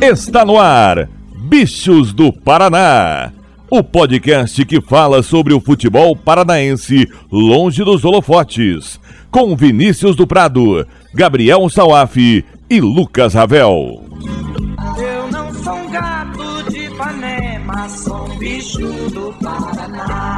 Está 0.00 0.44
no 0.44 0.58
ar, 0.58 1.08
Bichos 1.34 2.12
do 2.12 2.30
Paraná. 2.30 3.32
O 3.70 3.82
podcast 3.82 4.64
que 4.64 4.80
fala 4.80 5.22
sobre 5.22 5.54
o 5.54 5.60
futebol 5.60 6.14
paranaense 6.14 7.10
longe 7.32 7.82
dos 7.82 8.04
holofotes. 8.04 9.00
Com 9.30 9.56
Vinícius 9.56 10.14
do 10.14 10.26
Prado, 10.26 10.86
Gabriel 11.14 11.68
Salaf 11.70 12.16
e 12.16 12.80
Lucas 12.80 13.34
Ravel. 13.34 14.04
Eu 14.98 15.30
não 15.32 15.52
sou 15.54 15.74
um 15.74 15.90
gato 15.90 16.70
de 16.70 16.86
Ipanema, 16.86 17.88
sou 17.88 18.30
um 18.30 18.38
bicho 18.38 18.86
do 19.10 19.34
Paraná. 19.42 20.35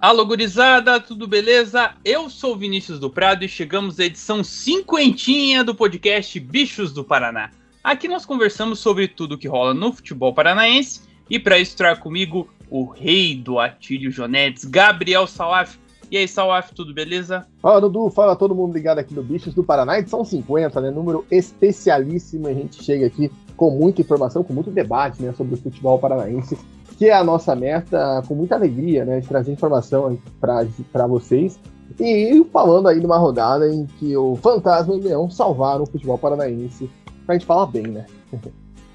Alô, 0.00 0.24
gurizada, 0.24 0.98
tudo 0.98 1.28
beleza? 1.28 1.90
Eu 2.02 2.30
sou 2.30 2.56
Vinícius 2.56 2.98
do 2.98 3.10
Prado 3.10 3.44
e 3.44 3.48
chegamos 3.48 4.00
à 4.00 4.06
edição 4.06 4.42
cinquentinha 4.42 5.62
do 5.62 5.74
podcast 5.74 6.40
Bichos 6.40 6.90
do 6.90 7.04
Paraná. 7.04 7.50
Aqui 7.84 8.08
nós 8.08 8.24
conversamos 8.24 8.78
sobre 8.78 9.06
tudo 9.06 9.36
que 9.36 9.46
rola 9.46 9.74
no 9.74 9.92
futebol 9.92 10.32
paranaense 10.32 11.02
e 11.28 11.38
para 11.38 11.58
isso 11.58 11.76
trago 11.76 12.00
comigo 12.00 12.48
o 12.70 12.86
rei 12.86 13.34
do 13.34 13.58
Atílio 13.58 14.10
Jonetes, 14.10 14.64
Gabriel 14.64 15.26
Salaf. 15.26 15.76
E 16.10 16.16
aí, 16.16 16.26
Salaf, 16.26 16.72
tudo 16.74 16.94
beleza? 16.94 17.46
Fala, 17.60 17.78
Dudu, 17.78 18.08
fala 18.08 18.34
todo 18.34 18.54
mundo 18.54 18.72
ligado 18.72 19.00
aqui 19.00 19.12
no 19.12 19.22
Bichos 19.22 19.52
do 19.52 19.62
Paraná, 19.62 19.98
edição 19.98 20.24
50, 20.24 20.80
né? 20.80 20.90
Número 20.90 21.26
especialíssimo. 21.30 22.48
A 22.48 22.54
gente 22.54 22.82
chega 22.82 23.06
aqui 23.06 23.30
com 23.54 23.70
muita 23.70 24.00
informação, 24.00 24.42
com 24.42 24.54
muito 24.54 24.70
debate 24.70 25.22
né, 25.22 25.34
sobre 25.36 25.56
o 25.56 25.58
futebol 25.58 25.98
paranaense 25.98 26.56
que 27.00 27.08
é 27.08 27.14
a 27.14 27.24
nossa 27.24 27.56
meta, 27.56 28.22
com 28.28 28.34
muita 28.34 28.56
alegria, 28.56 29.06
né, 29.06 29.20
de 29.20 29.26
trazer 29.26 29.50
informação 29.50 30.18
para 30.38 31.06
vocês. 31.06 31.58
E 31.98 32.44
falando 32.52 32.88
aí 32.88 33.00
de 33.00 33.06
uma 33.06 33.16
rodada 33.16 33.66
em 33.72 33.86
que 33.86 34.14
o 34.14 34.36
Fantasma 34.36 34.94
e 34.94 34.98
o 34.98 35.02
Leão 35.02 35.30
salvaram 35.30 35.84
o 35.84 35.86
futebol 35.86 36.18
paranaense, 36.18 36.90
pra 37.24 37.36
gente 37.36 37.46
falar 37.46 37.66
bem, 37.66 37.84
né? 37.84 38.04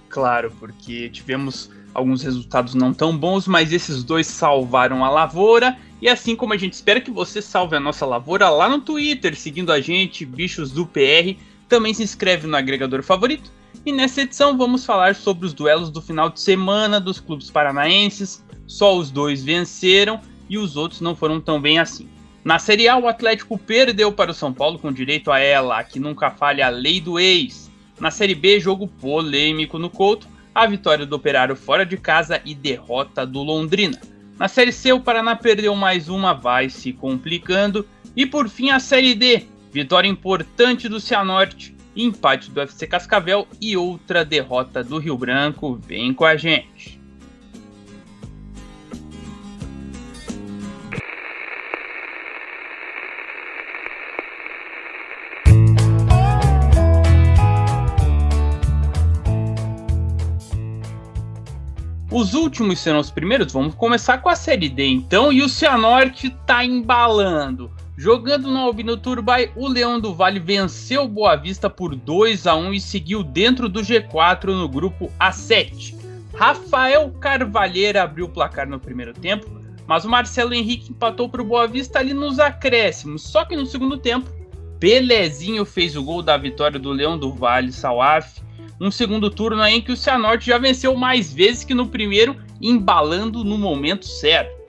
Claro, 0.08 0.50
porque 0.60 1.10
tivemos 1.10 1.70
alguns 1.94 2.22
resultados 2.22 2.74
não 2.74 2.94
tão 2.94 3.18
bons, 3.18 3.48
mas 3.48 3.74
esses 3.74 4.02
dois 4.02 4.28
salvaram 4.28 5.04
a 5.04 5.10
lavoura. 5.10 5.76
E 6.02 6.08
assim 6.08 6.38
como 6.38 6.54
a 6.54 6.58
gente 6.58 6.72
espera 6.72 7.02
que 7.02 7.12
você 7.12 7.42
salve 7.42 7.76
a 7.76 7.82
nossa 7.82 8.06
lavoura 8.06 8.50
lá 8.50 8.70
no 8.70 8.80
Twitter, 8.80 9.36
seguindo 9.36 9.74
a 9.74 9.82
gente, 9.82 10.26
Bichos 10.26 10.72
do 10.72 10.86
PR, 10.86 11.36
também 11.68 11.94
se 11.94 12.04
inscreve 12.04 12.48
no 12.48 12.56
agregador 12.56 13.04
favorito 13.04 13.52
e 13.86 13.92
nessa 13.92 14.22
edição 14.22 14.58
vamos 14.58 14.84
falar 14.84 15.14
sobre 15.14 15.46
os 15.46 15.54
duelos 15.54 15.92
do 15.92 16.02
final 16.02 16.30
de 16.30 16.42
semana 16.42 17.00
dos 17.00 17.20
clubes 17.20 17.52
paranaenses. 17.52 18.44
Só 18.66 18.98
os 18.98 19.12
dois 19.12 19.44
venceram 19.44 20.20
e 20.50 20.58
os 20.58 20.76
outros 20.76 21.02
não 21.02 21.16
foram 21.16 21.40
tão 21.40 21.62
bem 21.62 21.78
assim. 21.78 22.10
Na 22.44 22.58
Série 22.58 22.88
A, 22.88 22.98
o 22.98 23.08
Atlético 23.08 23.58
perdeu 23.58 24.12
para 24.12 24.32
o 24.32 24.34
São 24.34 24.52
Paulo 24.52 24.80
com 24.80 24.92
direito 24.92 25.32
a 25.32 25.40
ela, 25.40 25.84
que 25.84 26.00
nunca 26.00 26.32
falha 26.32 26.66
a 26.66 26.70
lei 26.70 27.00
do 27.00 27.20
ex. 27.20 27.72
Na 28.00 28.10
Série 28.10 28.36
B, 28.36 28.60
jogo 28.60 28.88
polêmico 28.88 29.78
no 29.78 29.90
Couto, 29.90 30.28
a 30.54 30.66
vitória 30.66 31.06
do 31.06 31.16
Operário 31.16 31.56
fora 31.56 31.86
de 31.86 31.98
casa 31.98 32.42
e 32.44 32.56
derrota 32.56 33.26
do 33.26 33.44
Londrina. 33.44 34.00
Na 34.38 34.48
Série 34.48 34.72
C, 34.72 34.94
o 34.94 35.00
Paraná 35.00 35.36
perdeu 35.36 35.76
mais 35.76 36.10
uma, 36.10 36.34
vai 36.34 36.70
se 36.70 36.92
complicando. 36.92 37.88
E 38.16 38.26
por 38.26 38.50
fim, 38.50 38.72
a 38.72 38.80
Série 38.80 39.14
D, 39.14 39.46
vitória 39.72 40.08
importante 40.08 40.90
do 40.90 41.00
Cianorte 41.00 41.75
empate 41.96 42.52
do 42.52 42.62
FC 42.62 42.88
Cascavel 42.88 43.48
e 43.62 43.78
outra 43.78 44.26
derrota 44.26 44.84
do 44.84 44.98
Rio 44.98 45.18
Branco. 45.18 45.76
Vem 45.76 46.14
com 46.14 46.26
a 46.26 46.36
gente. 46.36 47.00
Os 62.16 62.34
últimos 62.34 62.80
serão 62.80 63.02
os 63.02 63.12
primeiros. 63.12 63.52
Vamos 63.52 63.76
começar 63.76 64.20
com 64.20 64.30
a 64.30 64.38
Série 64.38 64.70
D 64.70 64.88
então. 64.88 65.34
E 65.34 65.42
o 65.42 65.50
Cianorte 65.50 66.30
tá 66.46 66.64
embalando. 66.64 67.75
Jogando 67.98 68.52
no 68.52 68.60
Albino 68.60 68.98
Turbay, 68.98 69.52
o 69.56 69.70
Leão 69.70 70.02
do 70.02 70.14
Vale 70.14 70.38
venceu 70.38 71.08
Boa 71.08 71.38
Vista 71.38 71.70
por 71.70 71.96
2 71.96 72.46
a 72.46 72.54
1 72.54 72.74
e 72.74 72.82
seguiu 72.82 73.24
dentro 73.24 73.70
do 73.70 73.80
G4 73.80 74.48
no 74.48 74.68
grupo 74.68 75.10
A7. 75.18 75.96
Rafael 76.34 77.10
Carvalheira 77.22 78.04
abriu 78.04 78.26
o 78.26 78.30
placar 78.30 78.68
no 78.68 78.82
primeiro 78.82 79.14
tempo, 79.14 79.50
mas 79.88 80.04
o 80.04 80.10
Marcelo 80.10 80.54
Henrique 80.54 80.92
empatou 80.92 81.30
para 81.30 81.42
o 81.42 81.46
Boa 81.46 81.68
Vista 81.68 82.00
ali 82.00 82.14
nos 82.14 82.38
acréscimos. 82.38 83.22
Só 83.22 83.46
que 83.46 83.56
no 83.56 83.66
segundo 83.66 83.98
tempo, 83.98 84.30
Belezinho 84.78 85.64
fez 85.64 85.96
o 85.96 86.04
gol 86.04 86.22
da 86.22 86.36
vitória 86.36 86.78
do 86.78 86.92
Leão 86.92 87.18
do 87.18 87.32
Vale, 87.32 87.72
Salaf. 87.72 88.42
Um 88.80 88.92
segundo 88.92 89.30
turno 89.30 89.66
em 89.66 89.82
que 89.82 89.94
o 89.94 89.98
Cianorte 89.98 90.48
já 90.48 90.58
venceu 90.58 90.98
mais 90.98 91.34
vezes 91.34 91.64
que 91.64 91.74
no 91.74 91.88
primeiro, 91.88 92.36
embalando 92.62 93.42
no 93.42 93.58
momento 93.58 94.06
certo. 94.06 94.65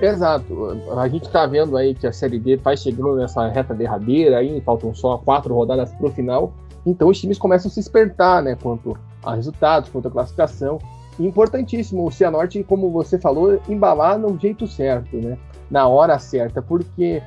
Exato. 0.00 0.78
A 0.96 1.08
gente 1.08 1.26
está 1.26 1.46
vendo 1.46 1.76
aí 1.76 1.94
que 1.94 2.06
a 2.06 2.12
Série 2.12 2.38
D 2.38 2.56
vai 2.56 2.76
chegando 2.76 3.16
nessa 3.16 3.46
reta 3.48 3.74
derradeira, 3.74 4.38
aí 4.38 4.60
faltam 4.62 4.94
só 4.94 5.18
quatro 5.18 5.54
rodadas 5.54 5.92
para 5.92 6.06
o 6.06 6.10
final. 6.10 6.52
Então 6.86 7.08
os 7.08 7.20
times 7.20 7.38
começam 7.38 7.70
a 7.70 7.72
se 7.72 7.80
espertar, 7.80 8.42
né? 8.42 8.56
Quanto 8.60 8.96
a 9.22 9.34
resultados, 9.34 9.90
quanto 9.90 10.08
a 10.08 10.10
classificação. 10.10 10.78
Importantíssimo 11.18 12.06
o 12.06 12.10
Cianorte, 12.10 12.64
como 12.64 12.90
você 12.90 13.18
falou, 13.18 13.60
embalar 13.68 14.18
no 14.18 14.38
jeito 14.38 14.66
certo, 14.66 15.16
né? 15.16 15.36
Na 15.70 15.86
hora 15.86 16.18
certa, 16.18 16.62
porque 16.62 17.22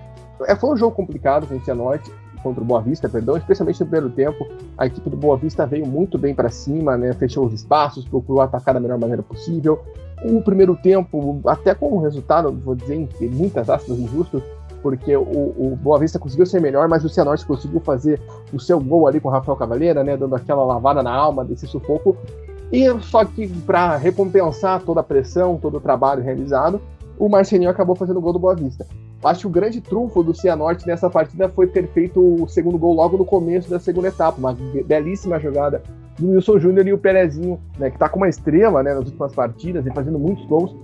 é, 0.48 0.56
foi 0.56 0.72
um 0.72 0.78
jogo 0.78 0.96
complicado 0.96 1.46
com 1.46 1.56
o 1.56 1.62
Cianorte 1.64 2.12
contra 2.42 2.62
o 2.62 2.66
Boa 2.66 2.82
Vista, 2.82 3.08
perdão, 3.08 3.38
especialmente 3.38 3.80
no 3.80 3.86
primeiro 3.86 4.10
tempo. 4.10 4.46
A 4.78 4.88
equipe 4.88 5.10
do 5.10 5.16
Boa 5.16 5.38
Vista 5.38 5.66
veio 5.66 5.86
muito 5.86 6.18
bem 6.18 6.34
para 6.34 6.50
cima, 6.50 6.98
né? 6.98 7.14
Fechou 7.14 7.46
os 7.46 7.54
espaços, 7.54 8.04
procurou 8.06 8.42
atacar 8.42 8.74
da 8.74 8.80
melhor 8.80 8.98
maneira 8.98 9.22
possível 9.22 9.80
o 10.24 10.42
primeiro 10.42 10.76
tempo, 10.76 11.42
até 11.46 11.76
com 11.76 11.94
o 11.94 12.02
resultado, 12.02 12.52
vou 12.52 12.76
dizer, 12.76 12.96
em 12.96 13.28
muitas 13.30 13.70
aspas 13.70 14.00
injusto, 14.00 14.42
porque 14.82 15.16
o, 15.16 15.22
o 15.22 15.78
Boa 15.82 16.00
Vista 16.00 16.20
conseguiu 16.20 16.46
ser 16.46 16.60
melhor, 16.60 16.88
mas 16.88 17.04
o 17.04 17.10
Cianorte 17.10 17.46
conseguiu 17.46 17.80
fazer 17.80 18.22
o 18.52 18.60
seu 18.60 18.80
gol 18.80 19.08
ali 19.08 19.20
com 19.20 19.30
o 19.30 19.32
Rafael 19.32 19.58
Cavaleira, 19.58 20.04
né, 20.04 20.18
dando 20.18 20.36
aquela 20.36 20.64
lavada 20.64 21.02
na 21.02 21.14
alma 21.14 21.44
desse 21.44 21.68
sufoco. 21.68 22.18
E 22.72 22.88
só 23.02 23.24
que 23.24 23.48
para 23.48 23.96
recompensar 23.98 24.82
toda 24.82 25.00
a 25.00 25.04
pressão, 25.04 25.58
todo 25.58 25.78
o 25.78 25.82
trabalho 25.82 26.24
realizado, 26.24 26.82
o 27.18 27.30
Marcelinho 27.30 27.70
acabou 27.70 27.96
fazendo 27.96 28.18
o 28.18 28.22
gol 28.22 28.34
do 28.34 28.40
Boa 28.40 28.56
Vista. 28.56 28.86
Acho 29.24 29.42
que 29.42 29.48
o 29.48 29.52
grande 29.52 29.80
trunfo 29.80 30.22
do 30.22 30.34
Cianorte 30.34 30.86
nessa 30.86 31.10
partida 31.10 31.48
foi 31.48 31.68
ter 31.68 31.88
feito 31.88 32.20
o 32.20 32.48
segundo 32.48 32.78
gol 32.78 32.94
logo 32.94 33.18
no 33.18 33.24
começo 33.24 33.70
da 33.70 33.80
segunda 33.80 34.10
etapa, 34.10 34.38
uma 34.38 34.56
belíssima 34.86 35.40
jogada 35.40 35.82
do 36.20 36.32
Wilson 36.32 36.60
Júnior 36.60 36.88
e 36.88 36.94
o 36.94 36.98
Perezinho, 36.98 37.60
né, 37.78 37.90
que 37.90 37.96
está 37.96 38.08
com 38.08 38.18
uma 38.18 38.30
estrela 38.30 38.84
né, 38.84 38.94
nas 38.94 39.06
últimas 39.06 39.34
partidas 39.34 39.86
e 39.86 39.92
fazendo 39.92 40.20
muitos 40.20 40.46
gols, 40.46 40.76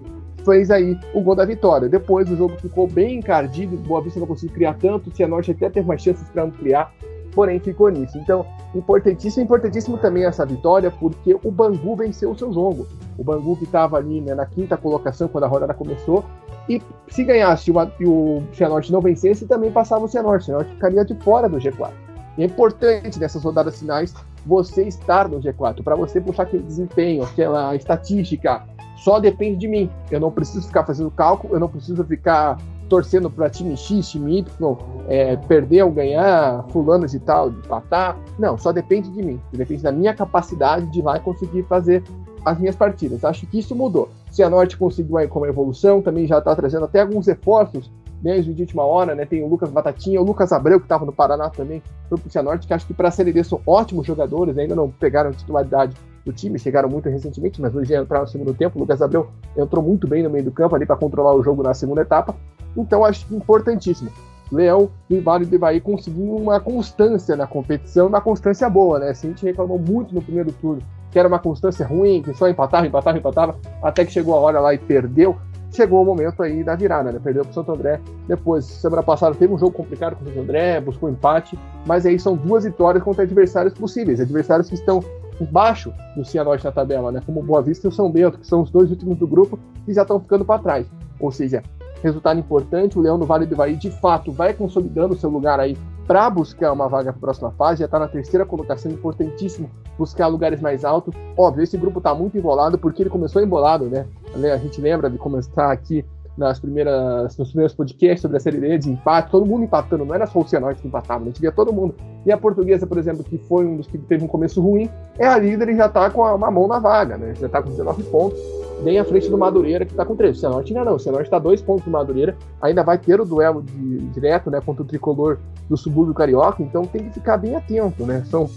fez 0.44 0.72
aí 0.72 0.98
o 1.14 1.22
gol 1.22 1.36
da 1.36 1.46
vitória. 1.46 1.88
Depois 1.88 2.30
o 2.32 2.36
jogo 2.36 2.58
ficou 2.60 2.88
bem 2.88 3.18
encardido, 3.18 3.78
Boa 3.78 4.02
Vista 4.02 4.20
não 4.20 4.28
conseguiu 4.28 4.56
criar 4.56 4.76
tanto, 4.76 5.10
o 5.10 5.16
Cianorte 5.16 5.52
até 5.52 5.70
teve 5.70 5.88
mais 5.88 6.02
chances 6.02 6.28
para 6.30 6.44
ampliar, 6.44 6.92
porém 7.34 7.60
ficou 7.60 7.90
nisso. 7.90 8.18
Então, 8.18 8.46
importantíssimo, 8.74 9.44
importantíssimo 9.44 9.98
também 9.98 10.26
essa 10.26 10.46
vitória, 10.46 10.92
porque 10.92 11.38
o 11.44 11.52
Bangu 11.52 11.96
venceu 11.96 12.32
o 12.32 12.38
seu 12.38 12.52
jogo. 12.52 12.88
O 13.18 13.24
Bangu 13.24 13.56
que 13.58 13.66
estava 13.66 13.98
ali 13.98 14.22
né, 14.22 14.34
na 14.34 14.46
quinta 14.46 14.78
colocação 14.78 15.28
quando 15.28 15.44
a 15.44 15.48
rodada 15.48 15.74
começou, 15.74 16.26
e 16.68 16.82
se 17.08 17.24
ganhasse 17.24 17.72
e 18.00 18.06
o 18.06 18.44
Cianorte 18.54 18.92
não 18.92 19.02
vencesse, 19.02 19.48
também 19.48 19.72
passava 19.72 20.06
o 20.06 20.08
Cianorte. 20.08 20.44
O 20.44 20.46
Cianorte 20.46 20.72
ficaria 20.74 21.04
de 21.04 21.16
fora 21.16 21.50
do 21.50 21.58
G4. 21.58 22.09
E 22.40 22.44
é 22.44 22.46
importante 22.46 23.20
nessas 23.20 23.44
rodadas 23.44 23.78
finais 23.78 24.14
você 24.46 24.84
estar 24.84 25.28
no 25.28 25.42
G4, 25.42 25.84
para 25.84 25.94
você 25.94 26.22
puxar 26.22 26.44
aquele 26.44 26.64
desempenho, 26.64 27.22
aquela 27.22 27.76
estatística. 27.76 28.64
Só 28.96 29.20
depende 29.20 29.60
de 29.60 29.68
mim. 29.68 29.90
Eu 30.10 30.22
não 30.22 30.32
preciso 30.32 30.66
ficar 30.66 30.86
fazendo 30.86 31.12
cálculo, 31.12 31.54
eu 31.54 31.60
não 31.60 31.68
preciso 31.68 32.02
ficar 32.06 32.58
torcendo 32.88 33.30
para 33.30 33.50
time 33.50 33.76
X, 33.76 34.10
time 34.10 34.40
Y, 34.40 34.78
é, 35.10 35.36
perder 35.36 35.84
ou 35.84 35.92
ganhar, 35.92 36.66
fulano 36.70 37.06
de 37.06 37.20
tal, 37.20 37.50
empatar. 37.50 38.18
Não, 38.40 38.58
só 38.58 38.72
depende 38.72 39.10
de 39.12 39.22
mim. 39.22 39.40
Depende 39.52 39.84
da 39.84 39.92
minha 39.92 40.14
capacidade 40.14 40.86
de 40.94 41.00
ir 41.00 41.02
lá 41.02 41.18
e 41.18 41.20
conseguir 41.20 41.64
fazer 41.64 42.02
as 42.46 42.58
minhas 42.58 42.76
partidas. 42.78 43.26
Acho 43.26 43.46
que 43.48 43.60
isso 43.60 43.76
mudou. 43.76 44.08
Cianorte 44.32 44.78
conseguiu 44.78 45.18
aí 45.18 45.28
como 45.28 45.46
evolução, 45.46 46.02
também 46.02 46.26
já 46.26 46.38
está 46.38 46.56
trazendo 46.56 46.86
até 46.86 47.02
alguns 47.02 47.28
reforços 47.28 47.92
mesmo 48.22 48.54
de 48.54 48.64
última 48.64 48.84
hora, 48.84 49.16
né? 49.16 49.26
Tem 49.26 49.44
o 49.44 49.48
Lucas 49.48 49.70
Batatinha, 49.70 50.22
o 50.22 50.24
Lucas 50.24 50.52
Abreu, 50.52 50.80
que 50.80 50.86
estava 50.86 51.06
no 51.06 51.12
Paraná 51.12 51.50
também, 51.50 51.82
foi 52.08 52.18
pro 52.18 52.30
Cianorte, 52.30 52.68
que 52.68 52.74
acho 52.74 52.86
que 52.86 52.94
para 52.94 53.08
a 53.08 53.12
Série 53.12 53.32
D 53.32 53.44
são 53.44 53.62
ótimos 53.66 54.06
jogadores, 54.06 54.58
ainda 54.58 54.76
não 54.76 54.90
pegaram 54.90 55.32
titularidade 55.32 55.96
do 56.26 56.34
time, 56.34 56.60
chegaram 56.60 56.90
muito 56.90 57.10
recentemente, 57.10 57.62
mas 57.62 57.74
hoje 57.76 57.96
entraram 57.96 58.26
no 58.26 58.30
segundo 58.30 58.54
tempo. 58.54 58.78
O 58.78 58.82
Lucas 58.82 59.02
Abreu 59.02 59.30
entrou 59.58 59.84
muito 59.84 60.08
bem 60.08 60.24
no 60.24 60.30
meio 60.30 60.44
do 60.44 60.52
campo 60.52 60.76
ali 60.76 60.86
para 60.86 60.96
controlar 60.96 61.34
o 61.34 61.44
jogo 61.44 61.64
na 61.64 61.74
segunda 61.74 62.02
etapa. 62.02 62.36
Então 62.76 63.06
acho 63.06 63.26
importantíssimo. 63.34 64.12
Leão 64.52 64.90
e 65.10 65.20
Vale 65.20 65.46
do 65.46 65.56
Ivaí 65.56 65.80
conseguindo 65.80 66.36
uma 66.36 66.60
constância 66.60 67.36
na 67.36 67.46
competição, 67.46 68.08
uma 68.08 68.20
constância 68.20 68.68
boa, 68.70 69.00
né? 69.00 69.10
Assim, 69.10 69.28
a 69.28 69.30
gente 69.30 69.46
reclamou 69.46 69.78
muito 69.78 70.14
no 70.14 70.22
primeiro 70.22 70.52
turno 70.54 70.82
que 71.12 71.18
era 71.18 71.28
uma 71.28 71.40
constância 71.40 71.86
ruim, 71.86 72.22
que 72.22 72.34
só 72.34 72.48
empatava, 72.48 72.86
empatava, 72.86 73.18
empatava, 73.18 73.60
até 73.82 74.06
que 74.06 74.12
chegou 74.12 74.36
a 74.36 74.40
hora 74.40 74.60
lá 74.60 74.74
e 74.74 74.78
perdeu. 74.78 75.38
Chegou 75.72 76.02
o 76.02 76.06
momento 76.06 76.42
aí 76.42 76.64
da 76.64 76.76
virada, 76.76 77.12
né? 77.12 77.20
Perdeu 77.24 77.44
para 77.44 77.52
o 77.52 77.54
Santo 77.54 77.72
André. 77.72 78.00
Depois, 78.28 78.66
semana 78.66 79.04
passada, 79.04 79.36
teve 79.36 79.54
um 79.54 79.58
jogo 79.58 79.72
complicado 79.72 80.16
com 80.16 80.24
o 80.24 80.28
Santo 80.28 80.40
André, 80.40 80.82
buscou 80.82 81.10
empate, 81.10 81.58
mas 81.86 82.06
aí 82.06 82.20
são 82.20 82.36
duas 82.36 82.64
vitórias 82.64 83.04
contra 83.04 83.24
adversários 83.24 83.74
possíveis, 83.74 84.20
adversários 84.20 84.68
que 84.68 84.76
estão 84.76 85.04
embaixo 85.40 85.94
do 86.16 86.26
Cianorte 86.26 86.66
na 86.66 86.72
tabela, 86.72 87.12
né? 87.12 87.22
Como 87.26 87.40
o 87.40 87.44
Boa 87.44 87.62
Vista 87.62 87.88
e 87.88 87.90
o 87.90 87.92
São 87.92 88.12
Bento, 88.12 88.40
que 88.40 88.48
são 88.48 88.62
os 88.62 88.70
dois 88.70 88.90
últimos 88.90 89.18
do 89.18 89.28
grupo 89.28 89.58
e 89.88 89.94
já 89.94 90.02
estão 90.02 90.20
ficando 90.20 90.44
para 90.44 90.62
trás. 90.62 90.88
Ou 91.20 91.32
seja, 91.32 91.64
resultado 92.02 92.40
importante, 92.40 92.98
o 92.98 93.02
Leão 93.02 93.18
do 93.18 93.26
Vale 93.26 93.46
do 93.46 93.54
Ivaí 93.54 93.76
de 93.76 93.90
fato 93.90 94.32
vai 94.32 94.54
consolidando 94.54 95.18
seu 95.18 95.30
lugar 95.30 95.60
aí 95.60 95.78
para 96.10 96.28
buscar 96.28 96.74
uma 96.74 96.90
vaga 96.90 97.14
para 97.14 97.20
a 97.20 97.22
próxima 97.22 97.52
fase, 97.52 97.82
já 97.82 97.86
está 97.86 98.00
na 98.00 98.08
terceira 98.08 98.44
colocação, 98.44 98.92
importantíssimo 98.92 99.70
buscar 99.96 100.26
lugares 100.26 100.60
mais 100.60 100.84
altos. 100.84 101.14
Óbvio, 101.38 101.64
esse 101.64 101.78
grupo 101.78 102.00
está 102.00 102.16
muito 102.16 102.36
embolado 102.36 102.80
porque 102.80 103.04
ele 103.04 103.12
começou 103.12 103.44
embolado, 103.44 103.86
né? 103.86 104.08
A 104.52 104.58
gente 104.58 104.82
lembra 104.82 105.08
de 105.08 105.20
começar 105.20 105.72
aqui 105.72 106.04
nas 106.36 106.60
primeiras, 106.60 107.38
nos 107.38 107.50
primeiros 107.50 107.76
podcasts 107.76 108.22
sobre 108.22 108.38
a 108.38 108.40
Série 108.40 108.60
D 108.60 108.80
de 108.80 108.90
empate, 108.90 109.30
todo 109.30 109.46
mundo 109.46 109.66
empatando, 109.66 110.04
não 110.04 110.16
era 110.16 110.26
só 110.26 110.40
o 110.40 110.48
Cianorte 110.48 110.82
que 110.82 110.88
empatava, 110.88 111.22
a 111.22 111.28
gente 111.28 111.40
via 111.40 111.52
todo 111.52 111.72
mundo. 111.72 111.94
E 112.26 112.32
a 112.32 112.38
Portuguesa, 112.40 112.88
por 112.88 112.98
exemplo, 112.98 113.24
que 113.24 113.38
foi 113.38 113.68
um 113.68 113.78
dos 113.78 113.86
que 113.86 114.00
teve 114.00 114.26
um 114.26 114.28
começo 114.28 114.60
ruim, 114.60 114.90
é 115.20 115.28
a 115.28 115.38
líder 115.38 115.70
e 115.70 115.76
já 115.76 115.86
está 115.86 116.10
com 116.10 116.24
uma 116.24 116.50
mão 116.50 116.68
na 116.68 116.80
vaga, 116.80 117.18
né? 117.18 117.36
Já 117.36 117.46
está 117.46 117.62
com 117.62 117.70
19 117.70 118.02
pontos 118.06 118.59
bem 118.84 119.00
à 119.00 119.06
frente 119.06 119.30
do 119.30 119.38
Madureira, 119.38 119.86
que 119.86 119.92
está 119.92 120.06
com 120.06 120.16
13. 120.16 120.38
O 120.38 120.40
Cianorte 120.40 120.74
ainda 120.74 120.90
não, 120.90 120.96
o 120.96 121.00
Cianorte 121.00 121.28
está 121.28 121.40
dois 121.40 121.62
pontos 121.62 121.86
do 121.86 121.92
Madureira, 121.92 122.36
ainda 122.62 122.84
vai 122.84 122.98
ter 122.98 123.20
o 123.20 123.26
duelo 123.26 123.62
de, 123.62 124.00
direto 124.10 124.50
né, 124.50 124.62
contra 124.62 124.84
o 124.84 124.86
tricolor 124.86 125.38
do 125.70 125.78
subúrbio 125.78 126.14
carioca, 126.14 126.64
então 126.64 126.84
tem 126.86 127.04
que 127.04 127.14
ficar 127.14 127.38
bem 127.38 127.56
atento, 127.56 128.06
né? 128.06 128.24
São, 128.30 128.50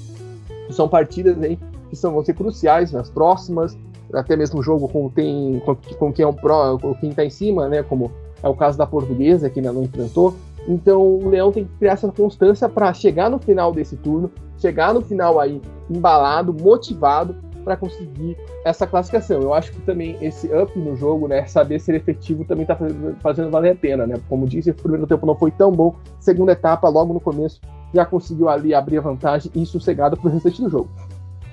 são 0.70 0.88
partidas 0.88 1.40
aí 1.42 1.58
que 1.90 1.96
são, 1.96 2.12
vão 2.12 2.24
ser 2.24 2.34
cruciais 2.34 2.92
nas 2.92 3.10
próximas, 3.10 3.76
até 4.12 4.36
mesmo 4.36 4.60
o 4.60 4.62
jogo 4.62 4.88
com, 4.88 5.08
tem, 5.10 5.60
com, 5.64 5.74
com 5.74 6.12
quem 6.12 6.24
é 6.24 6.28
o 6.28 6.32
pró, 6.32 6.78
com 6.78 6.94
quem 6.94 7.10
está 7.10 7.24
em 7.24 7.30
cima, 7.30 7.69
né? 7.69 7.82
Como 7.82 8.10
é 8.42 8.48
o 8.48 8.54
caso 8.54 8.78
da 8.78 8.86
portuguesa, 8.86 9.50
que 9.50 9.60
ainda 9.60 9.72
não 9.72 9.82
enfrentou. 9.82 10.34
Então 10.66 11.00
o 11.02 11.28
Leão 11.28 11.50
tem 11.50 11.64
que 11.64 11.70
criar 11.78 11.92
essa 11.92 12.10
constância 12.10 12.69
para 12.69 12.92
chegar 12.94 13.28
no 13.28 13.38
final 13.38 13.72
desse 13.72 13.96
turno, 13.96 14.30
chegar 14.58 14.94
no 14.94 15.02
final 15.02 15.40
aí 15.40 15.60
embalado, 15.90 16.54
motivado 16.54 17.34
para 17.62 17.76
conseguir 17.76 18.36
essa 18.64 18.86
classificação. 18.86 19.40
Eu 19.40 19.54
acho 19.54 19.72
que 19.72 19.80
também 19.80 20.16
esse 20.20 20.46
up 20.54 20.78
no 20.78 20.96
jogo, 20.96 21.28
né, 21.28 21.46
saber 21.46 21.80
ser 21.80 21.94
efetivo 21.94 22.44
também 22.44 22.62
está 22.62 22.76
fazendo, 23.20 23.50
valer 23.50 23.72
a 23.72 23.74
pena, 23.74 24.06
né? 24.06 24.20
Como 24.28 24.46
disse, 24.46 24.70
o 24.70 24.74
primeiro 24.74 25.06
tempo 25.06 25.26
não 25.26 25.34
foi 25.34 25.50
tão 25.50 25.72
bom, 25.72 25.94
segunda 26.20 26.52
etapa, 26.52 26.88
logo 26.88 27.14
no 27.14 27.20
começo, 27.20 27.60
já 27.94 28.04
conseguiu 28.04 28.48
ali 28.48 28.74
abrir 28.74 28.98
a 28.98 29.00
vantagem 29.02 29.50
e 29.54 29.64
sossegado 29.66 30.16
para 30.16 30.28
o 30.28 30.32
restante 30.32 30.62
do 30.62 30.70
jogo. 30.70 30.90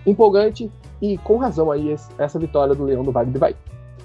Empolgante 0.05 0.71
e 1.01 1.17
com 1.17 1.37
razão 1.37 1.71
aí 1.71 1.95
essa 2.17 2.39
vitória 2.39 2.73
do 2.73 2.83
Leão 2.83 3.03
do 3.03 3.11
Vale 3.11 3.31
do 3.31 3.39
Bahia. 3.39 3.55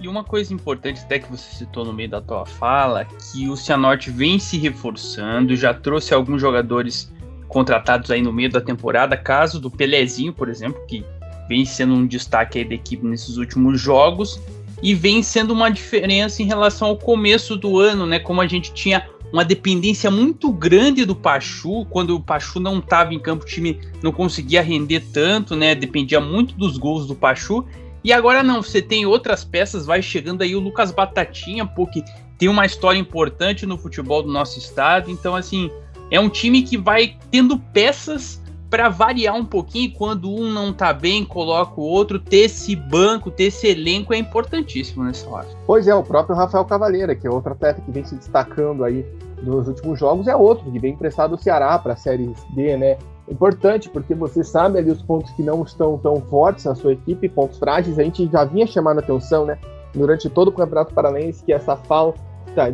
E 0.00 0.08
uma 0.08 0.24
coisa 0.24 0.52
importante 0.52 1.00
até 1.04 1.18
que 1.20 1.30
você 1.30 1.54
citou 1.54 1.84
no 1.84 1.92
meio 1.92 2.10
da 2.10 2.20
tua 2.20 2.44
fala, 2.44 3.04
que 3.04 3.48
o 3.48 3.56
Cianorte 3.56 4.10
vem 4.10 4.38
se 4.38 4.58
reforçando, 4.58 5.54
já 5.54 5.72
trouxe 5.72 6.12
alguns 6.12 6.40
jogadores 6.40 7.12
contratados 7.46 8.10
aí 8.10 8.20
no 8.20 8.32
meio 8.32 8.50
da 8.50 8.60
temporada, 8.60 9.16
caso 9.16 9.60
do 9.60 9.70
Pelezinho, 9.70 10.32
por 10.32 10.48
exemplo, 10.48 10.84
que 10.86 11.04
vem 11.48 11.64
sendo 11.64 11.94
um 11.94 12.06
destaque 12.06 12.58
aí 12.58 12.64
da 12.64 12.74
equipe 12.74 13.06
nesses 13.06 13.36
últimos 13.36 13.80
jogos 13.80 14.40
e 14.82 14.94
vem 14.94 15.22
sendo 15.22 15.52
uma 15.52 15.70
diferença 15.70 16.42
em 16.42 16.46
relação 16.46 16.88
ao 16.88 16.96
começo 16.96 17.56
do 17.56 17.78
ano, 17.78 18.06
né? 18.06 18.18
Como 18.18 18.40
a 18.40 18.46
gente 18.46 18.72
tinha 18.72 19.08
uma 19.32 19.44
dependência 19.44 20.10
muito 20.10 20.52
grande 20.52 21.04
do 21.04 21.16
Pachu, 21.16 21.84
quando 21.86 22.14
o 22.14 22.20
Pachu 22.20 22.60
não 22.60 22.78
estava 22.78 23.12
em 23.12 23.18
campo, 23.18 23.44
o 23.44 23.46
time 23.46 23.80
não 24.02 24.12
conseguia 24.12 24.62
render 24.62 25.00
tanto, 25.12 25.56
né? 25.56 25.74
Dependia 25.74 26.20
muito 26.20 26.54
dos 26.54 26.76
gols 26.76 27.06
do 27.06 27.14
Pachu. 27.14 27.64
E 28.04 28.12
agora 28.12 28.42
não, 28.42 28.62
você 28.62 28.82
tem 28.82 29.06
outras 29.06 29.42
peças, 29.42 29.86
vai 29.86 30.02
chegando 30.02 30.42
aí 30.42 30.54
o 30.54 30.60
Lucas 30.60 30.92
Batatinha, 30.92 31.66
porque 31.66 32.04
tem 32.38 32.48
uma 32.48 32.66
história 32.66 32.98
importante 32.98 33.64
no 33.64 33.78
futebol 33.78 34.22
do 34.22 34.30
nosso 34.30 34.58
estado. 34.58 35.10
Então, 35.10 35.34
assim, 35.34 35.70
é 36.10 36.20
um 36.20 36.28
time 36.28 36.62
que 36.62 36.76
vai 36.76 37.16
tendo 37.30 37.58
peças 37.58 38.40
para 38.74 38.88
variar 38.88 39.36
um 39.36 39.44
pouquinho, 39.44 39.92
quando 39.92 40.28
um 40.28 40.50
não 40.50 40.72
tá 40.72 40.92
bem, 40.92 41.24
coloca 41.24 41.80
o 41.80 41.84
outro, 41.84 42.18
ter 42.18 42.46
esse 42.46 42.74
banco, 42.74 43.30
ter 43.30 43.44
esse 43.44 43.68
elenco 43.68 44.12
é 44.12 44.18
importantíssimo 44.18 45.04
nessa 45.04 45.30
hora. 45.30 45.46
Pois 45.64 45.86
é, 45.86 45.94
o 45.94 46.02
próprio 46.02 46.34
Rafael 46.34 46.64
Cavaleira, 46.64 47.14
que 47.14 47.24
é 47.24 47.30
outro 47.30 47.52
atleta 47.52 47.80
que 47.80 47.92
vem 47.92 48.04
se 48.04 48.16
destacando 48.16 48.82
aí 48.82 49.06
nos 49.44 49.68
últimos 49.68 50.00
jogos, 50.00 50.26
é 50.26 50.34
outro 50.34 50.72
que 50.72 50.80
vem 50.80 50.94
emprestado 50.94 51.36
do 51.36 51.40
Ceará 51.40 51.78
para 51.78 51.92
a 51.92 51.96
Série 51.96 52.34
D, 52.56 52.76
né? 52.76 52.98
Importante 53.28 53.88
porque 53.88 54.12
você 54.12 54.42
sabe 54.42 54.76
ali 54.80 54.90
os 54.90 55.02
pontos 55.02 55.30
que 55.34 55.42
não 55.44 55.62
estão 55.62 55.96
tão 55.96 56.20
fortes 56.22 56.64
na 56.64 56.74
sua 56.74 56.94
equipe, 56.94 57.28
pontos 57.28 57.60
frágeis, 57.60 57.96
a 57.96 58.02
gente 58.02 58.28
já 58.28 58.44
vinha 58.44 58.66
chamando 58.66 58.98
atenção, 58.98 59.46
né? 59.46 59.56
Durante 59.94 60.28
todo 60.28 60.48
o 60.48 60.52
Campeonato 60.52 60.92
Paranaense, 60.92 61.44
que 61.44 61.52
essa 61.52 61.76
falta 61.76 62.18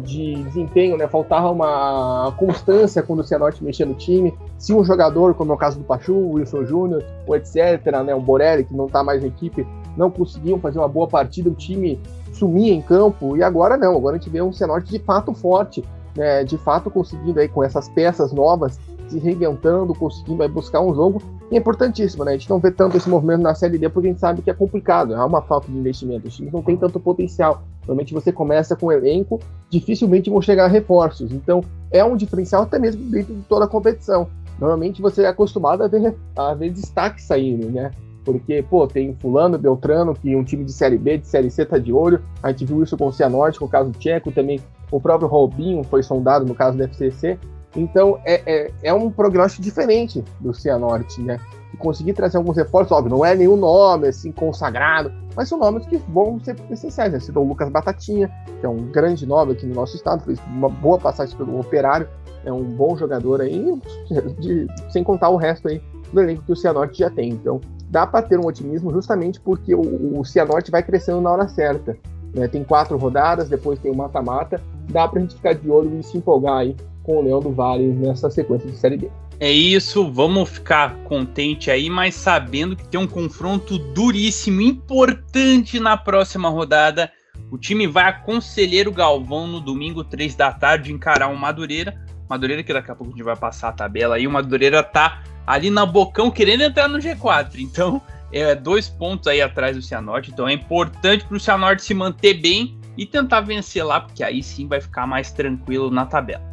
de 0.03 0.35
desempenho, 0.45 0.97
né? 0.97 1.07
Faltava 1.09 1.51
uma 1.51 2.33
constância 2.37 3.03
quando 3.03 3.21
o 3.21 3.25
Cianorte 3.25 3.63
mexia 3.63 3.87
no 3.87 3.95
time. 3.95 4.35
Se 4.59 4.73
um 4.73 4.85
jogador, 4.85 5.35
como 5.35 5.53
é 5.53 5.55
o 5.55 5.59
caso 5.59 5.79
do 5.79 5.85
Pachu, 5.85 6.33
Wilson 6.33 6.65
Júnior, 6.65 7.05
ou 7.27 7.37
etc., 7.37 7.85
né? 8.05 8.15
O 8.15 8.21
Borelli, 8.21 8.65
que 8.65 8.75
não 8.75 8.87
está 8.87 9.03
mais 9.03 9.21
na 9.23 9.29
equipe, 9.29 9.67
não 9.97 10.11
conseguiam 10.11 10.59
fazer 10.59 10.79
uma 10.79 10.89
boa 10.89 11.09
partida, 11.09 11.49
o 11.49 11.55
time 11.55 12.01
sumia 12.33 12.73
em 12.73 12.83
campo. 12.83 13.37
E 13.37 13.43
agora 13.43 13.77
não, 13.77 13.97
agora 13.97 14.17
a 14.17 14.19
gente 14.19 14.31
vê 14.31 14.41
um 14.41 14.53
Cianorte 14.53 14.91
de 14.91 14.99
fato 14.99 15.33
forte, 15.35 15.85
né? 16.17 16.45
De 16.45 16.59
fato 16.59 16.91
conseguindo 16.91 17.41
aí 17.41 17.49
com 17.49 17.63
essas 17.63 17.89
peças 17.89 18.33
novas 18.33 18.79
se 19.11 19.19
reinventando, 19.19 19.95
conseguindo 19.95 20.49
buscar 20.49 20.81
um 20.81 20.95
jogo. 20.95 21.23
E 21.51 21.57
é 21.57 21.59
importantíssimo, 21.59 22.25
né? 22.25 22.33
A 22.33 22.35
gente 22.35 22.49
não 22.49 22.59
vê 22.59 22.71
tanto 22.71 22.97
esse 22.97 23.09
movimento 23.09 23.43
na 23.43 23.55
Série 23.55 23.79
D 23.79 23.89
porque 23.89 24.09
a 24.09 24.11
gente 24.11 24.21
sabe 24.21 24.43
que 24.43 24.51
é 24.51 24.55
complicado, 24.55 25.15
há 25.15 25.25
uma 25.27 25.43
falta 25.43 25.71
de 25.71 25.77
investimento. 25.77 26.29
Os 26.29 26.37
times 26.37 26.53
não 26.53 26.63
têm 26.63 26.77
tanto 26.77 27.01
potencial. 27.01 27.63
Normalmente 27.81 28.15
você 28.15 28.31
começa 28.31 28.77
com 28.77 28.87
um 28.87 28.93
elenco, 28.93 29.41
dificilmente 29.69 30.31
vão 30.31 30.41
chegar 30.41 30.69
reforços. 30.69 31.33
Então 31.33 31.63
é 31.91 32.05
um 32.05 32.17
diferencial 32.17 32.63
até 32.63 32.79
mesmo 32.79 33.03
dentro 33.11 33.35
de 33.35 33.43
toda 33.43 33.65
a 33.65 33.69
competição. 33.69 34.29
Normalmente 34.61 35.01
você 35.01 35.23
é 35.23 35.29
acostumado 35.29 35.83
a 35.83 35.89
ver, 35.89 36.15
a 36.37 36.55
ver 36.55 36.71
destaque 36.71 37.23
saindo, 37.23 37.69
né? 37.71 37.91
Porque, 38.25 38.63
pô, 38.63 38.87
tem 38.87 39.15
fulano, 39.15 39.57
Beltrano, 39.57 40.15
que 40.15 40.37
um 40.37 40.45
time 40.45 40.65
de 40.65 40.73
Série 40.73 40.99
B, 40.99 41.19
de 41.19 41.27
Série 41.27 41.51
C 41.51 41.65
tá 41.65 41.79
de 41.79 41.93
olho. 41.93 42.23
A 42.43 42.51
gente 42.51 42.67
viu 42.67 42.83
isso 42.83 42.97
com 42.97 43.07
o 43.07 43.13
Cianorte, 43.13 43.59
com 43.59 43.65
o 43.65 43.69
caso 43.69 43.91
do 43.91 43.99
Tcheco, 43.99 44.31
também 44.31 44.61
o 44.91 45.01
próprio 45.01 45.29
Robinho 45.29 45.83
foi 45.85 46.03
sondado 46.03 46.45
no 46.45 46.55
caso 46.55 46.77
do 46.77 46.85
FCC. 46.85 47.39
Então 47.75 48.21
é, 48.25 48.43
é, 48.47 48.71
é 48.83 48.95
um 48.95 49.11
prognóstico 49.11 49.63
diferente 49.63 50.25
do 50.41 50.53
Cianorte, 50.53 51.21
né? 51.21 51.39
E 51.73 51.77
conseguir 51.77 52.15
trazer 52.15 52.37
alguns 52.37 52.57
reforços, 52.57 52.91
óbvio, 52.91 53.11
não 53.11 53.25
é 53.25 53.35
nenhum 53.35 53.57
nome 53.57 54.09
assim 54.09 54.33
consagrado, 54.33 55.13
mas 55.37 55.49
são 55.49 55.59
nomes 55.59 55.87
que 55.87 55.97
vão 56.09 56.41
ser 56.41 56.57
essenciais. 56.71 57.13
Né? 57.13 57.21
Citou 57.21 57.45
o 57.45 57.49
Lucas 57.49 57.69
Batatinha, 57.71 58.29
que 58.59 58.67
é 58.67 58.69
um 58.69 58.91
grande 58.91 59.25
nome 59.25 59.53
aqui 59.53 59.67
no 59.67 59.75
nosso 59.75 59.95
estado, 59.95 60.25
fez 60.25 60.41
uma 60.49 60.69
boa 60.69 60.99
passagem 60.99 61.37
pelo 61.37 61.61
Operário, 61.61 62.09
é 62.45 62.53
um 62.53 62.65
bom 62.65 62.97
jogador 62.97 63.41
aí, 63.41 63.81
de, 64.41 64.67
sem 64.91 65.05
contar 65.05 65.29
o 65.29 65.37
resto 65.37 65.69
aí 65.69 65.81
do 66.13 66.21
elenco 66.21 66.43
que 66.43 66.53
o 66.53 66.57
Cianorte 66.57 66.99
já 66.99 67.11
tem. 67.11 67.31
Então 67.31 67.61
dá 67.89 68.05
para 68.05 68.23
ter 68.23 68.39
um 68.39 68.47
otimismo 68.47 68.93
justamente 68.93 69.41
porque 69.41 69.75
o, 69.75 70.19
o 70.19 70.25
Cianorte 70.25 70.73
vai 70.73 70.83
crescendo 70.83 71.21
na 71.21 71.31
hora 71.31 71.47
certa. 71.47 71.97
Né? 72.35 72.49
Tem 72.49 72.65
quatro 72.65 72.97
rodadas, 72.97 73.49
depois 73.49 73.79
tem 73.79 73.93
o 73.93 73.97
mata-mata, 73.97 74.61
dá 74.89 75.07
para 75.07 75.19
a 75.19 75.23
gente 75.23 75.37
ficar 75.37 75.55
de 75.55 75.71
olho 75.71 75.99
e 75.99 76.03
se 76.03 76.19
empolgar 76.19 76.59
aí 76.59 76.77
com 77.11 77.19
o 77.19 77.23
Leão 77.23 77.41
do 77.41 77.51
Vale 77.51 77.89
nessa 77.89 78.31
sequência 78.31 78.71
de 78.71 78.77
Série 78.77 78.97
B. 78.97 79.11
É 79.41 79.51
isso, 79.51 80.11
vamos 80.13 80.49
ficar 80.49 80.95
contente 81.05 81.71
aí, 81.71 81.91
mas 81.91 82.15
sabendo 82.15 82.77
que 82.77 82.87
tem 82.87 83.01
um 83.01 83.07
confronto 83.07 83.79
duríssimo, 83.79 84.61
importante 84.61 85.81
na 85.81 85.97
próxima 85.97 86.49
rodada. 86.49 87.11
O 87.51 87.59
time 87.59 87.87
vai 87.87 88.05
a 88.05 88.13
Conselheiro 88.13 88.93
Galvão 88.93 89.49
no 89.49 89.61
domingo, 89.61 90.05
3 90.05 90.37
da 90.37 90.53
tarde, 90.53 90.93
encarar 90.93 91.29
o 91.29 91.37
Madureira. 91.37 92.01
Madureira 92.29 92.63
que 92.63 92.73
daqui 92.73 92.93
a 92.93 92.95
pouco 92.95 93.13
a 93.13 93.17
gente 93.17 93.25
vai 93.25 93.35
passar 93.35 93.71
a 93.71 93.73
tabela 93.73 94.15
aí. 94.15 94.27
O 94.27 94.31
Madureira 94.31 94.83
tá 94.83 95.23
ali 95.45 95.69
na 95.69 95.85
bocão 95.85 96.31
querendo 96.31 96.61
entrar 96.61 96.87
no 96.87 96.99
G4. 96.99 97.59
Então, 97.59 98.01
é 98.31 98.55
dois 98.55 98.89
pontos 98.89 99.27
aí 99.27 99.41
atrás 99.41 99.75
do 99.75 99.83
Cianorte. 99.83 100.31
Então 100.31 100.47
é 100.47 100.53
importante 100.53 101.25
para 101.25 101.37
o 101.37 101.41
Cianorte 101.41 101.83
se 101.83 101.95
manter 101.95 102.35
bem 102.35 102.79
e 102.97 103.05
tentar 103.05 103.41
vencer 103.41 103.85
lá, 103.85 104.01
porque 104.01 104.23
aí 104.23 104.43
sim 104.43 104.69
vai 104.69 104.81
ficar 104.81 105.07
mais 105.07 105.33
tranquilo 105.33 105.91
na 105.91 106.07
tabela. 106.07 106.50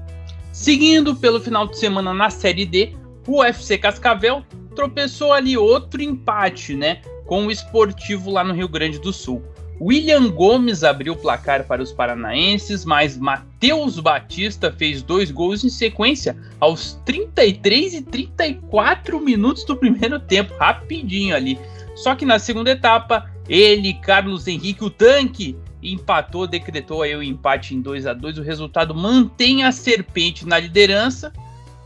Seguindo 0.57 1.15
pelo 1.15 1.39
final 1.39 1.67
de 1.67 1.77
semana 1.77 2.15
na 2.15 2.31
Série 2.31 2.65
D, 2.65 2.95
o 3.27 3.41
UFC 3.41 3.77
Cascavel 3.77 4.43
tropeçou 4.75 5.31
ali 5.31 5.55
outro 5.55 6.01
empate, 6.01 6.73
né? 6.73 6.99
Com 7.27 7.45
o 7.45 7.51
esportivo 7.51 8.31
lá 8.31 8.43
no 8.43 8.55
Rio 8.55 8.67
Grande 8.67 8.97
do 8.97 9.13
Sul. 9.13 9.43
William 9.79 10.31
Gomes 10.31 10.83
abriu 10.83 11.13
o 11.13 11.15
placar 11.15 11.67
para 11.67 11.83
os 11.83 11.91
paranaenses, 11.91 12.83
mas 12.85 13.15
Matheus 13.15 13.99
Batista 13.99 14.73
fez 14.75 15.03
dois 15.03 15.29
gols 15.29 15.63
em 15.63 15.69
sequência 15.69 16.35
aos 16.59 16.99
33 17.05 17.93
e 17.93 18.01
34 18.01 19.19
minutos 19.19 19.63
do 19.63 19.77
primeiro 19.77 20.19
tempo, 20.19 20.55
rapidinho 20.57 21.35
ali. 21.35 21.59
Só 21.95 22.15
que 22.15 22.25
na 22.25 22.39
segunda 22.39 22.71
etapa, 22.71 23.29
ele, 23.47 23.93
Carlos 23.93 24.47
Henrique, 24.47 24.83
o 24.83 24.89
tanque, 24.89 25.55
empatou, 25.93 26.47
decretou 26.47 27.01
aí 27.01 27.15
o 27.15 27.23
empate 27.23 27.75
em 27.75 27.81
2 27.81 28.05
a 28.07 28.13
2 28.13 28.39
O 28.39 28.41
resultado 28.41 28.93
mantém 28.93 29.63
a 29.63 29.71
Serpente 29.71 30.47
na 30.47 30.59
liderança, 30.59 31.31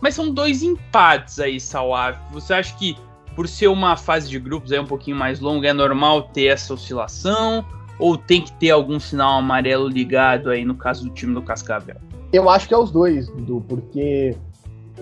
mas 0.01 0.15
são 0.15 0.33
dois 0.33 0.63
empates 0.63 1.39
aí, 1.39 1.59
Salaf. 1.59 2.17
Você 2.31 2.53
acha 2.53 2.75
que 2.75 2.97
por 3.35 3.47
ser 3.47 3.67
uma 3.67 3.95
fase 3.95 4.29
de 4.29 4.37
grupos 4.39 4.71
aí 4.71 4.79
um 4.79 4.85
pouquinho 4.85 5.15
mais 5.15 5.39
longa, 5.39 5.69
é 5.69 5.73
normal 5.73 6.23
ter 6.23 6.47
essa 6.47 6.73
oscilação? 6.73 7.65
ou 8.01 8.17
tem 8.17 8.41
que 8.41 8.51
ter 8.53 8.71
algum 8.71 8.99
sinal 8.99 9.37
amarelo 9.37 9.87
ligado 9.87 10.49
aí 10.49 10.65
no 10.65 10.73
caso 10.73 11.03
do 11.03 11.11
time 11.11 11.35
do 11.35 11.41
Cascavel? 11.41 11.97
Eu 12.33 12.49
acho 12.49 12.67
que 12.67 12.73
é 12.73 12.77
os 12.77 12.91
dois, 12.91 13.27
Dudu, 13.29 13.63
porque 13.69 14.35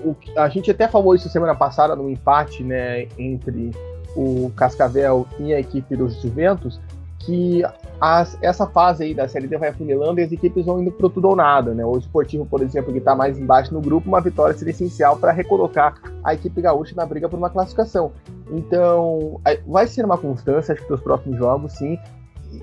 o, 0.04 0.14
a 0.36 0.50
gente 0.50 0.70
até 0.70 0.86
falou 0.86 1.16
isso 1.16 1.30
semana 1.30 1.56
passada 1.56 1.96
no 1.96 2.10
empate 2.10 2.62
né, 2.62 3.08
entre 3.18 3.72
o 4.16 4.52
Cascavel 4.56 5.26
e 5.40 5.54
a 5.54 5.60
equipe 5.60 5.96
dos 5.96 6.22
Juventus, 6.22 6.80
que 7.20 7.64
as, 8.00 8.38
essa 8.42 8.66
fase 8.66 9.04
aí 9.04 9.14
da 9.14 9.28
Série 9.28 9.48
D 9.48 9.58
vai 9.58 9.70
afunilando 9.70 10.20
e 10.20 10.24
as 10.24 10.32
equipes 10.32 10.66
vão 10.66 10.82
indo 10.82 10.92
pro 10.92 11.10
tudo 11.10 11.28
ou 11.28 11.36
nada, 11.36 11.74
né? 11.74 11.86
O 11.86 11.98
Esportivo, 11.98 12.46
por 12.46 12.62
exemplo, 12.62 12.92
que 12.92 13.00
está 13.00 13.16
mais 13.16 13.38
embaixo 13.38 13.74
no 13.74 13.82
grupo, 13.82 14.08
uma 14.08 14.22
vitória 14.22 14.56
seria 14.56 14.72
essencial 14.72 15.18
para 15.18 15.32
recolocar 15.32 15.96
a 16.24 16.34
equipe 16.34 16.62
gaúcha 16.62 16.96
na 16.96 17.06
briga 17.06 17.28
por 17.28 17.38
uma 17.38 17.50
classificação. 17.50 18.12
Então, 18.52 19.42
vai 19.68 19.86
ser 19.88 20.06
uma 20.06 20.18
constância, 20.18 20.74
acho 20.74 20.84
que 20.84 20.90
dos 20.90 21.02
próximos 21.02 21.38
jogos, 21.38 21.74
sim. 21.74 21.98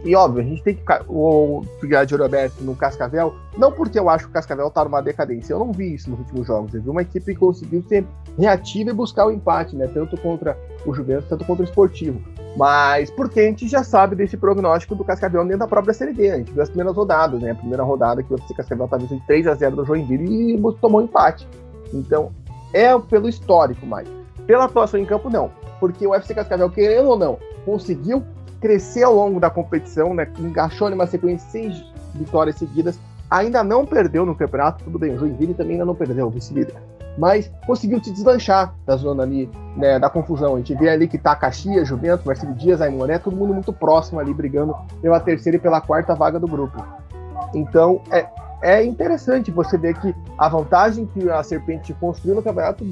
E, 0.04 0.16
óbvio, 0.16 0.42
a 0.42 0.44
gente 0.44 0.62
tem 0.62 0.74
que 0.74 0.82
o 1.08 1.62
ficar 1.80 2.04
de 2.04 2.14
olho 2.14 2.24
aberto 2.24 2.60
no 2.60 2.74
Cascavel, 2.74 3.34
não 3.56 3.70
porque 3.70 3.98
eu 3.98 4.08
acho 4.08 4.24
que 4.24 4.30
o 4.30 4.32
Cascavel 4.32 4.70
tá 4.70 4.84
numa 4.84 5.00
decadência, 5.00 5.52
eu 5.52 5.58
não 5.58 5.70
vi 5.70 5.94
isso 5.94 6.10
nos 6.10 6.18
últimos 6.20 6.46
jogos. 6.46 6.74
Eu 6.74 6.82
vi 6.82 6.90
uma 6.90 7.02
equipe 7.02 7.34
que 7.34 7.38
conseguiu 7.38 7.84
ser 7.88 8.04
reativa 8.36 8.90
e 8.90 8.92
buscar 8.92 9.26
o 9.26 9.30
empate, 9.30 9.76
né? 9.76 9.86
Tanto 9.86 10.16
contra 10.20 10.58
o 10.84 10.92
Juventus, 10.92 11.28
tanto 11.28 11.44
contra 11.44 11.62
o 11.64 11.68
Esportivo. 11.68 12.20
Mas 12.56 13.10
porque 13.10 13.40
a 13.40 13.42
gente 13.42 13.68
já 13.68 13.84
sabe 13.84 14.16
desse 14.16 14.36
prognóstico 14.36 14.94
do 14.94 15.04
Cascavel 15.04 15.44
dentro 15.44 15.58
da 15.58 15.68
própria 15.68 15.92
Série 15.92 16.14
D. 16.14 16.30
A 16.30 16.36
gente 16.38 16.52
viu 16.52 16.62
as 16.62 16.70
primeiras 16.70 16.96
rodadas, 16.96 17.40
né? 17.40 17.50
A 17.50 17.54
primeira 17.54 17.82
rodada 17.82 18.22
que 18.22 18.32
o 18.32 18.36
FC 18.36 18.54
Cascavel 18.54 18.86
estava 18.86 19.06
de 19.06 19.20
3 19.26 19.46
a 19.46 19.54
0 19.54 19.76
do 19.76 19.84
Joinville 19.84 20.54
e 20.54 20.62
tomou 20.80 21.02
um 21.02 21.04
empate. 21.04 21.46
Então, 21.92 22.32
é 22.72 22.98
pelo 22.98 23.28
histórico, 23.28 23.84
mas 23.84 24.08
pela 24.46 24.64
atuação 24.64 24.98
em 24.98 25.04
campo, 25.04 25.28
não. 25.28 25.50
Porque 25.78 26.06
o 26.06 26.14
FC 26.14 26.34
Cascavel, 26.34 26.70
querendo 26.70 27.10
ou 27.10 27.18
não, 27.18 27.38
conseguiu 27.66 28.24
crescer 28.58 29.02
ao 29.02 29.14
longo 29.14 29.38
da 29.38 29.50
competição, 29.50 30.14
né? 30.14 30.26
Engaixou 30.38 30.88
numa 30.88 31.06
sequência 31.06 31.46
de 31.46 31.52
seis 31.52 31.84
vitórias 32.14 32.56
seguidas. 32.56 32.98
Ainda 33.30 33.62
não 33.62 33.84
perdeu 33.84 34.24
no 34.24 34.34
campeonato, 34.34 34.82
tudo 34.84 34.98
bem. 34.98 35.14
O 35.14 35.18
Joinville 35.18 35.52
também 35.52 35.72
ainda 35.72 35.84
não 35.84 35.94
perdeu, 35.94 36.30
vice-líder 36.30 36.74
mas 37.16 37.50
conseguiu 37.66 38.00
te 38.00 38.10
deslanchar 38.10 38.74
da 38.84 38.96
zona 38.96 39.22
ali, 39.22 39.50
né, 39.76 39.98
da 39.98 40.10
confusão. 40.10 40.54
A 40.54 40.58
gente 40.58 40.74
vê 40.74 40.90
ali 40.90 41.08
que 41.08 41.18
tá 41.18 41.34
Caxias, 41.34 41.88
Juventus, 41.88 42.26
Marcelo 42.26 42.54
Dias, 42.54 42.80
Aimoré, 42.80 43.18
todo 43.18 43.36
mundo 43.36 43.54
muito 43.54 43.72
próximo 43.72 44.20
ali, 44.20 44.34
brigando 44.34 44.74
pela 45.00 45.20
terceira 45.20 45.56
e 45.56 45.60
pela 45.60 45.80
quarta 45.80 46.14
vaga 46.14 46.38
do 46.38 46.46
grupo. 46.46 46.84
Então, 47.54 48.02
é, 48.10 48.26
é 48.62 48.84
interessante 48.84 49.50
você 49.50 49.78
ver 49.78 49.98
que 49.98 50.14
a 50.38 50.48
vantagem 50.48 51.06
que 51.06 51.28
a 51.30 51.42
Serpente 51.42 51.94
construiu 51.94 52.36
no 52.36 52.42
campeonato 52.42 52.84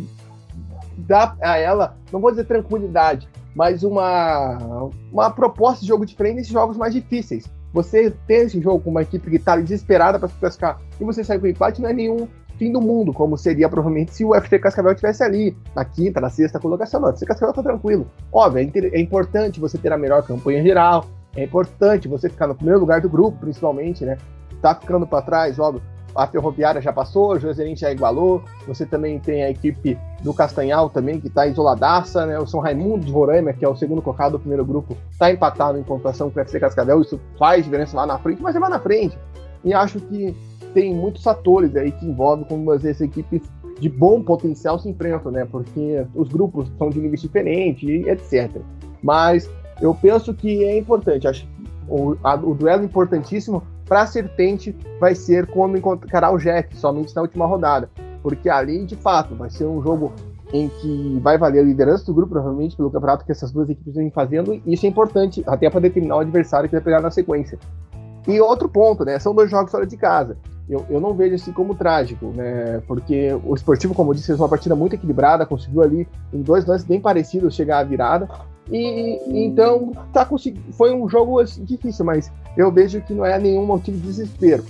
dá 0.97 1.35
a 1.43 1.59
ela, 1.59 1.97
não 2.13 2.21
vou 2.21 2.31
dizer 2.31 2.45
tranquilidade, 2.45 3.29
mas 3.55 3.83
uma, 3.83 4.91
uma 5.13 5.31
proposta 5.31 5.81
de 5.81 5.89
jogo 5.89 6.07
diferente 6.07 6.37
nesses 6.37 6.53
jogos 6.53 6.77
mais 6.77 6.95
difíceis. 6.95 7.45
Você 7.73 8.11
ter 8.27 8.47
esse 8.47 8.61
jogo 8.61 8.85
com 8.85 8.91
uma 8.91 9.03
equipe 9.03 9.29
que 9.29 9.37
está 9.37 9.57
desesperada 9.57 10.19
para 10.19 10.29
se 10.29 10.35
classificar 10.37 10.79
e 11.01 11.05
você 11.05 11.25
sair 11.25 11.41
com 11.41 11.47
empate 11.49 11.83
não 11.83 11.89
é 11.89 11.93
nenhum 11.93 12.29
fim 12.59 12.73
do 12.73 12.81
mundo, 12.81 13.13
como 13.13 13.37
seria 13.37 13.69
provavelmente 13.69 14.15
se 14.15 14.25
o 14.25 14.35
FC 14.35 14.59
Cascavel 14.59 14.93
estivesse 14.93 15.23
ali, 15.23 15.57
na 15.75 15.85
quinta, 15.85 16.21
na 16.21 16.31
sexta 16.31 16.59
colocação. 16.59 17.01
Não, 17.01 17.09
o 17.09 17.11
FC 17.11 17.27
Cascavel 17.27 17.55
tá 17.55 17.63
tranquilo. 17.63 18.07
Óbvio, 18.33 18.71
é, 18.75 18.87
é 18.89 19.01
importante 19.01 19.61
você 19.61 19.79
ter 19.79 19.93
a 19.93 19.99
melhor 19.99 20.23
campanha 20.23 20.63
geral, 20.63 21.07
é 21.37 21.43
importante 21.43 22.09
você 22.09 22.29
ficar 22.29 22.47
no 22.47 22.55
primeiro 22.55 22.81
lugar 22.81 23.01
do 23.01 23.09
grupo, 23.09 23.39
principalmente, 23.39 24.05
né? 24.05 24.17
Tá 24.63 24.75
ficando 24.75 25.07
para 25.07 25.23
trás, 25.23 25.59
óbvio. 25.59 25.83
A 26.15 26.29
Ferroviária 26.29 26.81
já 26.81 26.93
passou, 26.93 27.33
o 27.33 27.39
Joserin 27.41 27.75
já 27.75 27.91
igualou. 27.91 28.41
Você 28.69 28.87
também 28.87 29.19
tem 29.19 29.43
a 29.43 29.51
equipe 29.51 29.99
do 30.23 30.33
Castanhal 30.33 30.89
também, 30.89 31.21
que 31.21 31.27
está 31.27 31.45
isoladaça, 31.45 32.25
né? 32.25 32.39
O 32.39 32.47
São 32.47 32.61
Raimundo 32.61 33.05
de 33.05 33.11
Roraima, 33.11 33.53
que 33.53 33.65
é 33.65 33.69
o 33.69 33.75
segundo 33.75 34.01
colocado 34.01 34.33
do 34.33 34.39
primeiro 34.39 34.65
grupo, 34.65 34.97
está 35.11 35.33
empatado 35.33 35.77
em 35.77 35.83
pontuação 35.83 36.31
com 36.31 36.39
o 36.39 36.43
FC 36.43 36.61
Cascavel. 36.61 37.01
Isso 37.01 37.21
faz 37.37 37.65
diferença 37.65 37.97
lá 37.97 38.07
na 38.07 38.17
frente, 38.17 38.41
mas 38.41 38.55
é 38.55 38.61
lá 38.61 38.69
na 38.69 38.79
frente. 38.79 39.19
E 39.65 39.75
acho 39.75 39.99
que 39.99 40.37
tem 40.75 40.95
muitos 40.95 41.23
fatores 41.23 41.75
aí 41.77 41.93
que 41.93 42.05
envolvem 42.05 42.45
como 42.45 42.71
as 42.71 42.85
equipes 42.85 43.43
de 43.81 43.89
bom 43.89 44.23
potencial 44.23 44.79
se 44.79 44.89
enfrentam, 44.89 45.33
né? 45.33 45.47
Porque 45.51 46.05
os 46.15 46.29
grupos 46.29 46.71
são 46.77 46.91
de 46.91 47.01
níveis 47.01 47.23
diferentes, 47.23 48.07
etc. 48.07 48.61
Mas 49.03 49.49
eu 49.81 49.95
penso 49.95 50.35
que 50.35 50.65
é 50.65 50.77
importante. 50.77 51.27
Acho 51.27 51.47
o, 51.89 52.17
a, 52.23 52.35
o 52.35 52.55
duelo 52.55 52.85
importantíssimo 52.85 53.63
para 53.87 54.03
a 54.03 54.07
Serpente 54.07 54.75
vai 54.99 55.15
ser 55.15 55.47
quando 55.47 55.77
encontrar 55.77 56.31
o 56.33 56.39
Jack, 56.39 56.77
somente 56.77 57.15
na 57.15 57.23
última 57.23 57.47
rodada. 57.47 57.91
Porque 58.23 58.49
ali, 58.49 58.85
de 58.85 58.97
fato, 58.97 59.35
vai 59.35 59.51
ser 59.51 59.67
um 59.67 59.83
jogo 59.83 60.13
em 60.53 60.69
que 60.69 61.19
vai 61.21 61.37
valer 61.37 61.61
a 61.61 61.65
liderança 61.65 62.07
do 62.07 62.15
grupo, 62.15 62.33
provavelmente, 62.33 62.77
pelo 62.77 62.91
campeonato 62.91 63.25
que 63.25 63.33
essas 63.33 63.51
duas 63.51 63.69
equipes 63.69 63.95
vêm 63.95 64.11
fazendo. 64.11 64.55
E 64.55 64.73
isso 64.73 64.87
é 64.87 64.89
importante, 64.89 65.43
até 65.47 65.69
para 65.69 65.81
determinar 65.81 66.17
o 66.17 66.21
adversário 66.21 66.69
que 66.69 66.75
vai 66.75 66.83
pegar 66.83 67.01
na 67.01 67.11
sequência. 67.11 67.59
E 68.27 68.41
outro 68.41 68.69
ponto, 68.69 69.05
né? 69.05 69.19
São 69.19 69.35
dois 69.35 69.51
jogos 69.51 69.71
fora 69.71 69.87
de 69.87 69.97
casa 69.97 70.37
eu, 70.69 70.85
eu 70.89 71.01
não 71.01 71.13
vejo 71.15 71.35
assim 71.35 71.53
como 71.53 71.75
trágico, 71.75 72.27
né? 72.29 72.83
Porque 72.87 73.29
o 73.45 73.55
esportivo, 73.55 73.95
como 73.95 74.11
eu 74.11 74.15
disse, 74.15 74.29
fez 74.29 74.39
uma 74.39 74.49
partida 74.49 74.75
muito 74.75 74.95
equilibrada, 74.95 75.45
conseguiu 75.45 75.83
ali 75.83 76.09
em 76.33 76.41
dois 76.41 76.65
lances 76.65 76.87
bem 76.87 77.01
parecidos 77.01 77.55
chegar 77.55 77.81
à 77.81 77.85
virada. 77.85 78.29
E, 78.71 79.21
então 79.45 79.93
tá 80.13 80.27
foi 80.73 80.95
um 80.95 81.07
jogo 81.09 81.39
assim, 81.39 81.65
difícil, 81.65 82.05
mas 82.05 82.33
eu 82.57 82.73
vejo 82.73 83.01
que 83.03 83.13
não 83.13 83.27
é 83.27 83.39
nenhum 83.39 83.67
motivo 83.67 83.99
de 83.99 84.05
desespero. 84.05 84.65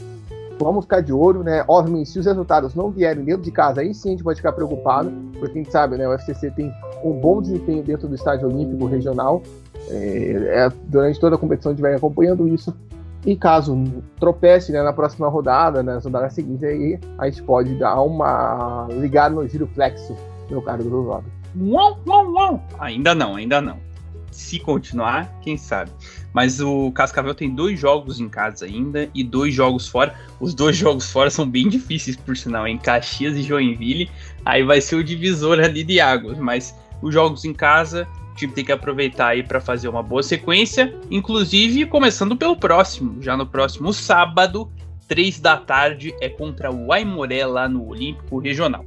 Vamos 0.59 0.85
ficar 0.85 1.01
de 1.01 1.13
olho, 1.13 1.43
né? 1.43 1.65
Obviamente, 1.67 2.11
se 2.11 2.19
os 2.19 2.27
resultados 2.27 2.75
não 2.75 2.91
vierem 2.91 3.25
dentro 3.25 3.43
de 3.43 3.51
casa, 3.51 3.81
aí 3.81 3.95
sim 3.95 4.09
a 4.09 4.13
gente 4.13 4.25
pode 4.25 4.37
ficar 4.37 4.53
preocupado, 4.53 5.13
porque 5.39 5.59
a 5.59 5.63
gente 5.63 5.71
sabe, 5.71 5.97
né? 5.97 6.09
O 6.09 6.13
FCC 6.13 6.51
tem 6.51 6.73
um 7.05 7.13
bom 7.13 7.41
desempenho 7.41 7.83
dentro 7.83 8.09
do 8.09 8.15
estádio 8.15 8.49
olímpico 8.49 8.87
regional. 8.87 9.43
É, 9.91 10.67
é, 10.67 10.73
durante 10.87 11.21
toda 11.21 11.37
a 11.37 11.39
competição 11.39 11.71
a 11.71 11.75
gente 11.75 11.83
vai 11.83 11.95
acompanhando 11.95 12.49
isso. 12.49 12.75
E 13.27 13.37
caso 13.37 13.83
tropece 14.21 14.71
né, 14.71 14.83
na 14.83 14.93
próxima 14.93 15.29
rodada, 15.29 15.83
né, 15.83 15.95
nas 15.95 16.05
rodadas 16.05 16.35
seguintes, 16.35 16.63
aí 16.63 16.99
a 17.19 17.29
gente 17.29 17.43
pode 17.43 17.75
dar 17.77 18.01
uma 18.03 18.87
ligada 18.91 19.35
no 19.35 19.49
giro 19.49 19.67
flexo 19.69 20.15
no 20.51 20.61
cara 20.61 20.83
do 20.83 21.03
Rob. 21.03 21.25
Uau, 21.57 21.99
uau, 22.07 22.33
uau. 22.33 22.69
Ainda 22.79 23.15
não, 23.15 23.37
ainda 23.37 23.61
não. 23.61 23.79
Se 24.31 24.59
continuar, 24.59 25.33
quem 25.41 25.57
sabe. 25.57 25.93
Mas 26.33 26.61
o 26.61 26.91
Cascavel 26.91 27.35
tem 27.35 27.55
dois 27.55 27.79
jogos 27.79 28.19
em 28.19 28.29
casa 28.29 28.65
ainda 28.65 29.09
e 29.15 29.23
dois 29.23 29.55
jogos 29.55 29.87
fora. 29.87 30.13
Os 30.41 30.53
dois 30.53 30.75
jogos 30.77 31.11
fora 31.11 31.31
são 31.31 31.49
bem 31.49 31.69
difíceis, 31.69 32.17
por 32.17 32.37
sinal, 32.37 32.67
em 32.67 32.77
Caxias 32.77 33.37
e 33.37 33.43
Joinville. 33.43 34.11
Aí 34.45 34.65
vai 34.65 34.81
ser 34.81 34.97
o 34.97 35.05
divisor 35.05 35.61
ali 35.61 35.85
de 35.85 36.01
águas. 36.01 36.37
Mas 36.37 36.75
os 37.01 37.15
jogos 37.15 37.45
em 37.45 37.55
casa 37.55 38.09
o 38.35 38.37
time 38.37 38.53
tem 38.53 38.65
que 38.65 38.73
aproveitar 38.73 39.29
aí 39.29 39.45
para 39.45 39.61
fazer 39.61 39.89
uma 39.89 40.03
boa 40.03 40.23
sequência, 40.23 40.93
inclusive 41.09 41.87
começando 41.87 42.37
pelo 42.37 42.57
próximo, 42.57 43.23
já 43.23 43.37
no 43.37 43.47
próximo 43.47 43.93
sábado, 43.93 44.69
3 45.07 45.39
da 45.39 45.57
tarde, 45.57 46.13
é 46.21 46.29
contra 46.29 46.73
o 46.73 46.93
Aimoré 46.93 47.47
lá 47.47 47.69
no 47.69 47.87
Olímpico 47.87 48.39
Regional. 48.39 48.85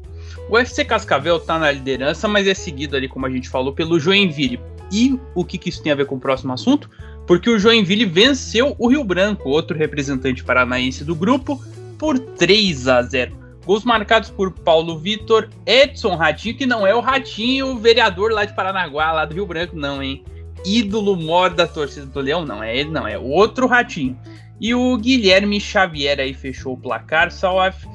O 0.50 0.58
FC 0.58 0.84
Cascavel 0.84 1.38
está 1.38 1.58
na 1.58 1.72
liderança, 1.72 2.28
mas 2.28 2.46
é 2.46 2.54
seguido 2.54 2.98
ali, 2.98 3.08
como 3.08 3.26
a 3.26 3.30
gente 3.30 3.48
falou, 3.48 3.72
pelo 3.72 3.98
Joinville. 3.98 4.60
E 4.92 5.18
o 5.34 5.46
que, 5.46 5.58
que 5.58 5.70
isso 5.70 5.82
tem 5.82 5.94
a 5.94 5.96
ver 5.96 6.06
com 6.06 6.16
o 6.16 6.20
próximo 6.20 6.52
assunto? 6.52 6.90
Porque 7.26 7.50
o 7.50 7.58
Joinville 7.58 8.06
venceu 8.06 8.76
o 8.78 8.90
Rio 8.90 9.04
Branco, 9.04 9.50
outro 9.50 9.78
representante 9.78 10.44
paranaense 10.44 11.06
do 11.06 11.16
grupo, 11.16 11.62
por 11.98 12.20
3 12.20 12.88
a 12.90 13.02
0. 13.02 13.47
Gols 13.68 13.84
marcados 13.84 14.30
por 14.30 14.54
Paulo 14.54 14.98
Vitor, 14.98 15.50
Edson 15.66 16.16
Ratinho, 16.16 16.56
que 16.56 16.66
não 16.66 16.88
é 16.88 16.96
o 16.96 17.02
Ratinho, 17.02 17.78
vereador 17.78 18.32
lá 18.32 18.46
de 18.46 18.56
Paranaguá, 18.56 19.12
lá 19.12 19.26
do 19.26 19.36
Rio 19.36 19.46
Branco, 19.46 19.76
não, 19.76 20.02
hein? 20.02 20.24
Ídolo 20.66 21.18
mor 21.18 21.50
da 21.50 21.68
torcida 21.68 22.06
do 22.06 22.20
Leão, 22.22 22.46
não, 22.46 22.64
é 22.64 22.78
ele, 22.78 22.90
não, 22.90 23.06
é 23.06 23.20
outro 23.20 23.68
Ratinho. 23.68 24.18
E 24.62 24.74
o 24.74 24.96
Guilherme 24.98 25.60
Xavier 25.60 26.18
aí 26.18 26.34
fechou 26.34 26.76
o 26.76 26.78
placar, 26.78 27.30
Salaf. 27.30 27.86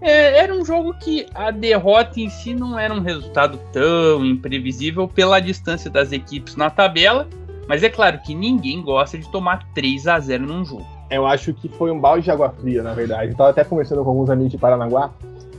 É, 0.00 0.38
era 0.38 0.54
um 0.54 0.64
jogo 0.64 0.94
que 0.94 1.26
a 1.34 1.50
derrota 1.50 2.20
em 2.20 2.30
si 2.30 2.54
não 2.54 2.78
era 2.78 2.94
um 2.94 3.00
resultado 3.00 3.58
tão 3.72 4.24
imprevisível 4.24 5.08
pela 5.08 5.40
distância 5.40 5.90
das 5.90 6.12
equipes 6.12 6.54
na 6.54 6.70
tabela, 6.70 7.28
mas 7.66 7.82
é 7.82 7.88
claro 7.88 8.20
que 8.22 8.32
ninguém 8.32 8.80
gosta 8.80 9.18
de 9.18 9.28
tomar 9.32 9.66
3 9.74 10.06
a 10.06 10.20
0 10.20 10.46
num 10.46 10.64
jogo 10.64 10.95
eu 11.10 11.26
acho 11.26 11.54
que 11.54 11.68
foi 11.68 11.90
um 11.90 12.00
balde 12.00 12.24
de 12.24 12.30
água 12.30 12.50
fria, 12.50 12.82
na 12.82 12.92
verdade. 12.92 13.32
Eu 13.32 13.36
tava 13.36 13.50
até 13.50 13.64
conversando 13.64 14.02
com 14.02 14.10
alguns 14.10 14.30
amigos 14.30 14.52
de 14.52 14.58
Paranaguá 14.58 15.10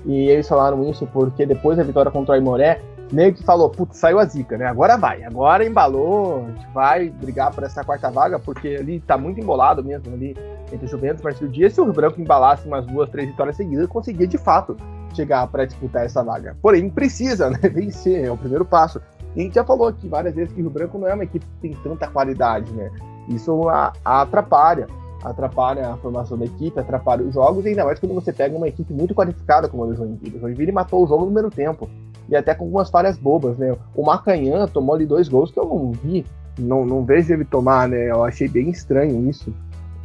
e 0.06 0.30
eles 0.30 0.48
falaram 0.48 0.89
isso 0.89 1.08
porque 1.08 1.46
depois 1.46 1.77
da 1.77 1.84
vitória 1.84 2.12
contra 2.12 2.34
o 2.34 2.36
Aimoré, 2.36 2.82
meio 3.12 3.34
que 3.34 3.44
falou, 3.44 3.70
putz, 3.70 3.98
saiu 3.98 4.20
a 4.20 4.25
zica, 4.25 4.58
né? 4.58 4.66
Agora 4.66 4.98
vai, 4.98 5.24
agora 5.24 5.66
embalou, 5.66 6.46
a 6.46 6.51
gente 6.51 6.68
vai 6.74 7.10
brigar 7.10 7.54
por 7.54 7.63
essa 7.63 7.84
quarta 7.84 8.10
vaga, 8.10 8.38
porque 8.38 8.77
ali 8.80 9.00
tá 9.00 9.18
muito 9.18 9.39
embolado 9.39 9.84
mesmo, 9.84 10.13
ali 10.13 10.36
entre 10.72 10.86
o 10.86 10.89
Juventus 10.89 11.42
e 11.42 11.46
o 11.46 11.48
Dia. 11.48 11.70
Se 11.70 11.80
o 11.80 11.92
Branco 11.92 12.20
embalasse 12.20 12.68
umas 12.68 12.86
duas, 12.86 13.10
três 13.10 13.30
vitórias 13.30 13.56
seguidas, 13.56 13.88
conseguia 13.88 14.27
de 14.27 14.38
fato 14.38 14.75
chegar 15.13 15.48
para 15.48 15.66
disputar 15.66 16.06
essa 16.06 16.24
vaga. 16.24 16.58
Porém, 16.62 16.89
precisa, 16.89 17.50
né? 17.50 17.58
Vencer, 17.74 18.25
é 18.25 18.32
o 18.32 18.38
primeiro 18.38 18.66
passo. 18.66 19.01
E 19.36 19.42
a 19.42 19.44
gente 19.44 19.56
já 19.56 19.63
falou 19.63 19.88
aqui 19.88 20.08
várias 20.08 20.36
vezes 20.36 20.54
que 20.54 20.60
o 20.60 20.63
Rio 20.63 20.72
Branco 20.72 20.98
não 20.98 21.08
é 21.08 21.13
uma 21.13 21.24
equipe 21.24 21.46
que 21.46 21.62
tem 21.62 21.74
tanta 21.84 22.08
qualidade, 22.08 22.72
né? 22.74 22.92
Isso 23.30 23.62
atrapalha 24.04 24.88
atrapalha 25.24 25.89
a 25.89 25.97
formação 25.97 26.38
da 26.38 26.45
equipe, 26.45 26.79
atrapalha 26.79 27.24
os 27.24 27.33
jogos, 27.33 27.65
e 27.65 27.69
ainda 27.69 27.86
mais 27.86 28.00
quando 28.00 28.13
você 28.13 28.31
pega 28.31 28.55
uma 28.55 28.67
equipe 28.67 28.93
muito 28.93 29.15
qualificada 29.15 29.67
como 29.67 29.83
a 29.83 29.88
do 29.88 29.95
Joinville. 29.95 30.38
O 30.38 30.39
Joinville 30.41 30.71
matou 30.71 31.03
o 31.03 31.07
jogo 31.07 31.21
no 31.21 31.27
primeiro 31.27 31.50
tempo, 31.50 31.89
e 32.29 32.36
até 32.36 32.53
com 32.53 32.65
algumas 32.65 32.89
falhas 32.89 33.17
bobas, 33.17 33.57
né? 33.57 33.75
O 33.95 34.03
Macanhã 34.03 34.67
tomou 34.67 34.95
ali 34.95 35.05
dois 35.05 35.29
gols 35.29 35.51
que 35.51 35.59
eu 35.59 35.65
não 35.65 35.91
vi, 35.91 36.25
não, 36.59 36.86
não 36.86 37.05
vejo 37.05 37.33
ele 37.33 37.45
tomar, 37.45 37.88
né? 37.88 38.09
Eu 38.09 38.24
achei 38.24 38.47
bem 38.47 38.69
estranho 38.69 39.29
isso. 39.29 39.53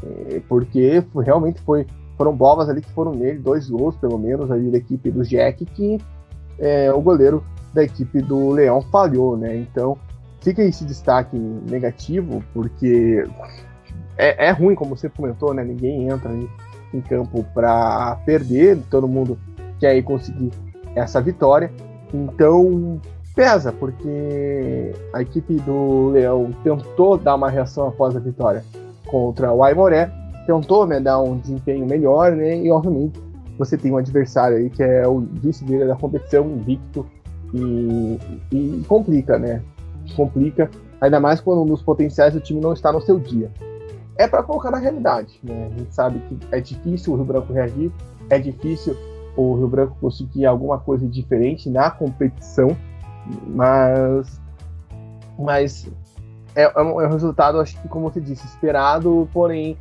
É, 0.05 0.41
porque 0.49 1.05
realmente 1.25 1.61
foi, 1.63 1.87
foram 2.17 2.35
bolas 2.35 2.69
ali 2.69 2.81
que 2.81 2.91
foram 2.91 3.13
nele, 3.13 3.39
dois 3.39 3.69
gols 3.69 3.97
pelo 3.97 4.19
menos 4.19 4.51
ali 4.51 4.71
da 4.71 4.79
equipe 4.79 5.11
do 5.11 5.23
Jack, 5.23 5.65
que 5.65 5.99
é, 6.59 6.93
o 6.93 7.01
goleiro 7.01 7.45
da 7.73 7.83
equipe 7.83 8.21
do 8.21 8.51
Leão 8.51 8.83
falhou, 8.83 9.37
né? 9.37 9.57
Então 9.57 9.97
fica 10.41 10.63
esse 10.63 10.85
destaque 10.85 11.37
negativo, 11.37 12.43
porque 12.53 13.25
é, 14.17 14.47
é 14.47 14.51
ruim, 14.51 14.75
como 14.75 14.97
você 14.97 15.09
comentou, 15.09 15.55
né? 15.55 15.65
Ninguém 15.65 16.09
entra 16.09 16.33
em, 16.33 16.49
em 16.93 17.01
campo 17.01 17.45
para 17.55 18.17
perder, 18.25 18.79
todo 18.91 19.09
mundo 19.09 19.39
quer 19.79 19.97
ir 19.97 20.03
conseguir 20.03 20.51
essa 20.95 21.21
vitória. 21.21 21.71
Então 22.13 23.01
pesa, 23.35 23.73
porque 23.73 24.93
a 25.13 25.23
equipe 25.23 25.55
do 25.61 26.11
Leão 26.11 26.51
tentou 26.63 27.17
dar 27.17 27.35
uma 27.35 27.49
reação 27.49 27.89
após 27.89 28.15
a 28.15 28.21
vitória 28.21 28.63
contra 29.07 29.53
o 29.53 29.65
Aimoré, 29.65 30.11
tentou 30.47 30.87
né, 30.87 31.01
dar 31.01 31.21
um 31.21 31.39
desempenho 31.39 31.87
melhor, 31.87 32.33
né? 32.33 32.59
E 32.59 32.71
obviamente 32.71 33.19
você 33.59 33.77
tem 33.77 33.93
um 33.93 33.97
adversário 33.97 34.59
aí 34.59 34.71
que 34.71 34.83
é 34.83 35.07
o 35.07 35.21
vice-líder 35.21 35.89
da 35.89 35.97
competição, 35.97 36.47
invicto, 36.47 37.07
e, 37.55 38.19
e 38.51 38.85
complica, 38.89 39.39
né? 39.39 39.63
Complica, 40.17 40.71
ainda 41.01 41.21
mais 41.21 41.41
quando 41.41 41.65
nos 41.65 41.83
potenciais 41.83 42.35
o 42.35 42.41
time 42.41 42.61
não 42.61 42.73
está 42.73 42.93
no 42.93 43.01
seu 43.01 43.19
dia. 43.19 43.51
É 44.23 44.29
para 44.29 44.41
colocar 44.45 44.71
na 44.71 44.79
realidade, 44.79 45.41
né? 45.43 45.67
A 45.67 45.79
gente 45.79 45.93
sabe 45.93 46.21
que 46.21 46.39
é 46.53 46.61
difícil 46.61 47.13
o 47.13 47.17
Rio 47.17 47.25
Branco 47.25 47.53
reagir, 47.53 47.91
é 48.31 48.39
difícil 48.39 48.97
o 49.37 49.57
Rio 49.57 49.67
Branco 49.67 49.97
conseguir 50.01 50.47
alguma 50.47 50.79
coisa 50.79 51.05
diferente 51.09 51.69
na 51.69 51.91
competição, 51.91 52.77
mas, 53.49 54.41
mas 55.37 55.91
é, 56.55 56.63
é, 56.63 56.83
um, 56.83 57.01
é 57.01 57.09
um 57.09 57.11
resultado, 57.11 57.59
acho 57.59 57.77
que, 57.83 57.89
como 57.89 58.09
você 58.09 58.21
disse, 58.21 58.47
esperado, 58.47 59.29
porém 59.33 59.77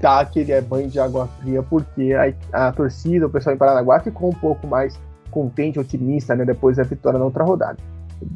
dá 0.00 0.20
aquele 0.20 0.58
banho 0.62 0.88
de 0.88 0.98
água 0.98 1.28
fria, 1.42 1.62
porque 1.62 2.14
a, 2.14 2.68
a 2.68 2.72
torcida, 2.72 3.26
o 3.26 3.30
pessoal 3.30 3.54
em 3.54 3.58
Paranaguá 3.58 4.00
ficou 4.00 4.30
um 4.30 4.34
pouco 4.34 4.66
mais 4.66 4.98
contente, 5.30 5.78
otimista, 5.78 6.34
né, 6.34 6.46
depois 6.46 6.78
da 6.78 6.84
vitória 6.84 7.18
na 7.18 7.26
outra 7.26 7.44
rodada. 7.44 7.76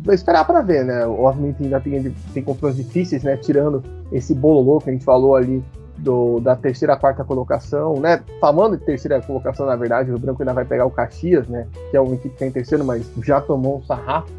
Esperar 0.09 0.45
para 0.45 0.61
ver, 0.61 0.85
né? 0.85 1.07
Obviamente 1.07 1.63
ainda 1.63 1.81
tem, 1.81 2.15
tem 2.33 2.43
confrontos 2.43 2.77
difíceis, 2.77 3.23
né? 3.23 3.37
Tirando 3.37 3.83
esse 4.13 4.35
bolo 4.35 4.81
que 4.81 4.91
a 4.91 4.93
gente 4.93 5.05
falou 5.05 5.37
ali 5.37 5.63
do, 5.99 6.41
da 6.41 6.55
terceira 6.55 6.97
quarta 6.97 7.25
colocação, 7.25 8.01
né? 8.01 8.23
Falando 8.41 8.77
de 8.77 8.85
terceira 8.85 9.21
colocação, 9.21 9.67
na 9.67 9.77
verdade, 9.77 10.13
o 10.13 10.19
Branco 10.19 10.43
ainda 10.43 10.53
vai 10.53 10.65
pegar 10.65 10.87
o 10.87 10.91
Caxias, 10.91 11.49
né? 11.49 11.67
Que 11.91 11.97
é 11.97 12.01
uma 12.01 12.15
equipe 12.15 12.29
que 12.29 12.35
está 12.35 12.47
em 12.47 12.51
terceiro, 12.51 12.85
mas 12.85 13.11
já 13.23 13.41
tomou 13.41 13.79
um 13.79 13.83
sarrafo 13.85 14.33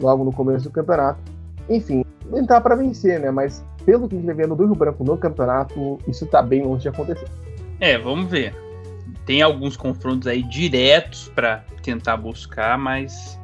logo 0.00 0.24
no 0.24 0.32
começo 0.32 0.64
do 0.64 0.70
campeonato. 0.70 1.20
Enfim, 1.68 2.04
entrar 2.32 2.60
para 2.60 2.74
vencer, 2.74 3.18
né? 3.20 3.30
Mas 3.30 3.64
pelo 3.84 4.08
que 4.08 4.16
a 4.16 4.20
gente 4.20 4.32
vendo 4.34 4.54
do 4.54 4.66
Rio 4.66 4.74
Branco 4.74 5.02
no 5.04 5.16
campeonato, 5.16 5.98
isso 6.06 6.24
está 6.24 6.42
bem 6.42 6.62
longe 6.62 6.82
de 6.82 6.88
acontecer. 6.88 7.26
É, 7.80 7.96
vamos 7.98 8.30
ver 8.30 8.54
tem 9.28 9.42
alguns 9.42 9.76
confrontos 9.76 10.26
aí 10.26 10.42
diretos 10.42 11.30
para 11.34 11.62
tentar 11.82 12.16
buscar, 12.16 12.78
mas 12.78 13.37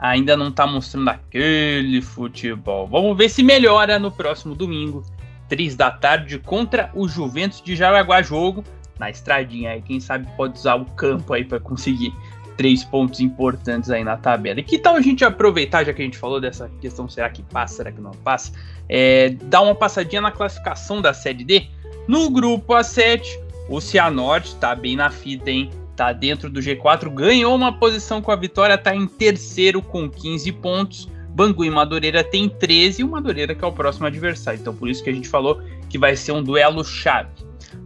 ainda 0.00 0.36
não 0.36 0.48
está 0.48 0.66
mostrando 0.66 1.10
aquele 1.10 2.00
futebol. 2.00 2.86
Vamos 2.86 3.16
ver 3.16 3.28
se 3.28 3.42
melhora 3.42 3.98
no 3.98 4.10
próximo 4.10 4.54
domingo, 4.54 5.04
3 5.48 5.76
da 5.76 5.90
tarde, 5.90 6.38
contra 6.38 6.90
o 6.94 7.06
Juventus 7.06 7.60
de 7.60 7.76
Jaraguá 7.76 8.22
Jogo, 8.22 8.64
na 8.98 9.10
estradinha 9.10 9.72
aí. 9.72 9.82
Quem 9.82 10.00
sabe 10.00 10.26
pode 10.36 10.58
usar 10.58 10.76
o 10.76 10.86
campo 10.86 11.34
aí 11.34 11.44
para 11.44 11.60
conseguir 11.60 12.14
três 12.56 12.84
pontos 12.84 13.20
importantes 13.20 13.90
aí 13.90 14.04
na 14.04 14.16
tabela. 14.16 14.60
E 14.60 14.62
que 14.62 14.78
tal 14.78 14.96
a 14.96 15.00
gente 15.00 15.24
aproveitar, 15.24 15.84
já 15.84 15.92
que 15.92 16.02
a 16.02 16.04
gente 16.04 16.18
falou 16.18 16.40
dessa 16.40 16.70
questão, 16.80 17.08
será 17.08 17.28
que 17.30 17.42
passa, 17.42 17.76
será 17.76 17.92
que 17.92 18.00
não 18.00 18.10
passa, 18.10 18.52
é, 18.88 19.30
dar 19.44 19.62
uma 19.62 19.74
passadinha 19.74 20.20
na 20.20 20.30
classificação 20.30 21.00
da 21.00 21.14
Série 21.14 21.44
D? 21.44 21.66
No 22.06 22.28
grupo 22.30 22.74
A7, 22.74 23.22
o 23.68 23.80
Cianorte 23.80 24.54
tá 24.56 24.74
bem 24.74 24.96
na 24.96 25.10
fita, 25.10 25.50
hein? 25.50 25.70
Tá 26.00 26.14
dentro 26.14 26.48
do 26.48 26.60
G4, 26.60 27.12
ganhou 27.12 27.54
uma 27.54 27.78
posição 27.78 28.22
com 28.22 28.32
a 28.32 28.36
vitória, 28.36 28.78
tá 28.78 28.96
em 28.96 29.06
terceiro 29.06 29.82
com 29.82 30.08
15 30.08 30.50
pontos. 30.52 31.06
Bangu 31.34 31.62
e 31.62 31.68
Madureira 31.68 32.24
tem 32.24 32.48
13 32.48 33.02
e 33.02 33.04
o 33.04 33.08
Madureira 33.10 33.54
que 33.54 33.62
é 33.62 33.68
o 33.68 33.72
próximo 33.72 34.06
adversário. 34.06 34.58
Então 34.58 34.74
por 34.74 34.88
isso 34.88 35.04
que 35.04 35.10
a 35.10 35.12
gente 35.12 35.28
falou 35.28 35.60
que 35.90 35.98
vai 35.98 36.16
ser 36.16 36.32
um 36.32 36.42
duelo 36.42 36.82
chave. 36.82 37.28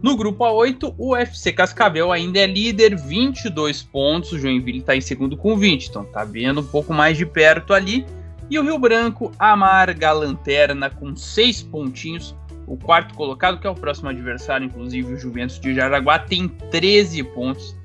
No 0.01 0.15
grupo 0.15 0.45
A8, 0.45 0.95
o 0.97 1.13
FC 1.13 1.51
Cascavel 1.51 2.09
ainda 2.09 2.39
é 2.39 2.47
líder, 2.47 2.95
22 2.95 3.83
pontos. 3.83 4.31
O 4.31 4.39
Joinville 4.39 4.79
está 4.79 4.95
em 4.95 5.01
segundo 5.01 5.35
com 5.35 5.57
20, 5.57 5.87
então 5.87 6.05
tá 6.05 6.23
vendo 6.23 6.61
um 6.61 6.65
pouco 6.65 6.93
mais 6.93 7.17
de 7.17 7.25
perto 7.25 7.73
ali. 7.73 8.05
E 8.49 8.57
o 8.57 8.63
Rio 8.63 8.79
Branco 8.79 9.29
amarga 9.37 10.07
a 10.07 10.13
lanterna 10.13 10.89
com 10.89 11.13
6 11.17 11.63
pontinhos 11.63 12.33
o 12.65 12.77
quarto 12.77 13.13
colocado, 13.13 13.59
que 13.59 13.67
é 13.67 13.69
o 13.69 13.75
próximo 13.75 14.07
adversário, 14.07 14.65
inclusive 14.65 15.13
o 15.13 15.17
Juventus 15.17 15.59
de 15.59 15.75
Jaraguá, 15.75 16.17
tem 16.17 16.47
13 16.47 17.21
pontos. 17.21 17.75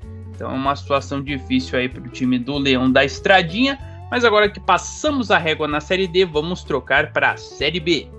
Então 0.41 0.49
é 0.49 0.55
uma 0.55 0.75
situação 0.75 1.21
difícil 1.21 1.77
aí 1.77 1.87
para 1.87 2.01
o 2.01 2.07
time 2.07 2.39
do 2.39 2.57
Leão 2.57 2.91
da 2.91 3.05
Estradinha. 3.05 3.77
Mas 4.09 4.25
agora 4.25 4.49
que 4.49 4.59
passamos 4.59 5.29
a 5.29 5.37
régua 5.37 5.67
na 5.67 5.79
Série 5.79 6.07
D, 6.07 6.25
vamos 6.25 6.63
trocar 6.63 7.13
para 7.13 7.33
a 7.33 7.37
Série 7.37 7.79
B. 7.79 8.09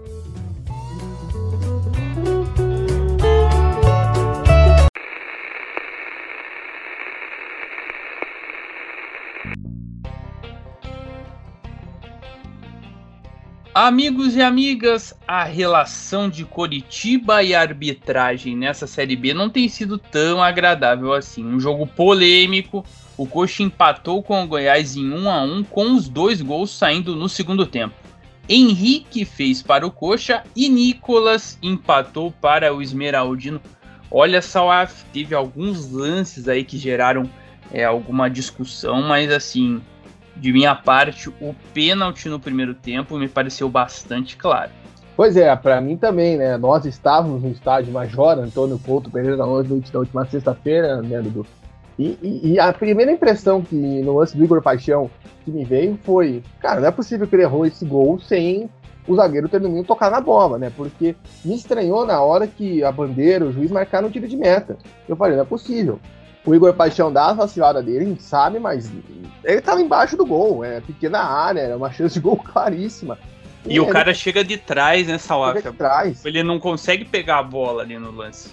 Amigos 13.74 14.36
e 14.36 14.42
amigas, 14.42 15.14
a 15.26 15.44
relação 15.44 16.28
de 16.28 16.44
Coritiba 16.44 17.42
e 17.42 17.54
arbitragem 17.54 18.54
nessa 18.54 18.86
Série 18.86 19.16
B 19.16 19.32
não 19.32 19.48
tem 19.48 19.66
sido 19.66 19.96
tão 19.96 20.42
agradável 20.42 21.14
assim. 21.14 21.42
Um 21.42 21.58
jogo 21.58 21.86
polêmico, 21.86 22.84
o 23.16 23.26
Coxa 23.26 23.62
empatou 23.62 24.22
com 24.22 24.44
o 24.44 24.46
Goiás 24.46 24.94
em 24.94 25.10
1 25.10 25.30
a 25.30 25.42
1 25.42 25.64
com 25.64 25.94
os 25.94 26.06
dois 26.06 26.42
gols 26.42 26.70
saindo 26.70 27.16
no 27.16 27.30
segundo 27.30 27.64
tempo. 27.64 27.94
Henrique 28.46 29.24
fez 29.24 29.62
para 29.62 29.86
o 29.86 29.90
Coxa 29.90 30.44
e 30.54 30.68
Nicolas 30.68 31.58
empatou 31.62 32.30
para 32.30 32.74
o 32.74 32.82
Esmeraldino. 32.82 33.58
Olha 34.10 34.42
só, 34.42 34.68
teve 35.14 35.34
alguns 35.34 35.90
lances 35.90 36.46
aí 36.46 36.62
que 36.62 36.76
geraram 36.76 37.26
é, 37.72 37.84
alguma 37.84 38.28
discussão, 38.28 39.00
mas 39.00 39.32
assim, 39.32 39.80
de 40.36 40.52
minha 40.52 40.74
parte, 40.74 41.28
o 41.28 41.54
pênalti 41.72 42.28
no 42.28 42.40
primeiro 42.40 42.74
tempo 42.74 43.18
me 43.18 43.28
pareceu 43.28 43.68
bastante 43.68 44.36
claro. 44.36 44.70
Pois 45.14 45.36
é, 45.36 45.54
para 45.54 45.80
mim 45.80 45.96
também, 45.96 46.36
né? 46.36 46.56
Nós 46.56 46.84
estávamos 46.86 47.42
no 47.42 47.50
estádio 47.50 47.92
Major 47.92 48.38
Antônio 48.38 48.78
Couto 48.78 49.10
Pereira 49.10 49.36
da 49.36 49.44
noite 49.44 49.92
da 49.92 49.98
última 49.98 50.24
sexta-feira, 50.26 51.02
né, 51.02 51.20
Dudu? 51.20 51.46
E, 51.98 52.18
e, 52.22 52.52
e, 52.52 52.58
a 52.58 52.72
primeira 52.72 53.12
impressão 53.12 53.60
que 53.60 53.76
no 53.76 54.16
lance 54.16 54.36
do 54.36 54.42
Igor 54.42 54.62
Paixão 54.62 55.10
que 55.44 55.50
me 55.50 55.64
veio 55.64 55.98
foi, 56.02 56.42
cara, 56.58 56.80
não 56.80 56.88
é 56.88 56.90
possível 56.90 57.26
que 57.26 57.36
ele 57.36 57.42
errou 57.42 57.66
esse 57.66 57.84
gol 57.84 58.18
sem 58.18 58.70
o 59.06 59.14
zagueiro 59.14 59.48
ter 59.48 59.60
no 59.60 59.68
mínimo 59.68 59.86
tocar 59.86 60.10
na 60.10 60.20
bola, 60.20 60.58
né? 60.58 60.72
Porque 60.74 61.14
me 61.44 61.54
estranhou 61.54 62.06
na 62.06 62.20
hora 62.22 62.46
que 62.46 62.82
a 62.82 62.90
bandeira, 62.90 63.44
o 63.44 63.52
juiz 63.52 63.70
marcaram 63.70 64.08
o 64.08 64.10
tiro 64.10 64.26
de 64.26 64.36
meta. 64.36 64.78
Eu 65.06 65.16
falei, 65.16 65.36
não 65.36 65.42
é 65.42 65.46
possível 65.46 66.00
o 66.44 66.54
Igor 66.54 66.74
Paixão 66.74 67.12
dá 67.12 67.28
a 67.28 67.32
vacilada 67.32 67.82
dele, 67.82 68.04
a 68.04 68.08
gente 68.08 68.22
sabe, 68.22 68.58
mas 68.58 68.90
ele 69.44 69.60
tava 69.60 69.80
embaixo 69.80 70.16
do 70.16 70.26
gol, 70.26 70.64
é 70.64 70.80
pequena 70.80 71.20
área, 71.20 71.60
é 71.60 71.76
uma 71.76 71.92
chance 71.92 72.14
de 72.14 72.20
gol 72.20 72.36
claríssima. 72.36 73.18
E, 73.66 73.74
e 73.74 73.80
o 73.80 73.86
cara 73.86 74.12
chega 74.12 74.42
de 74.42 74.56
trás, 74.56 75.06
né, 75.06 75.18
Salaf? 75.18 75.60
de 75.62 75.72
trás. 75.72 76.24
Ele 76.24 76.42
não 76.42 76.58
consegue 76.58 77.04
pegar 77.04 77.38
a 77.38 77.42
bola 77.42 77.82
ali 77.82 77.96
no 77.96 78.10
lance. 78.10 78.50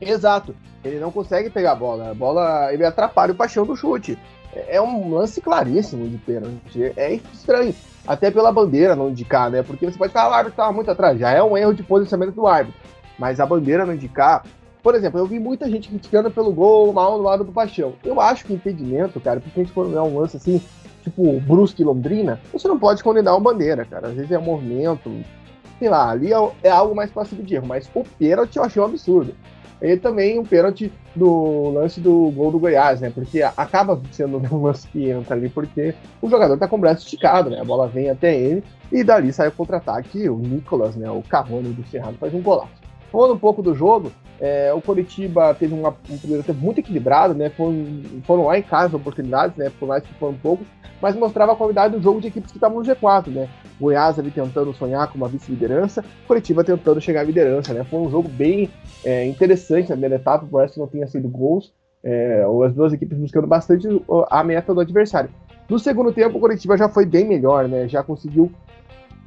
Exato. 0.00 0.54
Ele 0.84 0.98
não 0.98 1.12
consegue 1.12 1.48
pegar 1.48 1.72
a 1.72 1.76
bola. 1.76 2.10
A 2.10 2.14
bola, 2.14 2.72
ele 2.72 2.84
atrapalha 2.84 3.32
o 3.32 3.36
Paixão 3.36 3.64
do 3.64 3.76
chute. 3.76 4.18
É, 4.52 4.76
é 4.76 4.82
um 4.82 5.14
lance 5.14 5.40
claríssimo 5.40 6.08
de 6.08 6.18
pênalti. 6.18 6.92
É 6.96 7.14
estranho. 7.32 7.72
Até 8.04 8.32
pela 8.32 8.50
bandeira 8.50 8.96
não 8.96 9.10
indicar, 9.10 9.48
né? 9.48 9.62
Porque 9.62 9.86
você 9.86 9.96
pode 9.96 10.12
falar, 10.12 10.26
ah, 10.26 10.30
o 10.30 10.34
árbitro 10.34 10.52
estava 10.54 10.72
muito 10.72 10.90
atrás. 10.90 11.20
Já 11.20 11.30
é 11.30 11.40
um 11.40 11.56
erro 11.56 11.72
de 11.72 11.84
posicionamento 11.84 12.34
do 12.34 12.48
árbitro. 12.48 12.80
Mas 13.16 13.38
a 13.38 13.46
bandeira 13.46 13.86
não 13.86 13.94
indicar, 13.94 14.44
por 14.82 14.94
exemplo, 14.94 15.20
eu 15.20 15.26
vi 15.26 15.38
muita 15.38 15.70
gente 15.70 15.88
criticando 15.88 16.30
pelo 16.30 16.52
gol 16.52 16.92
mal 16.92 17.16
no 17.16 17.22
lado 17.22 17.44
do 17.44 17.52
Paixão. 17.52 17.94
Eu 18.04 18.20
acho 18.20 18.44
que 18.44 18.52
impedimento, 18.52 19.20
cara, 19.20 19.40
principalmente 19.40 19.72
quando 19.72 19.96
é 19.96 20.02
um 20.02 20.18
lance 20.18 20.36
assim, 20.36 20.60
tipo 21.02 21.40
Brusque 21.40 21.82
e 21.82 21.84
Londrina, 21.84 22.40
você 22.52 22.66
não 22.66 22.78
pode 22.78 23.02
condenar 23.02 23.34
uma 23.34 23.52
bandeira, 23.52 23.84
cara. 23.84 24.08
Às 24.08 24.14
vezes 24.14 24.32
é 24.32 24.38
um 24.38 24.42
movimento, 24.42 25.10
sei 25.78 25.88
lá, 25.88 26.10
ali 26.10 26.32
é, 26.32 26.50
é 26.64 26.70
algo 26.70 26.96
mais 26.96 27.10
passivo 27.10 27.42
de 27.42 27.54
erro, 27.54 27.66
mas 27.66 27.88
o 27.94 28.02
pênalti 28.02 28.56
eu 28.56 28.64
achei 28.64 28.82
um 28.82 28.86
absurdo. 28.86 29.34
E 29.80 29.96
também 29.96 30.38
o 30.38 30.42
um 30.42 30.44
pênalti 30.44 30.92
do 31.14 31.70
lance 31.70 32.00
do 32.00 32.30
gol 32.30 32.52
do 32.52 32.58
Goiás, 32.58 33.00
né? 33.00 33.10
Porque 33.10 33.42
acaba 33.42 34.00
sendo 34.12 34.38
um 34.52 34.62
lance 34.62 34.86
que 34.88 35.10
entra 35.10 35.36
ali, 35.36 35.48
porque 35.48 35.94
o 36.20 36.28
jogador 36.28 36.56
tá 36.56 36.66
com 36.66 36.76
o 36.76 36.80
braço 36.80 37.04
esticado, 37.04 37.50
né? 37.50 37.60
A 37.60 37.64
bola 37.64 37.88
vem 37.88 38.10
até 38.10 38.36
ele 38.36 38.64
e 38.92 39.02
dali 39.02 39.32
sai 39.32 39.48
o 39.48 39.52
contra-ataque. 39.52 40.28
O 40.28 40.38
Nicolas, 40.38 40.94
né? 40.96 41.10
O 41.10 41.22
Cavani 41.22 41.72
do 41.72 41.84
Cerrado 41.88 42.16
faz 42.18 42.32
um 42.32 42.40
golaço. 42.40 42.81
Falando 43.12 43.34
um 43.34 43.38
pouco 43.38 43.62
do 43.62 43.74
jogo, 43.74 44.10
é, 44.40 44.72
o 44.72 44.80
Coritiba 44.80 45.54
teve 45.54 45.74
uma, 45.74 45.90
um 46.08 46.16
primeiro 46.16 46.42
tempo 46.42 46.58
muito 46.58 46.80
equilibrado, 46.80 47.34
né? 47.34 47.50
Foram, 47.50 47.84
foram 48.24 48.46
lá 48.46 48.58
em 48.58 48.62
casa 48.62 48.96
oportunidades, 48.96 49.54
né? 49.54 49.70
Por 49.78 49.86
mais 49.86 50.02
que 50.02 50.14
foram 50.14 50.32
poucos, 50.32 50.66
mas 51.00 51.14
mostrava 51.14 51.52
a 51.52 51.56
qualidade 51.56 51.94
do 51.94 52.02
jogo 52.02 52.22
de 52.22 52.28
equipes 52.28 52.50
que 52.50 52.56
estavam 52.56 52.78
no 52.78 52.84
G4, 52.84 53.28
né? 53.28 53.50
Goiás 53.78 54.18
ali 54.18 54.30
tentando 54.30 54.72
sonhar 54.72 55.06
com 55.08 55.18
uma 55.18 55.28
vice-liderança, 55.28 56.02
Curitiba 56.26 56.64
tentando 56.64 57.02
chegar 57.02 57.20
à 57.20 57.24
liderança, 57.24 57.74
né? 57.74 57.84
Foi 57.84 58.00
um 58.00 58.10
jogo 58.10 58.30
bem 58.30 58.70
é, 59.04 59.26
interessante 59.26 59.90
na 59.90 59.94
primeira 59.94 60.16
etapa, 60.16 60.46
por 60.46 60.66
que 60.70 60.80
não 60.80 60.86
tenha 60.86 61.06
sido 61.06 61.28
gols, 61.28 61.70
é, 62.02 62.44
as 62.64 62.72
duas 62.72 62.94
equipes 62.94 63.18
buscando 63.18 63.46
bastante 63.46 63.86
a 64.30 64.42
meta 64.42 64.72
do 64.72 64.80
adversário. 64.80 65.28
No 65.68 65.78
segundo 65.78 66.12
tempo, 66.12 66.38
o 66.38 66.40
Curitiba 66.40 66.78
já 66.78 66.88
foi 66.88 67.04
bem 67.04 67.28
melhor, 67.28 67.68
né? 67.68 67.86
Já 67.88 68.02
conseguiu 68.02 68.50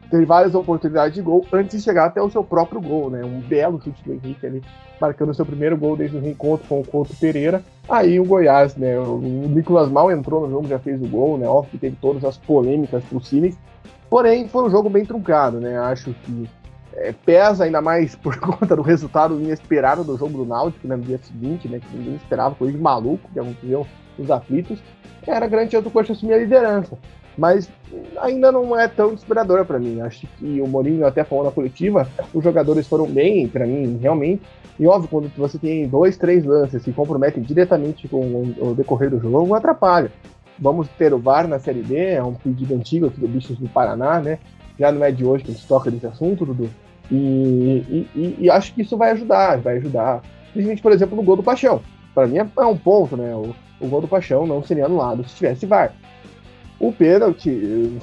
ter 0.10 0.26
várias 0.26 0.56
oportunidades 0.56 1.16
de 1.16 1.22
gol 1.22 1.46
antes 1.52 1.78
de 1.78 1.84
chegar 1.84 2.06
até 2.06 2.22
o 2.22 2.30
seu 2.30 2.44
próprio 2.44 2.82
gol, 2.82 3.10
né? 3.10 3.24
Um 3.24 3.40
belo 3.40 3.82
chute 3.82 4.04
do 4.04 4.14
Henrique 4.14 4.46
ali, 4.46 4.64
marcando 5.00 5.34
seu 5.34 5.46
primeiro 5.46 5.78
gol 5.78 5.96
desde 5.96 6.18
o 6.18 6.22
reencontro 6.22 6.68
com 6.68 6.80
o 6.82 6.86
Couto 6.86 7.16
Pereira. 7.16 7.64
Aí 7.90 8.20
o 8.20 8.26
Goiás, 8.26 8.76
né? 8.76 8.98
O 9.00 9.18
Nicolas 9.18 9.90
Mal 9.90 10.12
entrou 10.12 10.42
no 10.42 10.52
jogo, 10.52 10.68
já 10.68 10.80
fez 10.80 11.02
o 11.02 11.08
gol, 11.08 11.38
né? 11.38 11.48
Óbvio 11.48 11.72
que 11.72 11.78
teve 11.78 11.98
todas 12.00 12.24
as 12.24 12.38
polêmicas 12.38 13.04
possíveis. 13.06 13.58
Porém, 14.10 14.48
foi 14.48 14.64
um 14.64 14.70
jogo 14.70 14.90
bem 14.90 15.06
truncado, 15.06 15.60
né? 15.60 15.78
Acho 15.78 16.14
que 16.24 16.50
é, 16.94 17.14
pesa 17.26 17.66
ainda 17.66 17.82
mais 17.82 18.16
por 18.18 18.40
conta 18.40 18.76
do 18.76 18.82
resultado 18.82 19.40
inesperado 19.40 20.04
do 20.04 20.18
jogo 20.18 20.38
do 20.38 20.46
Náutico 20.46 20.88
né, 20.88 20.96
no 20.96 21.04
dia 21.04 21.18
seguinte, 21.18 21.68
né? 21.68 21.80
Que 21.80 21.98
ninguém 21.98 22.16
esperava, 22.16 22.56
coisa 22.56 22.74
de 22.74 22.82
maluco 22.82 23.30
que 23.34 23.40
aconteceu 23.40 23.86
nos 24.18 24.32
aflitos. 24.32 24.82
Era 25.28 25.48
grande 25.48 25.72
chance 25.72 25.84
do 25.84 25.92
Coxa 25.92 26.14
assumir 26.14 26.34
a 26.34 26.38
liderança. 26.38 26.98
Mas 27.38 27.70
ainda 28.22 28.52
não 28.52 28.80
é 28.80 28.88
tão 28.88 29.14
inspiradora 29.14 29.66
para 29.66 29.80
mim. 29.80 30.02
Acho 30.02 30.28
que 30.38 30.62
o 30.62 30.68
Mourinho 30.68 31.06
até 31.06 31.24
falou 31.24 31.46
na 31.46 31.52
coletiva, 31.52 32.08
os 32.34 32.44
jogadores 32.44 32.88
foram 32.88 33.08
bem, 33.08 33.48
para 33.48 33.66
mim, 33.66 33.98
realmente. 34.02 34.42
E 34.80 34.88
óbvio, 34.88 35.10
quando 35.10 35.32
você 35.38 35.58
tem 35.58 35.88
dois, 35.88 36.18
três 36.18 36.44
lances 36.44 36.84
que 36.84 36.92
comprometem 36.92 37.42
diretamente 37.44 38.08
com 38.08 38.54
o 38.60 38.74
decorrer 38.76 39.10
do 39.10 39.20
jogo, 39.20 39.54
atrapalha. 39.54 40.12
Vamos 40.60 40.88
ter 40.98 41.14
o 41.14 41.20
VAR 41.20 41.48
na 41.48 41.60
Série 41.60 41.82
B, 41.82 41.98
é 41.98 42.24
um 42.24 42.34
pedido 42.34 42.74
antigo 42.74 43.08
aqui 43.08 43.20
do 43.20 43.28
Bichos 43.28 43.58
do 43.58 43.68
Paraná, 43.68 44.20
né? 44.22 44.40
Já 44.80 44.92
não 44.92 45.04
é 45.04 45.12
de 45.12 45.26
hoje 45.26 45.44
que 45.44 45.52
a 45.52 45.54
gente 45.54 45.68
toca 45.68 45.92
nesse 45.92 46.08
assunto, 46.08 46.46
Dudu. 46.46 46.70
E, 47.12 48.08
e, 48.16 48.38
e, 48.40 48.50
acho 48.50 48.74
que 48.74 48.82
isso 48.82 48.98
vai 48.98 49.12
ajudar, 49.12 49.60
vai 49.60 49.78
ajudar. 49.78 50.22
Principalmente, 50.52 50.82
por 50.82 50.92
exemplo, 50.92 51.16
no 51.16 51.24
gol 51.24 51.36
do 51.36 51.44
Paixão. 51.44 51.82
Para 52.14 52.28
mim 52.28 52.38
é, 52.38 52.48
é, 52.58 52.66
um 52.66 52.78
ponto, 52.78 53.16
né? 53.16 53.36
O, 53.36 53.54
o 53.80 53.88
gol 53.88 54.02
do 54.02 54.08
Paixão 54.08 54.48
não 54.48 54.64
seria 54.64 54.86
anulado 54.86 55.28
se 55.28 55.36
tivesse 55.36 55.66
VAR. 55.66 55.94
O 56.80 56.92
pênalti, 56.92 58.00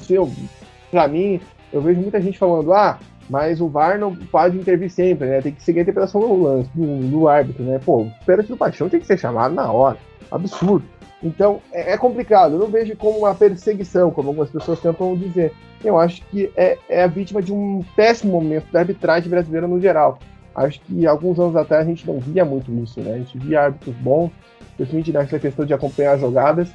pra 0.91 1.09
mim, 1.09 1.41
eu 1.73 1.81
vejo 1.81 2.01
muita 2.01 2.21
gente 2.21 2.39
falando, 2.39 2.73
ah, 2.73 2.99
mas 3.29 3.61
o 3.61 3.69
VAR 3.69 3.99
não 3.99 4.15
pode 4.15 4.57
intervir 4.59 4.91
sempre, 4.91 5.29
né? 5.29 5.41
Tem 5.41 5.53
que 5.53 5.63
seguir 5.63 5.81
a 5.81 5.83
interpretação 5.83 6.21
do 6.21 6.43
lance, 6.43 6.71
do, 6.75 7.09
do 7.09 7.29
árbitro, 7.29 7.63
né? 7.65 7.81
Pô, 7.85 8.03
o 8.03 8.13
pênalti 8.27 8.49
do 8.49 8.57
Paixão 8.57 8.89
tem 8.89 9.01
que 9.01 9.07
ser 9.07 9.19
chamado 9.19 9.55
na 9.55 9.71
hora. 9.71 9.99
Absurdo. 10.31 10.85
Então, 11.23 11.61
é, 11.73 11.93
é, 11.93 11.97
complicado. 11.97 12.55
Eu 12.55 12.59
não 12.59 12.67
vejo 12.67 12.97
como 12.97 13.19
uma 13.19 13.35
perseguição, 13.35 14.11
como 14.11 14.29
algumas 14.29 14.51
pessoas 14.51 14.81
tentam 14.81 15.17
dizer. 15.17 15.53
Eu 15.85 15.99
acho 15.99 16.23
que 16.27 16.51
é, 16.57 16.77
é 16.89 17.05
a 17.05 17.07
vítima 17.07 17.41
de 17.41 17.53
um 17.53 17.85
péssimo 17.95 18.33
momento 18.33 18.71
da 18.73 18.81
arbitragem 18.81 19.31
brasileira 19.31 19.69
no 19.69 19.81
geral. 19.81 20.19
Acho 20.55 20.81
que 20.81 21.07
alguns 21.07 21.39
anos 21.39 21.57
atrás 21.57 21.87
a 21.87 21.89
gente 21.89 22.07
não 22.07 22.19
via 22.19 22.45
muito 22.45 22.71
isso, 22.83 23.01
né? 23.01 23.15
A 23.15 23.19
gente 23.19 23.39
via 23.39 23.63
árbitros 23.63 23.95
bons, 23.97 24.31
principalmente 24.77 25.13
nessa 25.13 25.39
questão 25.39 25.65
de 25.65 25.73
acompanhar 25.73 26.19
jogadas, 26.19 26.71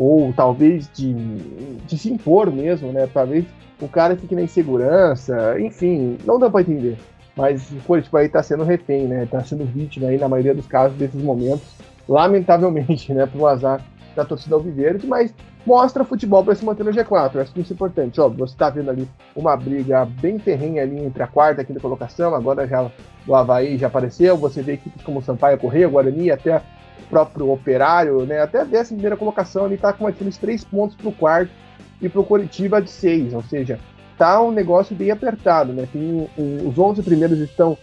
ou 0.00 0.32
talvez 0.32 0.88
de, 0.94 1.12
de 1.12 1.98
se 1.98 2.10
impor 2.10 2.50
mesmo, 2.50 2.90
né? 2.90 3.06
Talvez 3.12 3.44
o 3.78 3.86
cara 3.86 4.16
fique 4.16 4.34
na 4.34 4.42
insegurança, 4.42 5.60
enfim, 5.60 6.16
não 6.24 6.38
dá 6.38 6.48
para 6.48 6.62
entender. 6.62 6.96
Mas 7.36 7.70
o 7.70 7.76
Coritiba 7.86 8.20
aí 8.20 8.28
tá 8.28 8.42
sendo 8.42 8.64
refém, 8.64 9.06
né? 9.06 9.26
Tá 9.30 9.44
sendo 9.44 9.64
vítima 9.64 10.08
aí, 10.08 10.18
na 10.18 10.28
maioria 10.28 10.54
dos 10.54 10.66
casos, 10.66 10.96
desses 10.96 11.22
momentos 11.22 11.62
lamentavelmente, 12.08 13.12
né, 13.14 13.24
para 13.24 13.40
o 13.40 13.46
azar 13.46 13.80
da 14.16 14.24
torcida 14.24 14.56
alviverde, 14.56 15.06
mas 15.06 15.32
mostra 15.64 16.02
futebol 16.02 16.42
para 16.42 16.56
se 16.56 16.64
manter 16.64 16.82
no 16.82 16.90
G4. 16.90 17.34
Eu 17.34 17.42
acho 17.42 17.52
que 17.52 17.60
isso 17.60 17.72
é 17.72 17.74
importante. 17.74 18.20
Óbvio, 18.20 18.46
você 18.46 18.54
está 18.54 18.68
vendo 18.68 18.90
ali 18.90 19.08
uma 19.36 19.56
briga 19.56 20.04
bem 20.04 20.38
ferrenha 20.38 20.82
ali 20.82 20.98
entre 20.98 21.22
a 21.22 21.28
quarta 21.28 21.60
e 21.60 21.62
a 21.62 21.64
quinta 21.64 21.78
colocação, 21.78 22.34
agora 22.34 22.66
já 22.66 22.90
o 23.28 23.34
Havaí 23.36 23.78
já 23.78 23.86
apareceu, 23.86 24.36
você 24.36 24.62
vê 24.62 24.72
equipes 24.72 25.02
como 25.04 25.22
Sampaio 25.22 25.58
Correia, 25.58 25.88
Guarani, 25.88 26.32
até 26.32 26.60
próprio 27.08 27.50
Operário, 27.50 28.24
né, 28.26 28.40
até 28.40 28.60
a 28.60 28.64
décima 28.64 28.96
primeira 28.96 29.16
colocação 29.16 29.64
ali 29.64 29.74
está 29.74 29.92
com 29.92 30.06
aqueles 30.06 30.36
três 30.36 30.64
pontos 30.64 30.96
para 30.96 31.08
o 31.08 31.12
quarto 31.12 31.52
e 32.00 32.08
para 32.08 32.20
o 32.20 32.24
Coritiba 32.24 32.80
de 32.80 32.90
seis, 32.90 33.34
ou 33.34 33.42
seja, 33.42 33.78
tá 34.16 34.40
um 34.40 34.50
negócio 34.50 34.94
bem 34.94 35.10
apertado, 35.10 35.72
né, 35.72 35.88
tem 35.92 36.28
um, 36.38 36.68
os 36.68 36.78
11 36.78 37.02
primeiros 37.02 37.38
estão 37.38 37.76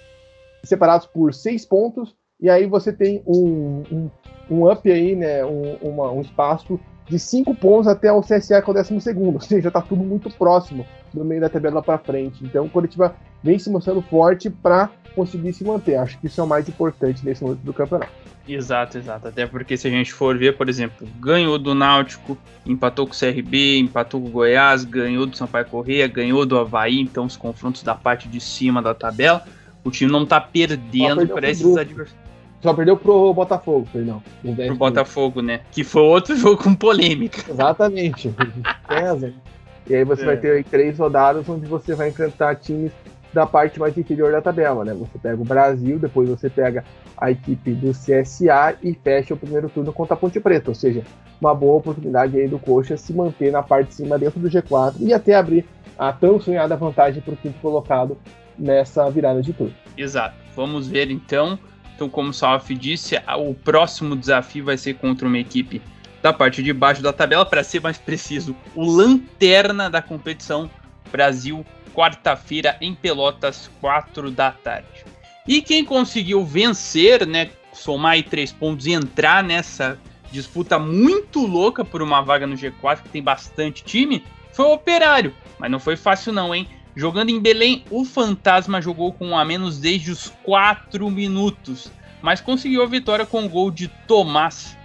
separados 0.64 1.08
por 1.08 1.34
seis 1.34 1.66
pontos, 1.66 2.16
e 2.40 2.50
aí 2.50 2.66
você 2.68 2.94
tem 2.94 3.24
um, 3.26 3.84
um, 3.92 4.12
um 4.50 4.72
up 4.72 4.92
aí, 4.92 5.16
né, 5.16 5.44
um, 5.44 5.76
uma, 5.82 6.12
um 6.12 6.22
espaço 6.22 6.80
de 7.08 7.18
5 7.18 7.56
pontos 7.56 7.88
até 7.88 8.12
o 8.12 8.22
CSA 8.22 8.62
que 8.62 8.70
é 8.70 8.72
o 8.72 8.74
décimo 8.74 9.02
segundo, 9.02 9.36
ou 9.36 9.42
seja, 9.42 9.70
está 9.70 9.82
tudo 9.82 10.04
muito 10.04 10.30
próximo 10.30 10.86
do 11.14 11.24
meio 11.24 11.42
da 11.42 11.50
tabela 11.50 11.82
para 11.82 11.98
frente. 11.98 12.44
Então 12.44 12.66
o 12.66 12.70
Curitiba 12.70 13.16
vem 13.44 13.58
se 13.58 13.70
mostrando 13.70 14.02
forte 14.02 14.50
para 14.50 14.90
conseguir 15.18 15.52
se 15.52 15.64
manter. 15.64 15.96
Acho 15.96 16.20
que 16.20 16.28
isso 16.28 16.40
é 16.40 16.44
o 16.44 16.48
mais 16.48 16.70
importante 16.70 17.26
nesse 17.26 17.44
momento 17.44 17.62
do 17.62 17.74
campeonato. 17.74 18.12
Exato, 18.48 19.00
exato. 19.00 19.28
Até 19.28 19.48
porque 19.48 19.76
se 19.76 19.88
a 19.88 19.92
gente 19.92 20.14
for 20.14 20.38
ver, 20.38 20.56
por 20.56 20.70
exemplo, 20.70 21.08
ganhou 21.20 21.58
do 21.58 21.74
Náutico, 21.74 22.38
empatou 22.66 23.08
com 23.08 23.14
o 23.14 23.18
CRB, 23.18 23.80
empatou 23.80 24.22
com 24.22 24.28
o 24.28 24.32
Goiás, 24.32 24.86
ganhou 24.86 25.26
do 25.26 25.36
Sampaio 25.36 25.66
Correia, 25.66 26.08
ganhou 26.08 26.46
do 26.46 26.58
Havaí, 26.58 27.02
então 27.02 27.26
os 27.26 27.36
confrontos 27.36 27.82
da 27.82 27.96
parte 27.96 28.28
de 28.28 28.40
cima 28.40 28.80
da 28.80 28.94
tabela, 28.94 29.44
o 29.84 29.90
time 29.90 30.12
não 30.12 30.24
está 30.24 30.40
perdendo 30.40 31.28
para 31.28 31.50
esses 31.50 31.76
adversários. 31.76 32.28
Só 32.62 32.74
perdeu 32.74 32.96
pro 32.96 33.34
Botafogo, 33.34 33.88
perdão. 33.92 34.24
Pro 34.42 34.76
Botafogo, 34.76 35.42
né? 35.42 35.62
Que 35.72 35.84
foi 35.84 36.02
outro 36.04 36.36
jogo 36.38 36.64
com 36.64 36.76
polêmica. 36.76 37.44
Exatamente. 37.50 38.34
e 39.88 39.96
aí 39.96 40.04
você 40.04 40.24
é. 40.24 40.26
vai 40.26 40.38
ter 40.38 40.64
três 40.66 40.98
rodadas 40.98 41.48
onde 41.50 41.66
você 41.66 41.96
vai 41.96 42.10
enfrentar 42.10 42.56
times 42.56 42.92
da 43.34 43.46
parte 43.46 43.80
mais 43.80 43.98
inferior 43.98 44.32
da 44.32 44.42
tabela, 44.42 44.86
né? 44.86 44.94
Você 44.94 45.18
pega 45.18 45.42
o 45.42 45.46
Brasil, 45.46 46.00
depois 46.00 46.30
você 46.30 46.50
pega 46.50 46.84
a 47.18 47.32
equipe 47.32 47.74
do 47.74 47.92
CSA 47.92 48.78
e 48.82 48.94
fecha 48.94 49.34
o 49.34 49.38
primeiro 49.38 49.70
turno 49.70 49.92
contra 49.92 50.14
a 50.14 50.18
Ponte 50.18 50.40
Preta, 50.40 50.72
ou 50.72 50.76
seja, 50.76 51.04
uma 51.40 51.54
boa 51.54 51.78
oportunidade 51.78 52.38
aí 52.38 52.48
do 52.48 52.60
Coxa 52.60 52.98
se 52.98 53.14
manter 53.14 53.52
na 53.52 53.62
parte 53.62 53.90
de 53.90 53.96
cima 53.96 54.18
dentro 54.18 54.40
do 54.40 54.50
G4 54.50 54.96
e 55.00 55.14
até 55.14 55.36
abrir 55.36 55.66
a 55.98 56.12
tão 56.14 56.40
sonhada 56.40 56.76
vantagem 56.76 57.22
para 57.22 57.34
o 57.34 57.38
quinto 57.38 57.60
colocado 57.60 58.18
nessa 58.58 59.10
virada 59.10 59.42
de 59.42 59.54
turno. 59.54 59.74
Exato. 59.98 60.36
Vamos 60.56 60.88
ver 60.88 61.12
então 61.12 61.60
então, 61.98 62.08
como 62.08 62.30
o 62.30 62.34
Salaf 62.34 62.70
disse, 62.76 63.16
o 63.40 63.56
próximo 63.56 64.16
desafio 64.16 64.64
vai 64.64 64.78
ser 64.78 64.94
contra 64.94 65.28
uma 65.28 65.40
equipe 65.40 65.82
da 66.22 66.32
parte 66.32 66.62
de 66.62 66.72
baixo 66.72 67.02
da 67.02 67.12
tabela, 67.12 67.44
para 67.44 67.64
ser 67.64 67.82
mais 67.82 67.98
preciso, 67.98 68.56
o 68.76 68.86
lanterna 68.86 69.90
da 69.90 70.00
competição 70.00 70.70
Brasil, 71.12 71.66
quarta-feira 71.98 72.78
em 72.80 72.94
Pelotas, 72.94 73.72
4 73.82 74.30
da 74.30 74.52
tarde. 74.52 75.04
E 75.48 75.64
quem 75.64 75.84
conseguiu 75.84 76.46
vencer, 76.46 77.26
né, 77.26 77.50
somar 77.74 78.12
aí 78.12 78.22
três 78.22 78.52
pontos 78.52 78.86
e 78.86 78.92
entrar 78.92 79.44
nessa 79.44 80.00
disputa 80.32 80.78
muito 80.78 81.44
louca 81.44 81.84
por 81.84 82.04
uma 82.04 82.22
vaga 82.22 82.46
no 82.46 82.56
G4, 82.56 83.02
que 83.02 83.10
tem 83.10 83.24
bastante 83.24 83.84
time, 83.84 84.24
foi 84.54 84.66
o 84.66 84.74
Operário. 84.74 85.34
Mas 85.58 85.72
não 85.72 85.80
foi 85.80 85.96
fácil 85.96 86.32
não, 86.32 86.54
hein? 86.54 86.68
Jogando 86.96 87.30
em 87.30 87.40
Belém, 87.40 87.84
o 87.90 88.06
Fantasma 88.06 88.80
jogou 88.80 89.12
com 89.12 89.30
um 89.30 89.38
a 89.38 89.44
menos 89.44 89.80
desde 89.80 90.12
os 90.12 90.32
4 90.44 91.10
minutos, 91.10 91.92
mas 92.22 92.42
conseguiu 92.42 92.84
a 92.84 92.88
vitória 92.88 93.26
com 93.26 93.46
o 93.46 93.50
gol 93.50 93.72
de 93.72 93.88
Tomás. 94.08 94.78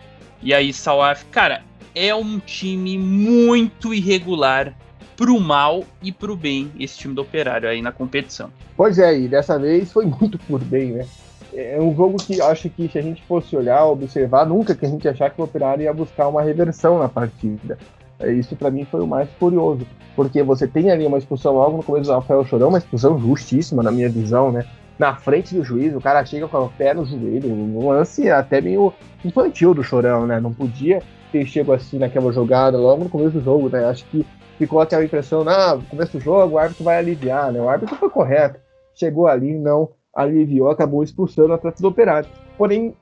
E 0.42 0.55
aí, 0.55 0.72
Salaf, 0.72 1.25
cara, 1.27 1.62
é 1.94 2.14
um 2.14 2.38
time 2.38 2.96
muito 2.96 3.92
irregular 3.92 4.75
pro 5.16 5.38
mal 5.40 5.85
e 6.03 6.11
pro 6.12 6.37
bem, 6.37 6.70
esse 6.79 6.98
time 6.98 7.14
do 7.14 7.22
Operário 7.22 7.68
aí 7.68 7.83
na 7.83 7.92
competição. 7.92 8.51
Pois 8.77 8.98
é, 8.98 9.18
e 9.18 9.29
dessa 9.29 9.59
vez 9.59 9.92
foi 9.92 10.07
muito 10.07 10.38
por 10.38 10.62
bem, 10.62 10.92
né? 10.92 11.07
É 11.55 11.79
um 11.81 11.94
jogo 11.94 12.16
que 12.16 12.40
acho 12.40 12.70
que 12.70 12.88
se 12.88 12.98
a 12.98 13.03
gente 13.03 13.22
fosse 13.25 13.55
olhar, 13.55 13.85
observar, 13.85 14.46
nunca 14.46 14.75
que 14.75 14.87
a 14.87 14.88
gente 14.88 15.07
achar 15.07 15.31
que 15.31 15.40
o 15.40 15.44
Operário 15.44 15.85
ia 15.85 15.92
buscar 15.92 16.29
uma 16.29 16.42
reversão 16.42 16.98
na 16.98 17.09
partida. 17.09 17.79
É, 18.18 18.33
isso 18.33 18.57
para 18.57 18.70
mim 18.70 18.87
foi 18.90 19.01
o 19.01 19.07
mais 19.07 19.29
curioso, 19.38 19.87
porque 20.16 20.42
você 20.42 20.66
tem 20.66 20.90
ali 20.90 21.05
uma 21.05 21.18
expulsão 21.18 21.53
logo 21.53 21.77
no 21.77 21.83
começo 21.83 22.11
do 22.11 22.14
Rafael 22.14 22.44
Chorão, 22.46 22.68
uma 22.68 22.79
expulsão 22.79 23.18
justíssima 23.18 23.83
na 23.83 23.90
minha 23.90 24.09
visão, 24.09 24.51
né? 24.51 24.64
Na 24.98 25.14
frente 25.16 25.55
do 25.55 25.64
juiz, 25.64 25.94
o 25.94 26.01
cara 26.01 26.25
chega 26.25 26.48
com 26.48 26.59
o 26.59 26.68
pé 26.70 26.94
no 26.94 27.05
joelho, 27.05 27.51
um 27.51 27.88
lance 27.88 28.31
até 28.31 28.61
meio 28.61 28.92
infantil 29.25 29.75
do 29.75 29.83
Chorão, 29.83 30.27
né? 30.27 30.40
Não 30.40 30.55
podia 30.55 31.03
ter 31.33 31.44
chego 31.46 31.72
assim 31.72 31.98
naquela 31.98 32.33
jogada 32.33 32.79
logo 32.79 33.05
no 33.05 33.11
começo 33.11 33.33
do 33.33 33.42
jogo, 33.42 33.68
né? 33.68 33.85
Acho 33.85 34.05
que 34.07 34.25
ficou 34.59 34.81
aquela 34.81 35.05
impressão, 35.05 35.47
ah, 35.49 35.77
no 35.77 35.83
começo 35.83 36.19
do 36.19 36.23
jogo 36.23 36.55
o 36.55 36.59
árbitro 36.59 36.85
vai 36.85 36.99
aliviar, 36.99 37.53
né? 37.53 37.61
O 37.61 37.69
árbitro 37.69 37.97
foi 37.97 38.11
correto, 38.11 38.61
chegou 38.95 39.27
ali, 39.27 39.59
não 39.59 39.91
aliviou, 40.15 40.71
acabou 40.71 41.03
expulsando 41.03 41.51
o 41.51 41.55
atleta 41.55 41.81
do 41.81 41.88
Operário. 41.88 42.29
Porém, 42.59 42.95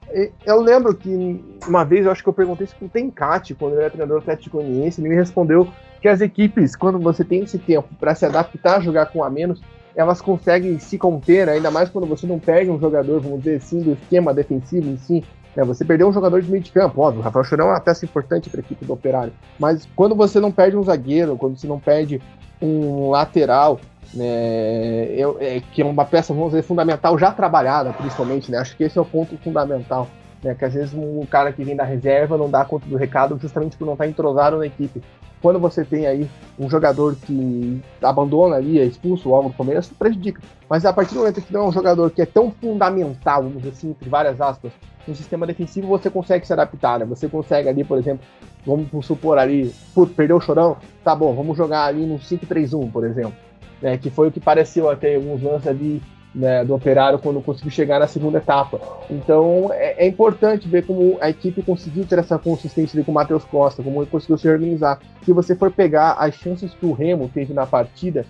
eu 0.47 0.61
lembro 0.61 0.95
que 0.95 1.45
uma 1.67 1.85
vez 1.85 2.07
eu 2.07 2.13
acho 2.13 2.23
que 2.23 2.29
eu 2.29 2.33
perguntei 2.33 2.65
isso 2.65 2.77
pro 2.77 2.89
Tencati, 2.89 3.55
quando 3.55 3.73
ele 3.73 3.83
era 3.83 3.91
treinador 3.91 4.19
do 4.19 4.23
Atlético 4.23 4.59
Goianiense, 4.59 5.01
ele 5.01 5.09
me 5.09 5.17
respondeu 5.17 5.69
que 6.01 6.09
as 6.09 6.21
equipes, 6.21 6.77
quando 6.77 6.99
você 6.99 7.25
tem 7.25 7.43
esse 7.43 7.59
tempo 7.59 7.89
para 7.99 8.15
se 8.15 8.25
adaptar 8.25 8.77
a 8.77 8.81
jogar 8.81 9.07
com 9.07 9.23
a 9.23 9.29
menos, 9.29 9.61
elas 9.95 10.23
conseguem 10.23 10.79
se 10.79 10.97
conter, 10.97 11.47
né? 11.47 11.55
ainda 11.55 11.71
mais 11.71 11.91
quando 11.91 12.07
você 12.07 12.27
não 12.27 12.39
perde 12.39 12.71
um 12.71 12.79
jogador, 12.79 13.21
vamos 13.21 13.41
dizer 13.41 13.57
assim, 13.57 13.81
do 13.81 13.93
esquema 13.93 14.33
defensivo 14.33 14.89
em 14.89 14.97
si. 14.97 15.25
Né? 15.55 15.65
Você 15.65 15.85
perdeu 15.85 16.09
um 16.09 16.13
jogador 16.13 16.41
de 16.41 16.51
meio 16.51 16.63
de 16.63 16.71
campo, 16.71 17.01
óbvio, 17.01 17.21
o 17.21 17.25
Rafael 17.25 17.45
Chorão 17.45 17.69
é 17.69 17.71
uma 17.71 17.81
peça 17.81 18.05
importante 18.05 18.49
para 18.49 18.61
a 18.61 18.63
equipe 18.63 18.85
do 18.85 18.93
Operário. 18.93 19.33
Mas 19.59 19.89
quando 19.97 20.15
você 20.15 20.41
não 20.41 20.53
perde 20.53 20.77
um 20.77 20.83
zagueiro, 20.83 21.37
quando 21.37 21.59
você 21.59 21.67
não 21.67 21.79
perde 21.79 22.21
um 22.61 23.11
lateral, 23.11 23.81
né, 24.13 24.27
é, 24.27 25.63
que 25.73 25.83
é 25.83 25.85
uma 25.85 26.05
peça, 26.05 26.35
vamos 26.35 26.51
dizer, 26.51 26.63
fundamental, 26.63 27.19
já 27.19 27.31
trabalhada, 27.31 27.93
principalmente, 27.93 28.51
né? 28.51 28.59
Acho 28.59 28.77
que 28.77 28.85
esse 28.85 28.99
é 28.99 29.01
o 29.01 29.05
ponto 29.05 29.37
fundamental. 29.39 30.09
Né, 30.43 30.55
que 30.55 30.65
às 30.65 30.73
vezes 30.73 30.95
um 30.95 31.25
cara 31.27 31.53
que 31.53 31.63
vem 31.63 31.77
da 31.77 31.85
reserva 31.85 32.39
não 32.39 32.51
dá 32.51 32.65
conta 32.65 32.87
do 32.87 32.97
recado 32.97 33.39
justamente 33.39 33.77
por 33.77 33.85
não 33.85 33.93
estar 33.93 34.07
entrosado 34.07 34.57
na 34.57 34.67
equipe 34.67 35.03
quando 35.41 35.59
você 35.59 35.85
tem 35.85 36.07
aí 36.07 36.29
um 36.59 36.69
jogador 36.69 37.17
que 37.17 37.81
abandona 38.03 38.57
ali, 38.57 38.79
é 38.79 38.85
expulso 38.85 39.29
logo 39.29 39.49
no 39.49 39.55
começo, 39.55 39.95
prejudica. 39.95 40.43
Mas 40.69 40.85
a 40.85 40.93
partir 40.93 41.15
do 41.15 41.21
momento 41.21 41.41
que 41.41 41.53
não 41.53 41.63
é 41.63 41.69
um 41.69 41.73
jogador 41.73 42.11
que 42.11 42.23
é 42.23 42.27
tão 42.27 42.51
fundamental, 42.51 43.43
vamos 43.43 43.59
dizer 43.59 43.71
assim, 43.71 43.91
entre 43.91 44.09
várias 44.09 44.41
aspas, 44.41 44.73
no 45.07 45.15
sistema 45.15 45.47
defensivo, 45.47 45.89
você 45.89 46.11
consegue 46.11 46.47
se 46.47 46.53
adaptar, 46.53 46.99
né? 46.99 47.05
Você 47.07 47.29
consegue 47.29 47.69
ali, 47.69 47.83
por 47.83 47.99
exemplo, 47.99 48.25
vamos 48.67 49.07
supor 49.07 49.39
ali, 49.39 49.75
putz, 49.95 50.15
perdeu 50.15 50.37
o 50.37 50.41
chorão, 50.41 50.77
tá 51.03 51.15
bom, 51.15 51.35
vamos 51.35 51.57
jogar 51.57 51.87
ali 51.87 52.05
no 52.05 52.19
5-3-1, 52.19 52.91
por 52.91 53.05
exemplo. 53.05 53.35
Né, 53.81 53.97
que 53.97 54.11
foi 54.11 54.29
o 54.29 54.31
que 54.31 54.39
pareceu 54.39 54.91
até 54.91 55.17
alguns 55.17 55.43
lances 55.43 55.67
ali 55.67 56.03
né, 56.35 56.65
do 56.65 56.75
Operário 56.75 57.19
quando 57.19 57.41
conseguiu 57.41 57.71
chegar 57.71 57.99
na 57.99 58.07
segunda 58.07 58.39
etapa. 58.39 58.81
Então 59.11 59.71
é, 59.73 60.05
é, 60.05 60.07
importante 60.07 60.69
ver 60.69 60.87
como 60.87 61.19
a 61.21 61.29
equipe 61.29 61.63
conseguiu 61.63 62.05
ter 62.07 62.19
essa 62.19 62.39
consistência 62.39 63.03
com 63.03 63.11
o 63.11 63.15
Matheus 63.15 63.45
Costa, 63.45 63.83
como 63.83 64.01
ele 64.01 64.11
conseguiu 64.11 64.39
se 64.39 64.49
organizar. 64.49 65.01
Se 65.25 65.33
você 65.33 65.55
for 65.55 65.71
pegar 65.71 66.13
as 66.13 66.35
chances 66.35 66.73
que 66.73 66.87
o 66.87 66.93
Remo 66.93 67.31
teve 67.33 67.53
na 67.53 67.67
partida, 67.67 68.25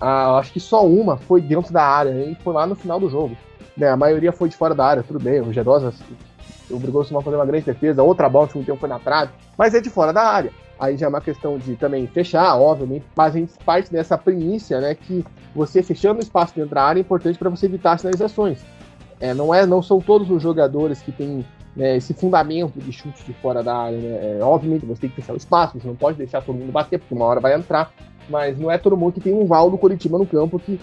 a, 0.00 0.38
acho 0.38 0.52
que 0.52 0.60
só 0.60 0.86
uma 0.86 1.16
foi 1.16 1.40
dentro 1.40 1.72
da 1.72 1.82
área 1.82 2.10
e 2.10 2.34
foi 2.36 2.52
lá 2.52 2.66
no 2.66 2.74
final 2.74 3.00
do 3.00 3.08
jogo. 3.08 3.36
Né, 3.76 3.88
a 3.88 3.96
maioria 3.96 4.32
foi 4.32 4.48
de 4.48 4.56
fora 4.56 4.74
da 4.74 4.84
área, 4.84 5.02
tudo 5.02 5.18
bem. 5.18 5.40
O 5.40 5.52
Gedosa 5.52 5.94
obrigou 6.70 7.02
o 7.02 7.18
a 7.18 7.22
fazer 7.22 7.36
uma 7.36 7.46
grande 7.46 7.64
defesa, 7.64 8.02
outra 8.02 8.28
bola 8.28 8.48
que 8.48 8.58
um 8.58 8.64
tempo 8.64 8.78
foi 8.78 8.88
na 8.88 8.98
trave, 8.98 9.32
mas 9.56 9.74
é 9.74 9.80
de 9.80 9.88
fora 9.88 10.12
da 10.12 10.22
área. 10.22 10.52
Aí 10.78 10.96
já 10.96 11.06
é 11.06 11.08
uma 11.08 11.20
questão 11.20 11.58
de 11.58 11.74
também 11.76 12.06
fechar, 12.06 12.56
obviamente, 12.56 13.04
mas 13.16 13.34
a 13.34 13.38
gente 13.38 13.52
parte 13.64 13.90
dessa 13.90 14.16
primícia, 14.16 14.80
né, 14.80 14.94
que 14.94 15.24
você 15.54 15.82
fechando 15.82 16.20
o 16.20 16.22
espaço 16.22 16.54
dentro 16.54 16.74
da 16.74 16.82
área 16.82 17.00
é 17.00 17.02
importante 17.02 17.38
para 17.38 17.50
você 17.50 17.66
evitar 17.66 17.98
sinalizações. 17.98 18.60
É, 19.20 19.34
não, 19.34 19.52
é, 19.52 19.66
não 19.66 19.82
são 19.82 20.00
todos 20.00 20.30
os 20.30 20.40
jogadores 20.40 21.02
que 21.02 21.10
têm 21.10 21.44
né, 21.74 21.96
esse 21.96 22.14
fundamento 22.14 22.78
de 22.78 22.92
chute 22.92 23.24
de 23.24 23.32
fora 23.34 23.62
da 23.62 23.76
área. 23.76 23.98
Né? 23.98 24.38
É, 24.38 24.42
obviamente, 24.42 24.86
você 24.86 25.02
tem 25.02 25.10
que 25.10 25.16
fechar 25.16 25.32
o 25.32 25.36
espaço, 25.36 25.78
você 25.78 25.86
não 25.86 25.96
pode 25.96 26.16
deixar 26.16 26.42
todo 26.42 26.56
mundo 26.56 26.70
bater, 26.70 26.98
porque 26.98 27.14
uma 27.14 27.24
hora 27.24 27.40
vai 27.40 27.54
entrar, 27.54 27.92
mas 28.28 28.58
não 28.58 28.70
é 28.70 28.78
todo 28.78 28.96
mundo 28.96 29.14
que 29.14 29.20
tem 29.20 29.34
um 29.34 29.46
Val 29.46 29.70
do 29.70 29.78
Curitiba 29.78 30.18
no 30.18 30.26
campo 30.26 30.58
que 30.58 30.80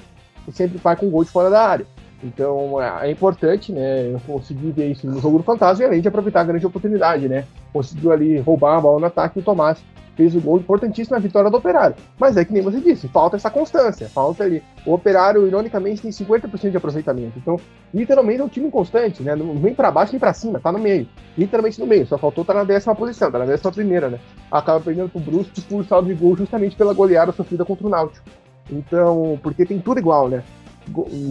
sempre 0.51 0.77
vai 0.77 0.95
com 0.95 1.09
gol 1.09 1.23
de 1.23 1.29
fora 1.29 1.49
da 1.49 1.65
área. 1.65 1.87
Então 2.25 2.81
é, 2.81 3.07
é 3.07 3.11
importante, 3.11 3.71
né? 3.71 4.11
Eu 4.11 4.19
consegui 4.25 4.71
ver 4.71 4.91
isso 4.91 5.05
no 5.05 5.19
jogo 5.21 5.37
do 5.37 5.43
Fantasma 5.43 5.83
e 5.83 5.87
além 5.87 6.01
de 6.01 6.07
aproveitar 6.07 6.41
a 6.41 6.45
grande 6.45 6.65
oportunidade, 6.65 7.29
né? 7.29 7.45
Conseguiu 7.71 8.11
ali 8.11 8.39
roubar 8.39 8.77
a 8.77 8.81
bola 8.81 8.99
no 8.99 9.05
ataque 9.05 9.39
e 9.39 9.41
o 9.41 9.45
Tomás 9.45 9.77
fez 10.15 10.33
o 10.33 10.39
gol 10.39 10.57
importantíssimo 10.57 11.15
na 11.15 11.21
vitória 11.21 11.51
do 11.51 11.57
Operário. 11.57 11.95
Mas 12.17 12.37
é 12.37 12.45
que 12.45 12.53
nem 12.53 12.61
você 12.61 12.79
disse, 12.79 13.07
falta 13.09 13.35
essa 13.35 13.49
constância, 13.51 14.07
falta 14.07 14.45
ali. 14.45 14.63
O 14.85 14.93
Operário, 14.93 15.45
ironicamente, 15.45 16.01
tem 16.01 16.09
50% 16.09 16.71
de 16.71 16.77
aproveitamento. 16.77 17.37
Então, 17.37 17.59
literalmente 17.93 18.39
é 18.39 18.43
um 18.43 18.47
time 18.47 18.71
constante, 18.71 19.21
né? 19.21 19.35
Não 19.35 19.55
vem 19.55 19.75
para 19.75 19.91
baixo 19.91 20.13
nem 20.13 20.19
para 20.19 20.33
cima, 20.33 20.59
tá 20.59 20.71
no 20.71 20.79
meio. 20.79 21.07
Literalmente 21.37 21.79
no 21.79 21.85
meio. 21.85 22.07
Só 22.07 22.17
faltou 22.17 22.43
estar 22.43 22.53
tá 22.53 22.59
na 22.59 22.65
décima 22.65 22.95
posição, 22.95 23.29
tá 23.29 23.39
na 23.39 23.45
décima 23.45 23.71
primeira, 23.71 24.09
né? 24.09 24.19
Acaba 24.49 24.79
perdendo 24.79 25.09
pro 25.09 25.19
Brusque 25.19 25.61
por 25.61 25.83
saldo 25.83 26.07
de 26.07 26.13
gol 26.15 26.35
justamente 26.35 26.77
pela 26.77 26.93
goleada 26.93 27.33
sofrida 27.33 27.65
contra 27.65 27.85
o 27.85 27.89
Náutico. 27.89 28.25
Então, 28.71 29.37
porque 29.43 29.65
tem 29.65 29.79
tudo 29.79 29.99
igual, 29.99 30.29
né? 30.29 30.43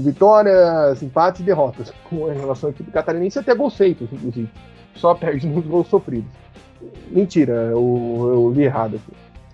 Vitórias, 0.03 1.03
empates 1.03 1.40
e 1.40 1.45
derrotas. 1.45 1.93
Com 2.09 2.27
relação 2.27 2.69
à 2.69 2.73
equipe 2.73 2.90
catarinense, 2.90 3.38
até 3.38 3.55
gols 3.55 3.77
feitos, 3.77 4.09
inclusive. 4.12 4.49
Só 4.95 5.14
perde 5.14 5.47
nos 5.47 5.67
gols 5.67 5.88
sofridos. 5.88 6.31
Mentira, 7.11 7.53
eu, 7.71 8.31
eu 8.33 8.53
li 8.55 8.64
errado 8.64 8.97
aqui. 8.97 9.12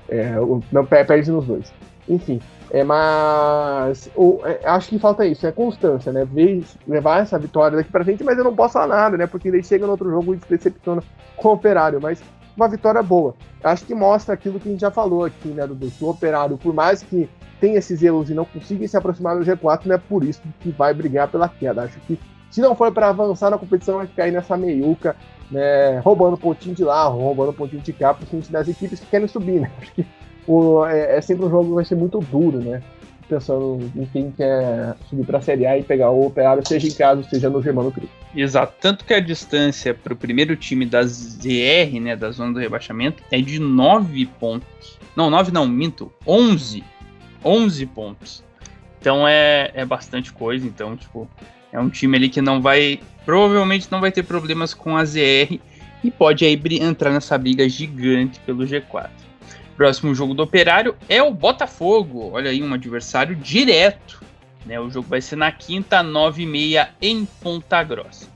É, 0.08 0.32
não, 0.72 0.84
perde 0.84 1.30
nos 1.30 1.46
dois. 1.46 1.72
Enfim, 2.08 2.40
é, 2.70 2.82
mas 2.82 4.10
o, 4.16 4.40
é, 4.44 4.60
acho 4.64 4.88
que 4.88 4.98
falta 4.98 5.24
isso, 5.24 5.46
é 5.46 5.52
constância, 5.52 6.12
né? 6.12 6.24
Ver, 6.24 6.64
levar 6.86 7.22
essa 7.22 7.38
vitória 7.38 7.76
daqui 7.76 7.90
pra 7.90 8.04
frente, 8.04 8.24
mas 8.24 8.36
eu 8.36 8.42
não 8.42 8.54
posso 8.54 8.72
falar 8.72 8.88
nada, 8.88 9.16
né? 9.16 9.26
Porque 9.28 9.46
ele 9.46 9.62
chega 9.62 9.86
no 9.86 9.92
outro 9.92 10.10
jogo 10.10 10.34
e 10.34 10.40
decepciona 10.48 11.02
com 11.36 11.48
o 11.48 11.52
operário, 11.52 12.00
mas 12.00 12.20
uma 12.56 12.68
vitória 12.68 13.02
boa. 13.02 13.34
Acho 13.62 13.84
que 13.84 13.94
mostra 13.94 14.34
aquilo 14.34 14.58
que 14.58 14.68
a 14.68 14.72
gente 14.72 14.80
já 14.80 14.90
falou 14.90 15.24
aqui, 15.24 15.48
né, 15.48 15.66
do, 15.66 15.74
do 15.74 16.08
operário, 16.08 16.58
por 16.58 16.74
mais 16.74 17.02
que 17.02 17.28
tem 17.60 17.74
esses 17.74 18.02
erros 18.02 18.30
e 18.30 18.34
não 18.34 18.44
consiga 18.44 18.88
se 18.88 18.96
aproximar 18.96 19.38
do 19.38 19.44
G4, 19.44 19.82
não 19.84 19.94
é 19.94 19.98
por 19.98 20.24
isso 20.24 20.40
que 20.60 20.70
vai 20.70 20.94
brigar 20.94 21.28
pela 21.28 21.48
queda. 21.48 21.82
Acho 21.82 22.00
que 22.00 22.18
se 22.50 22.60
não 22.60 22.74
for 22.74 22.90
para 22.90 23.08
avançar 23.08 23.50
na 23.50 23.58
competição, 23.58 23.98
vai 23.98 24.08
aí 24.18 24.32
nessa 24.32 24.56
meiuca, 24.56 25.14
né, 25.50 25.98
roubando 26.00 26.36
pontinho 26.36 26.74
de 26.74 26.82
lá, 26.82 27.04
roubando 27.04 27.52
pontinho 27.52 27.82
de 27.82 27.92
cá, 27.92 28.14
porque 28.14 28.36
das 28.50 28.68
equipes 28.68 28.98
que 29.00 29.06
querem 29.06 29.28
subir, 29.28 29.60
né? 29.60 29.70
Acho 29.80 29.92
que 29.92 30.06
o, 30.46 30.84
é, 30.84 31.18
é, 31.18 31.20
sempre 31.20 31.46
um 31.46 31.50
jogo 31.50 31.68
que 31.68 31.74
vai 31.74 31.84
ser 31.84 31.94
muito 31.94 32.18
duro, 32.18 32.58
né? 32.58 32.82
Pensando 33.28 33.78
em 33.94 34.04
quem 34.06 34.32
quer 34.32 34.96
subir 35.08 35.24
para 35.24 35.38
a 35.38 35.40
Série 35.40 35.64
A 35.64 35.78
e 35.78 35.84
pegar 35.84 36.10
o 36.10 36.26
operário, 36.26 36.66
seja 36.66 36.88
em 36.88 36.92
casa, 36.92 37.22
seja 37.22 37.48
no 37.48 37.62
Germano 37.62 37.92
Cris. 37.92 38.08
Exato. 38.34 38.74
Tanto 38.80 39.04
que 39.04 39.14
a 39.14 39.20
distância 39.20 39.94
para 39.94 40.12
o 40.12 40.16
primeiro 40.16 40.56
time 40.56 40.84
da 40.84 41.02
ZR, 41.02 42.00
né, 42.00 42.16
da 42.16 42.32
zona 42.32 42.54
do 42.54 42.58
rebaixamento, 42.58 43.22
é 43.30 43.40
de 43.40 43.60
9 43.60 44.26
pontos. 44.40 44.98
Não, 45.14 45.30
9 45.30 45.52
não, 45.52 45.68
minto. 45.68 46.12
11 46.26 46.82
11 47.44 47.86
pontos. 47.86 48.44
Então 49.00 49.26
é, 49.26 49.70
é 49.74 49.84
bastante 49.84 50.32
coisa. 50.32 50.66
Então, 50.66 50.96
tipo, 50.96 51.28
é 51.72 51.80
um 51.80 51.88
time 51.88 52.16
ali 52.16 52.28
que 52.28 52.40
não 52.40 52.60
vai. 52.60 53.00
Provavelmente 53.24 53.88
não 53.90 54.00
vai 54.00 54.10
ter 54.10 54.22
problemas 54.22 54.74
com 54.74 54.96
a 54.96 55.04
ZR 55.04 55.58
e 56.02 56.10
pode 56.10 56.44
aí 56.44 56.60
entrar 56.80 57.10
nessa 57.10 57.36
briga 57.36 57.68
gigante 57.68 58.40
pelo 58.40 58.64
G4. 58.64 59.10
Próximo 59.76 60.14
jogo 60.14 60.34
do 60.34 60.42
Operário 60.42 60.94
é 61.08 61.22
o 61.22 61.32
Botafogo. 61.32 62.30
Olha 62.32 62.50
aí, 62.50 62.62
um 62.62 62.74
adversário 62.74 63.34
direto. 63.36 64.22
Né? 64.66 64.78
O 64.78 64.90
jogo 64.90 65.08
vai 65.08 65.20
ser 65.20 65.36
na 65.36 65.50
quinta, 65.50 66.02
9h30 66.04 66.88
em 67.00 67.24
Ponta 67.24 67.82
Grossa. 67.82 68.28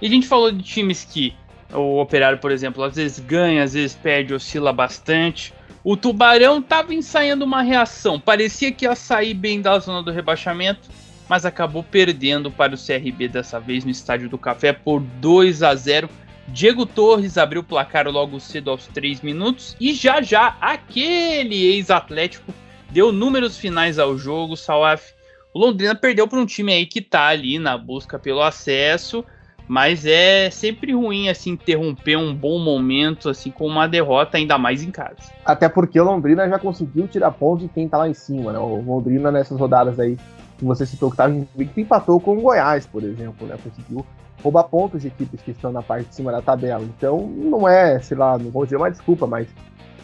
E 0.00 0.06
a 0.06 0.10
gente 0.10 0.26
falou 0.26 0.50
de 0.50 0.62
times 0.62 1.04
que 1.04 1.34
o 1.72 2.00
Operário, 2.00 2.38
por 2.38 2.50
exemplo, 2.50 2.82
às 2.82 2.96
vezes 2.96 3.18
ganha, 3.18 3.62
às 3.62 3.74
vezes 3.74 3.94
perde, 3.94 4.32
oscila 4.32 4.72
bastante. 4.72 5.52
O 5.90 5.96
Tubarão 5.96 6.58
estava 6.58 6.92
ensaiando 6.92 7.46
uma 7.46 7.62
reação, 7.62 8.20
parecia 8.20 8.70
que 8.70 8.84
ia 8.84 8.94
sair 8.94 9.32
bem 9.32 9.62
da 9.62 9.78
zona 9.78 10.02
do 10.02 10.10
rebaixamento, 10.10 10.90
mas 11.26 11.46
acabou 11.46 11.82
perdendo 11.82 12.50
para 12.50 12.74
o 12.74 12.76
CRB 12.76 13.26
dessa 13.26 13.58
vez 13.58 13.86
no 13.86 13.90
Estádio 13.90 14.28
do 14.28 14.36
Café 14.36 14.74
por 14.74 15.00
2 15.00 15.62
a 15.62 15.74
0. 15.74 16.06
Diego 16.48 16.84
Torres 16.84 17.38
abriu 17.38 17.62
o 17.62 17.64
placar 17.64 18.06
logo 18.06 18.38
cedo 18.38 18.70
aos 18.70 18.86
3 18.88 19.22
minutos 19.22 19.74
e 19.80 19.94
já 19.94 20.20
já 20.20 20.58
aquele 20.60 21.56
ex-atlético 21.56 22.52
deu 22.90 23.10
números 23.10 23.56
finais 23.56 23.98
ao 23.98 24.18
jogo, 24.18 24.58
Salaf. 24.58 25.14
O 25.54 25.58
Londrina 25.58 25.94
perdeu 25.94 26.28
para 26.28 26.38
um 26.38 26.44
time 26.44 26.70
aí 26.70 26.84
que 26.84 26.98
está 26.98 27.28
ali 27.28 27.58
na 27.58 27.78
busca 27.78 28.18
pelo 28.18 28.42
acesso 28.42 29.24
mas 29.68 30.06
é 30.06 30.50
sempre 30.50 30.94
ruim 30.94 31.28
assim 31.28 31.50
interromper 31.50 32.16
um 32.16 32.34
bom 32.34 32.58
momento 32.58 33.28
assim 33.28 33.50
com 33.50 33.66
uma 33.66 33.86
derrota 33.86 34.38
ainda 34.38 34.56
mais 34.56 34.82
em 34.82 34.90
casa. 34.90 35.30
Até 35.44 35.68
porque 35.68 36.00
o 36.00 36.04
Londrina 36.04 36.48
já 36.48 36.58
conseguiu 36.58 37.06
tirar 37.06 37.30
pontos 37.32 37.64
de 37.64 37.68
quem 37.68 37.86
tá 37.86 37.98
lá 37.98 38.08
em 38.08 38.14
cima, 38.14 38.52
né? 38.52 38.58
O 38.58 38.80
Londrina 38.80 39.30
nessas 39.30 39.60
rodadas 39.60 40.00
aí 40.00 40.16
que 40.56 40.64
você 40.64 40.86
citou 40.86 41.10
que 41.10 41.14
estava 41.14 41.32
invicto 41.32 41.78
empatou 41.78 42.18
com 42.18 42.38
o 42.38 42.40
Goiás, 42.40 42.86
por 42.86 43.04
exemplo, 43.04 43.46
né? 43.46 43.56
Conseguiu 43.62 44.04
roubar 44.42 44.64
pontos 44.64 45.02
de 45.02 45.08
equipes 45.08 45.42
que 45.42 45.50
estão 45.50 45.70
na 45.70 45.82
parte 45.82 46.08
de 46.08 46.14
cima 46.14 46.32
da 46.32 46.40
tabela. 46.40 46.82
Então 46.82 47.20
não 47.26 47.68
é, 47.68 48.00
sei 48.00 48.16
lá, 48.16 48.38
não 48.38 48.50
vou 48.50 48.64
dizer 48.64 48.76
uma 48.76 48.90
desculpa, 48.90 49.26
mas 49.26 49.48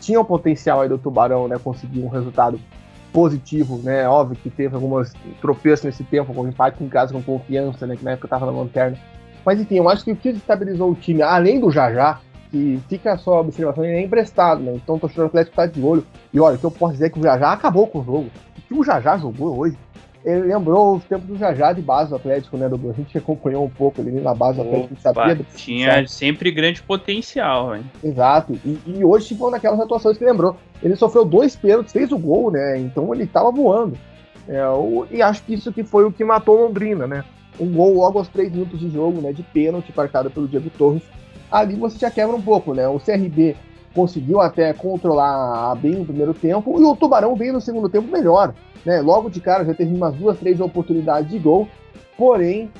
tinha 0.00 0.20
o 0.20 0.24
potencial 0.24 0.82
aí 0.82 0.88
do 0.88 0.98
Tubarão, 0.98 1.48
né? 1.48 1.58
Conseguir 1.58 2.00
um 2.00 2.08
resultado 2.08 2.60
positivo, 3.14 3.78
né? 3.78 4.06
Óbvio 4.06 4.36
que 4.36 4.50
teve 4.50 4.74
algumas 4.74 5.14
tropeços 5.40 5.86
nesse 5.86 6.04
tempo, 6.04 6.34
com 6.34 6.46
empate 6.46 6.84
em 6.84 6.88
casa 6.88 7.14
com 7.14 7.22
confiança, 7.22 7.86
né? 7.86 7.96
Que 7.96 8.04
na 8.04 8.10
época 8.10 8.28
tava 8.28 8.44
na 8.44 8.52
lanterna 8.52 8.98
mas 9.44 9.60
enfim, 9.60 9.76
eu 9.76 9.88
acho 9.88 10.04
que 10.04 10.12
o 10.12 10.16
que 10.16 10.30
estabilizou 10.30 10.90
o 10.90 10.94
time, 10.94 11.22
além 11.22 11.60
do 11.60 11.70
Jajá, 11.70 12.20
que 12.50 12.80
fica 12.88 13.16
só 13.18 13.38
a 13.38 13.40
observação, 13.40 13.84
ele 13.84 13.96
é 13.96 14.02
emprestado, 14.02 14.62
né? 14.62 14.72
Então 14.76 14.94
o 14.94 14.98
torcedor 15.00 15.26
Atlético 15.26 15.56
tá 15.56 15.66
de 15.66 15.82
olho. 15.82 16.06
E 16.32 16.38
olha, 16.38 16.54
o 16.56 16.58
que 16.58 16.64
eu 16.64 16.70
posso 16.70 16.92
dizer 16.92 17.06
é 17.06 17.10
que 17.10 17.18
o 17.18 17.22
Jajá 17.22 17.52
acabou 17.52 17.86
com 17.86 17.98
o 17.98 18.04
jogo. 18.04 18.30
O 18.56 18.62
que 18.62 18.74
o 18.74 18.84
Jajá 18.84 19.18
jogou 19.18 19.58
hoje, 19.58 19.76
ele 20.24 20.42
lembrou 20.42 20.96
os 20.96 21.04
tempos 21.04 21.26
do 21.26 21.36
Jajá 21.36 21.72
de 21.72 21.82
base 21.82 22.10
do 22.10 22.16
Atlético, 22.16 22.56
né, 22.56 22.66
A 22.66 22.92
gente 22.92 23.18
acompanhou 23.18 23.64
um 23.64 23.68
pouco 23.68 24.00
ali 24.00 24.12
na 24.12 24.34
base 24.34 24.56
do 24.56 24.62
Atlético, 24.62 25.00
sabia 25.00 25.34
do 25.34 25.44
Tinha 25.56 26.06
sempre 26.06 26.52
grande 26.52 26.80
potencial, 26.80 27.74
hein? 27.74 27.84
Exato. 28.02 28.58
E, 28.64 28.78
e 28.86 29.04
hoje 29.04 29.34
foi 29.34 29.50
naquelas 29.50 29.80
atuações 29.80 30.16
que 30.16 30.24
lembrou. 30.24 30.56
Ele 30.80 30.94
sofreu 30.94 31.24
dois 31.24 31.56
pênaltis, 31.56 31.92
fez 31.92 32.12
o 32.12 32.18
gol, 32.18 32.52
né? 32.52 32.78
Então 32.78 33.12
ele 33.12 33.26
tava 33.26 33.50
voando. 33.50 33.98
É, 34.46 34.66
o, 34.68 35.06
e 35.10 35.20
acho 35.20 35.42
que 35.42 35.54
isso 35.54 35.72
que 35.72 35.82
foi 35.82 36.04
o 36.04 36.12
que 36.12 36.24
matou 36.24 36.66
Londrina, 36.66 37.06
né? 37.06 37.24
Um 37.58 37.72
gol 37.72 37.94
logo 37.94 38.18
aos 38.18 38.28
3 38.28 38.52
minutos 38.52 38.80
de 38.80 38.90
jogo, 38.90 39.20
né, 39.20 39.32
de 39.32 39.42
pênalti 39.42 39.92
marcado 39.96 40.30
pelo 40.30 40.48
Diego 40.48 40.70
Torres. 40.70 41.02
Ali 41.50 41.74
você 41.76 41.98
já 41.98 42.10
quebra 42.10 42.34
um 42.34 42.42
pouco, 42.42 42.74
né? 42.74 42.88
O 42.88 42.98
CRB 42.98 43.54
conseguiu 43.94 44.40
até 44.40 44.72
controlar 44.72 45.74
bem 45.76 46.00
o 46.00 46.04
primeiro 46.04 46.34
tempo, 46.34 46.80
e 46.80 46.84
o 46.84 46.96
Tubarão 46.96 47.36
veio 47.36 47.52
no 47.52 47.60
segundo 47.60 47.88
tempo 47.88 48.10
melhor. 48.10 48.52
Né? 48.84 49.00
Logo 49.00 49.30
de 49.30 49.40
cara 49.40 49.64
já 49.64 49.72
teve 49.72 49.94
umas 49.94 50.14
duas, 50.14 50.38
três 50.38 50.60
oportunidades 50.60 51.30
de 51.30 51.38
gol, 51.38 51.68
porém 52.18 52.70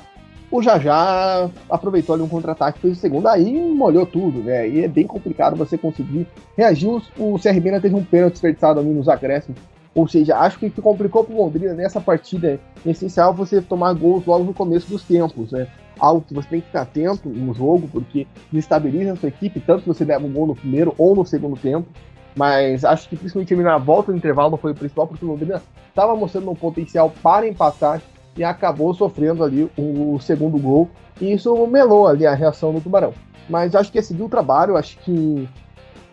o 0.51 0.61
Jajá 0.61 1.49
aproveitou 1.69 2.13
ali 2.13 2.23
um 2.23 2.27
contra-ataque, 2.27 2.79
fez 2.79 2.97
o 2.97 2.99
segundo, 2.99 3.27
aí 3.27 3.59
molhou 3.73 4.05
tudo, 4.05 4.39
né? 4.39 4.69
E 4.69 4.83
é 4.83 4.87
bem 4.87 5.07
complicado 5.07 5.55
você 5.55 5.77
conseguir 5.77 6.27
reagir. 6.55 7.01
O 7.17 7.39
CRB 7.39 7.69
ainda 7.69 7.81
teve 7.81 7.95
um 7.95 8.03
pênalti 8.03 8.33
desperdiçado 8.33 8.79
ali 8.79 8.89
nos 8.89 9.09
acréscimos. 9.09 9.59
Ou 9.95 10.07
seja, 10.09 10.37
acho 10.37 10.59
que 10.59 10.67
o 10.67 10.71
que 10.71 10.81
complicou 10.81 11.23
para 11.23 11.33
o 11.33 11.37
Londrina 11.37 11.73
nessa 11.73 12.01
partida 12.01 12.59
é 12.85 12.89
essencial 12.89 13.33
você 13.33 13.61
tomar 13.61 13.93
gols 13.93 14.25
logo 14.25 14.43
no 14.43 14.53
começo 14.53 14.89
dos 14.89 15.03
tempos, 15.03 15.53
né? 15.53 15.67
Algo 15.97 16.25
que 16.27 16.33
você 16.33 16.49
tem 16.49 16.59
que 16.59 16.67
ficar 16.67 16.81
atento 16.81 17.29
no 17.29 17.53
jogo, 17.53 17.87
porque 17.87 18.27
desestabiliza 18.51 19.13
a 19.13 19.15
sua 19.15 19.29
equipe, 19.29 19.61
tanto 19.61 19.83
que 19.83 19.87
você 19.87 20.03
leva 20.03 20.25
um 20.25 20.33
gol 20.33 20.47
no 20.47 20.55
primeiro 20.55 20.93
ou 20.97 21.15
no 21.15 21.25
segundo 21.25 21.55
tempo. 21.55 21.87
Mas 22.35 22.83
acho 22.83 23.07
que 23.07 23.15
principalmente 23.15 23.55
na 23.55 23.77
volta 23.77 24.11
do 24.11 24.17
intervalo 24.17 24.57
foi 24.57 24.73
o 24.73 24.75
principal, 24.75 25.07
porque 25.07 25.23
o 25.23 25.29
Londrina 25.29 25.61
estava 25.87 26.13
mostrando 26.13 26.51
um 26.51 26.55
potencial 26.55 27.09
para 27.23 27.47
empatar 27.47 28.01
e 28.35 28.43
acabou 28.43 28.93
sofrendo 28.93 29.45
ali 29.45 29.71
o 29.77 30.19
segundo 30.19 30.57
gol. 30.57 30.89
E 31.21 31.31
isso 31.31 31.65
melou 31.67 32.05
ali 32.05 32.27
a 32.27 32.35
reação 32.35 32.73
do 32.73 32.81
Tubarão. 32.81 33.13
Mas 33.49 33.73
acho 33.73 33.89
que 33.89 33.99
é 33.99 34.01
seguir 34.01 34.23
o 34.23 34.29
trabalho, 34.29 34.75
acho 34.75 34.97
que 34.99 35.47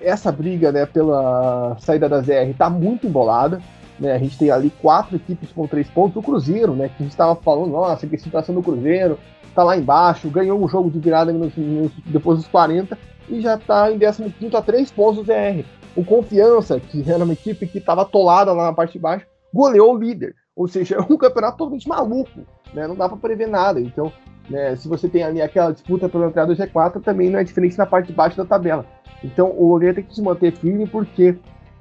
essa 0.03 0.31
briga 0.33 0.73
né, 0.73 0.87
pela 0.87 1.77
saída 1.81 2.09
da 2.09 2.21
ZR 2.21 2.51
está 2.51 2.69
muito 2.69 3.07
embolada. 3.07 3.61
Né? 3.99 4.13
A 4.13 4.19
gente 4.19 4.39
tem 4.39 4.51
ali 4.51 4.71
quatro 4.83 5.17
equipes 5.17 5.53
com 5.53 5.67
três 5.67 5.89
pontos. 5.89 6.17
O 6.17 6.23
Cruzeiro, 6.23 6.75
né? 6.75 6.89
Que 6.89 6.95
a 7.01 7.03
gente 7.03 7.13
estava 7.13 7.35
falando, 7.37 7.71
nossa, 7.71 8.07
que 8.07 8.19
situação 8.19 8.55
do 8.55 8.63
Cruzeiro, 8.63 9.19
está 9.53 9.63
lá 9.63 9.77
embaixo, 9.77 10.31
ganhou 10.31 10.63
um 10.63 10.69
jogo 10.69 10.91
de 10.91 10.99
virada 10.99 11.33
nos, 11.33 11.55
nos, 11.57 11.93
depois 12.07 12.39
dos 12.39 12.49
40 12.49 12.99
e 13.29 13.41
já 13.41 13.55
está 13.55 13.91
em 13.93 13.99
15 13.99 14.57
a 14.57 14.63
três 14.63 14.91
pontos 14.91 15.19
do 15.19 15.25
ZR. 15.25 15.65
O 15.95 16.05
Confiança, 16.05 16.81
que 16.81 17.09
era 17.09 17.23
uma 17.23 17.35
equipe 17.35 17.67
que 17.67 17.79
estava 17.79 18.03
atolada 18.03 18.53
lá 18.53 18.65
na 18.65 18.73
parte 18.73 18.95
de 18.95 18.99
baixo, 18.99 19.27
goleou 19.53 19.95
o 19.95 19.99
líder. 19.99 20.35
Ou 20.57 20.67
seja, 20.67 20.97
é 20.97 21.01
um 21.01 21.17
campeonato 21.17 21.59
totalmente 21.59 21.89
maluco, 21.89 22.41
né? 22.75 22.87
Não 22.87 22.97
dá 22.97 23.09
para 23.09 23.19
prever 23.19 23.47
nada. 23.47 23.81
Então, 23.81 24.13
né, 24.49 24.77
se 24.77 24.89
você 24.89 25.09
tem 25.09 25.23
ali 25.23 25.41
aquela 25.41 25.73
disputa 25.73 26.09
pela 26.09 26.27
entrada 26.27 26.55
do 26.55 26.61
G4, 26.61 27.03
também 27.03 27.31
não 27.31 27.39
é 27.39 27.45
diferente 27.45 27.79
na 27.79 27.87
parte 27.87 28.09
de 28.09 28.13
baixo 28.13 28.37
da 28.37 28.45
tabela. 28.45 28.85
Então, 29.23 29.53
o 29.57 29.69
Londrina 29.69 29.95
tem 29.95 30.05
que 30.05 30.15
se 30.15 30.23
manter 30.23 30.53
firme, 30.53 30.87
porque, 30.87 31.37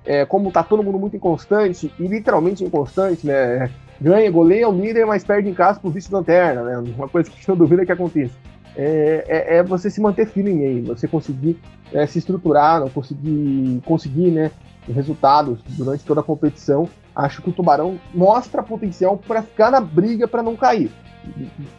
é, 0.05 0.25
como 0.25 0.51
tá 0.51 0.63
todo 0.63 0.83
mundo 0.83 0.99
muito 0.99 1.15
inconstante, 1.15 1.91
e 1.99 2.07
literalmente 2.07 2.63
inconstante, 2.63 3.25
né? 3.25 3.69
Ganha, 3.99 4.31
goleia 4.31 4.67
o 4.67 4.73
líder, 4.73 5.05
mas 5.05 5.23
perde 5.23 5.49
em 5.49 5.53
casa 5.53 5.79
pro 5.79 5.89
vice-lanterna, 5.89 6.63
né? 6.63 6.93
Uma 6.95 7.07
coisa 7.07 7.29
que 7.29 7.47
não 7.47 7.55
duvida 7.55 7.85
que 7.85 7.91
acontece. 7.91 8.33
É, 8.75 9.25
é, 9.27 9.57
é, 9.57 9.63
você 9.63 9.89
se 9.89 9.99
manter 9.99 10.27
firme 10.27 10.65
aí, 10.65 10.81
você 10.81 11.07
conseguir 11.07 11.59
é, 11.91 12.05
se 12.05 12.19
estruturar, 12.19 12.79
não 12.79 12.89
conseguir, 12.89 13.81
conseguir 13.85 14.31
né, 14.31 14.49
resultados 14.87 15.59
durante 15.77 16.05
toda 16.05 16.21
a 16.21 16.23
competição 16.23 16.87
acho 17.15 17.41
que 17.41 17.49
o 17.49 17.53
Tubarão 17.53 17.99
mostra 18.13 18.63
potencial 18.63 19.17
para 19.17 19.41
ficar 19.41 19.71
na 19.71 19.81
briga 19.81 20.27
para 20.27 20.43
não 20.43 20.55
cair. 20.55 20.91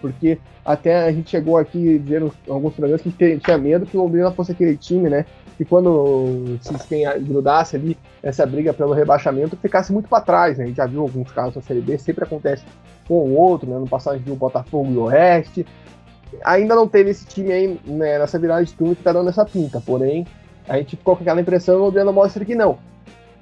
Porque 0.01 0.39
até 0.65 1.05
a 1.05 1.13
gente 1.13 1.31
chegou 1.31 1.57
aqui 1.57 1.99
dizendo 1.99 2.33
alguns 2.49 2.75
programas 2.75 3.03
que 3.03 3.09
a 3.25 3.29
gente 3.29 3.45
tinha 3.45 3.59
medo 3.59 3.87
que 3.87 3.97
o 3.97 4.03
Londrina 4.03 4.31
fosse 4.31 4.53
aquele 4.53 4.77
time, 4.77 5.09
né? 5.09 5.27
Que 5.57 5.65
quando 5.65 6.59
se 6.61 6.73
grudasse 7.21 7.77
ali 7.77 7.97
essa 8.23 8.47
briga 8.47 8.73
pelo 8.73 8.93
rebaixamento, 8.93 9.57
ficasse 9.57 9.93
muito 9.93 10.09
para 10.09 10.23
trás, 10.23 10.59
né? 10.59 10.65
A 10.65 10.67
gente 10.69 10.77
já 10.77 10.87
viu 10.87 11.03
alguns 11.03 11.31
casos 11.31 11.57
na 11.57 11.63
Série 11.63 11.81
B, 11.81 11.99
sempre 11.99 12.25
acontece 12.25 12.65
com 13.07 13.15
o 13.15 13.35
outro, 13.35 13.69
né? 13.69 13.79
No 13.79 13.89
passado 13.89 14.15
a 14.15 14.17
gente 14.17 14.27
viu 14.27 14.35
o 14.35 14.39
Botafogo 14.39 14.91
e 14.91 14.97
o 14.97 15.03
Oeste. 15.03 15.67
Ainda 16.45 16.75
não 16.75 16.89
teve 16.89 17.11
esse 17.11 17.27
time 17.27 17.53
aí 17.53 17.81
né, 17.85 18.19
nessa 18.19 18.39
virada 18.39 18.65
de 18.65 18.73
turno 18.73 18.97
que 18.97 19.03
tá 19.03 19.13
dando 19.13 19.29
essa 19.29 19.45
pinta, 19.45 19.83
porém 19.85 20.27
a 20.67 20.79
gente 20.79 20.97
ficou 20.97 21.17
com 21.17 21.23
aquela 21.23 21.41
impressão 21.41 21.77
o 21.77 21.85
Londrina 21.87 22.11
mostra 22.13 22.45
que 22.45 22.55
não 22.55 22.79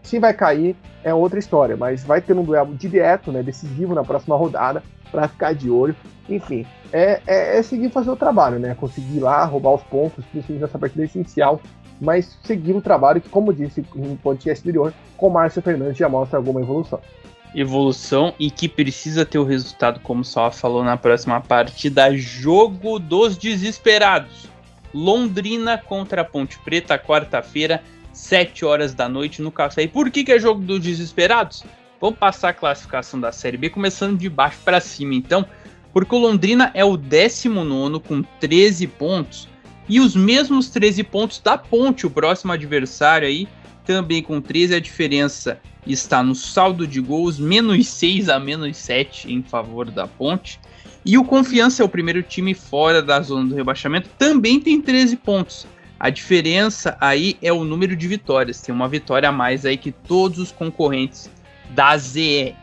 se 0.02 0.18
vai 0.18 0.32
cair 0.34 0.76
é 1.02 1.14
outra 1.14 1.38
história, 1.38 1.76
mas 1.76 2.04
vai 2.04 2.20
ter 2.20 2.34
um 2.34 2.44
duelo 2.44 2.74
direto, 2.74 3.32
né, 3.32 3.42
decisivo 3.42 3.94
na 3.94 4.04
próxima 4.04 4.36
rodada 4.36 4.82
para 5.10 5.28
ficar 5.28 5.54
de 5.54 5.70
olho. 5.70 5.94
Enfim, 6.28 6.66
é, 6.92 7.20
é, 7.26 7.58
é, 7.58 7.62
seguir 7.62 7.90
fazer 7.90 8.10
o 8.10 8.16
trabalho, 8.16 8.58
né? 8.58 8.74
Conseguir 8.74 9.16
ir 9.16 9.20
lá, 9.20 9.44
roubar 9.44 9.74
os 9.74 9.82
pontos, 9.82 10.24
principalmente 10.26 10.62
nessa 10.62 10.78
partida 10.78 11.04
essencial, 11.04 11.60
mas 12.00 12.38
seguir 12.44 12.72
o 12.72 12.80
trabalho 12.80 13.20
que, 13.20 13.28
como 13.28 13.52
disse 13.52 13.84
no 13.94 14.16
podcast 14.16 14.62
anterior, 14.62 14.92
com 15.16 15.28
Márcio 15.28 15.62
Fernandes 15.62 15.98
já 15.98 16.08
mostra 16.08 16.38
alguma 16.38 16.60
evolução. 16.60 17.00
Evolução 17.54 18.32
e 18.38 18.50
que 18.50 18.68
precisa 18.68 19.26
ter 19.26 19.38
o 19.38 19.44
resultado, 19.44 19.98
como 20.00 20.24
só 20.24 20.50
falou 20.52 20.84
na 20.84 20.96
próxima 20.96 21.40
partida, 21.40 22.16
jogo 22.16 22.98
dos 22.98 23.36
desesperados. 23.36 24.48
Londrina 24.94 25.76
contra 25.78 26.24
Ponte 26.24 26.58
Preta, 26.60 26.98
quarta-feira, 26.98 27.82
7 28.12 28.64
horas 28.64 28.94
da 28.94 29.08
noite 29.08 29.42
no 29.42 29.50
café. 29.50 29.82
E 29.82 29.88
por 29.88 30.10
que, 30.10 30.24
que 30.24 30.32
é 30.32 30.38
jogo 30.38 30.60
dos 30.60 30.80
desesperados? 30.80 31.64
Vamos 32.00 32.18
passar 32.18 32.50
a 32.50 32.54
classificação 32.54 33.20
da 33.20 33.30
Série 33.30 33.56
B 33.56 33.68
começando 33.68 34.18
de 34.18 34.28
baixo 34.28 34.58
para 34.64 34.80
cima, 34.80 35.14
então. 35.14 35.44
Porque 35.92 36.14
o 36.14 36.18
Londrina 36.18 36.70
é 36.72 36.84
o 36.84 36.96
19 36.96 38.00
com 38.00 38.22
13 38.40 38.86
pontos. 38.86 39.48
E 39.88 40.00
os 40.00 40.14
mesmos 40.14 40.70
13 40.70 41.02
pontos 41.02 41.40
da 41.40 41.58
Ponte, 41.58 42.06
o 42.06 42.10
próximo 42.10 42.52
adversário 42.52 43.26
aí, 43.26 43.48
também 43.84 44.22
com 44.22 44.40
13. 44.40 44.76
A 44.76 44.80
diferença 44.80 45.60
está 45.86 46.22
no 46.22 46.34
saldo 46.34 46.86
de 46.86 47.00
gols, 47.00 47.38
menos 47.38 47.88
6 47.88 48.28
a 48.28 48.38
menos 48.38 48.76
7 48.76 49.32
em 49.32 49.42
favor 49.42 49.90
da 49.90 50.06
Ponte. 50.06 50.60
E 51.04 51.16
o 51.18 51.24
Confiança 51.24 51.82
é 51.82 51.84
o 51.84 51.88
primeiro 51.88 52.22
time 52.22 52.54
fora 52.54 53.02
da 53.02 53.20
zona 53.20 53.48
do 53.48 53.54
rebaixamento, 53.54 54.08
também 54.18 54.60
tem 54.60 54.80
13 54.80 55.16
pontos. 55.16 55.66
A 56.00 56.08
diferença 56.08 56.96
aí 56.98 57.36
é 57.42 57.52
o 57.52 57.62
número 57.62 57.94
de 57.94 58.08
vitórias. 58.08 58.62
Tem 58.62 58.74
uma 58.74 58.88
vitória 58.88 59.28
a 59.28 59.32
mais 59.32 59.66
aí 59.66 59.76
que 59.76 59.92
todos 59.92 60.38
os 60.38 60.50
concorrentes 60.50 61.30
da 61.68 61.94
ZE. 61.98 62.56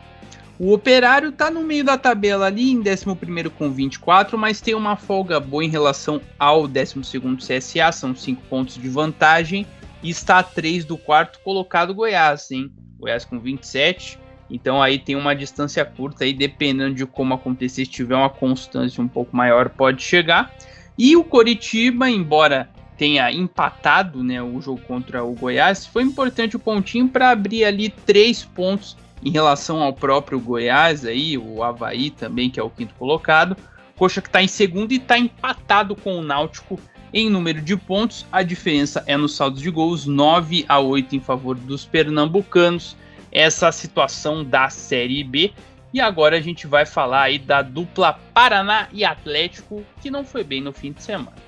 O 0.58 0.72
Operário 0.72 1.28
está 1.28 1.48
no 1.48 1.62
meio 1.62 1.84
da 1.84 1.96
tabela 1.96 2.46
ali, 2.46 2.72
em 2.72 2.80
11 2.80 3.48
com 3.56 3.70
24, 3.70 4.36
mas 4.36 4.60
tem 4.60 4.74
uma 4.74 4.96
folga 4.96 5.38
boa 5.38 5.64
em 5.64 5.68
relação 5.68 6.20
ao 6.36 6.66
12 6.66 7.00
CSA, 7.36 7.92
são 7.92 8.12
5 8.12 8.42
pontos 8.50 8.74
de 8.74 8.88
vantagem, 8.88 9.64
e 10.02 10.10
está 10.10 10.40
a 10.40 10.42
3 10.42 10.84
do 10.84 10.98
quarto 10.98 11.38
colocado 11.44 11.94
Goiás, 11.94 12.50
hein? 12.50 12.72
Goiás 12.98 13.24
com 13.24 13.38
27, 13.38 14.18
então 14.50 14.82
aí 14.82 14.98
tem 14.98 15.14
uma 15.14 15.36
distância 15.36 15.84
curta 15.84 16.24
aí, 16.24 16.32
dependendo 16.32 16.92
de 16.92 17.06
como 17.06 17.34
acontecer, 17.34 17.84
se 17.84 17.90
tiver 17.92 18.16
uma 18.16 18.28
constância 18.30 19.00
um 19.00 19.06
pouco 19.06 19.36
maior, 19.36 19.68
pode 19.68 20.02
chegar. 20.02 20.52
E 20.98 21.16
o 21.16 21.22
Coritiba, 21.22 22.10
embora 22.10 22.68
tenha 22.98 23.32
empatado 23.32 24.24
né, 24.24 24.42
o 24.42 24.60
jogo 24.60 24.82
contra 24.82 25.24
o 25.24 25.32
Goiás, 25.32 25.86
foi 25.86 26.02
importante 26.02 26.56
o 26.56 26.58
pontinho 26.58 27.08
para 27.08 27.30
abrir 27.30 27.64
ali 27.64 27.88
três 27.88 28.44
pontos 28.44 28.96
em 29.24 29.30
relação 29.30 29.80
ao 29.80 29.92
próprio 29.92 30.38
Goiás, 30.40 31.04
aí, 31.04 31.38
o 31.38 31.62
Havaí 31.62 32.10
também, 32.10 32.50
que 32.50 32.58
é 32.58 32.62
o 32.62 32.70
quinto 32.70 32.94
colocado. 32.94 33.56
Coxa 33.96 34.20
que 34.20 34.28
está 34.28 34.42
em 34.42 34.48
segundo 34.48 34.92
e 34.92 34.96
está 34.96 35.18
empatado 35.18 35.96
com 35.96 36.18
o 36.18 36.22
Náutico 36.22 36.78
em 37.12 37.28
número 37.28 37.60
de 37.60 37.76
pontos. 37.76 38.26
A 38.30 38.42
diferença 38.42 39.02
é 39.06 39.16
nos 39.16 39.34
saldos 39.34 39.60
de 39.60 39.70
gols, 39.70 40.06
9 40.06 40.64
a 40.68 40.78
8 40.78 41.16
em 41.16 41.20
favor 41.20 41.56
dos 41.56 41.84
pernambucanos. 41.84 42.96
Essa 43.32 43.72
situação 43.72 44.44
da 44.44 44.70
Série 44.70 45.24
B. 45.24 45.52
E 45.92 46.00
agora 46.00 46.36
a 46.36 46.40
gente 46.40 46.66
vai 46.66 46.84
falar 46.84 47.22
aí 47.22 47.38
da 47.38 47.62
dupla 47.62 48.18
Paraná 48.34 48.88
e 48.92 49.04
Atlético, 49.04 49.84
que 50.00 50.10
não 50.10 50.22
foi 50.22 50.44
bem 50.44 50.60
no 50.60 50.72
fim 50.72 50.92
de 50.92 51.02
semana. 51.02 51.47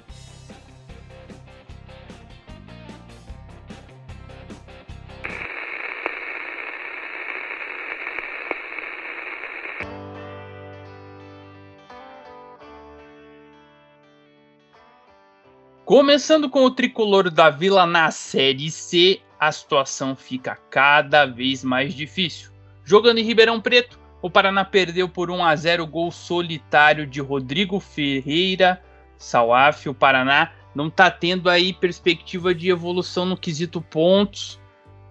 Começando 15.91 16.49
com 16.49 16.65
o 16.65 16.71
tricolor 16.71 17.29
da 17.33 17.51
Vila 17.51 17.85
na 17.85 18.13
Série 18.13 18.71
C, 18.71 19.21
a 19.41 19.51
situação 19.51 20.15
fica 20.15 20.57
cada 20.71 21.27
vez 21.27 21.65
mais 21.65 21.95
difícil. 21.95 22.53
Jogando 22.85 23.19
em 23.19 23.25
Ribeirão 23.25 23.61
Preto, 23.61 23.99
o 24.23 24.31
Paraná 24.31 24.65
perdeu 24.65 25.09
por 25.09 25.33
1 25.33 25.45
a 25.45 25.57
0 25.57 25.85
gol 25.89 26.13
solitário 26.13 27.09
de 27.09 27.21
Rodrigo 27.21 27.81
Ferreira. 27.81 28.81
Sauaf, 29.19 29.89
o 29.89 29.93
Paraná 29.93 30.53
não 30.77 30.87
está 30.87 31.11
tendo 31.11 31.51
aí 31.51 31.73
perspectiva 31.73 32.55
de 32.55 32.71
evolução 32.71 33.27
no 33.27 33.37
quesito 33.37 33.81
pontos. 33.81 34.61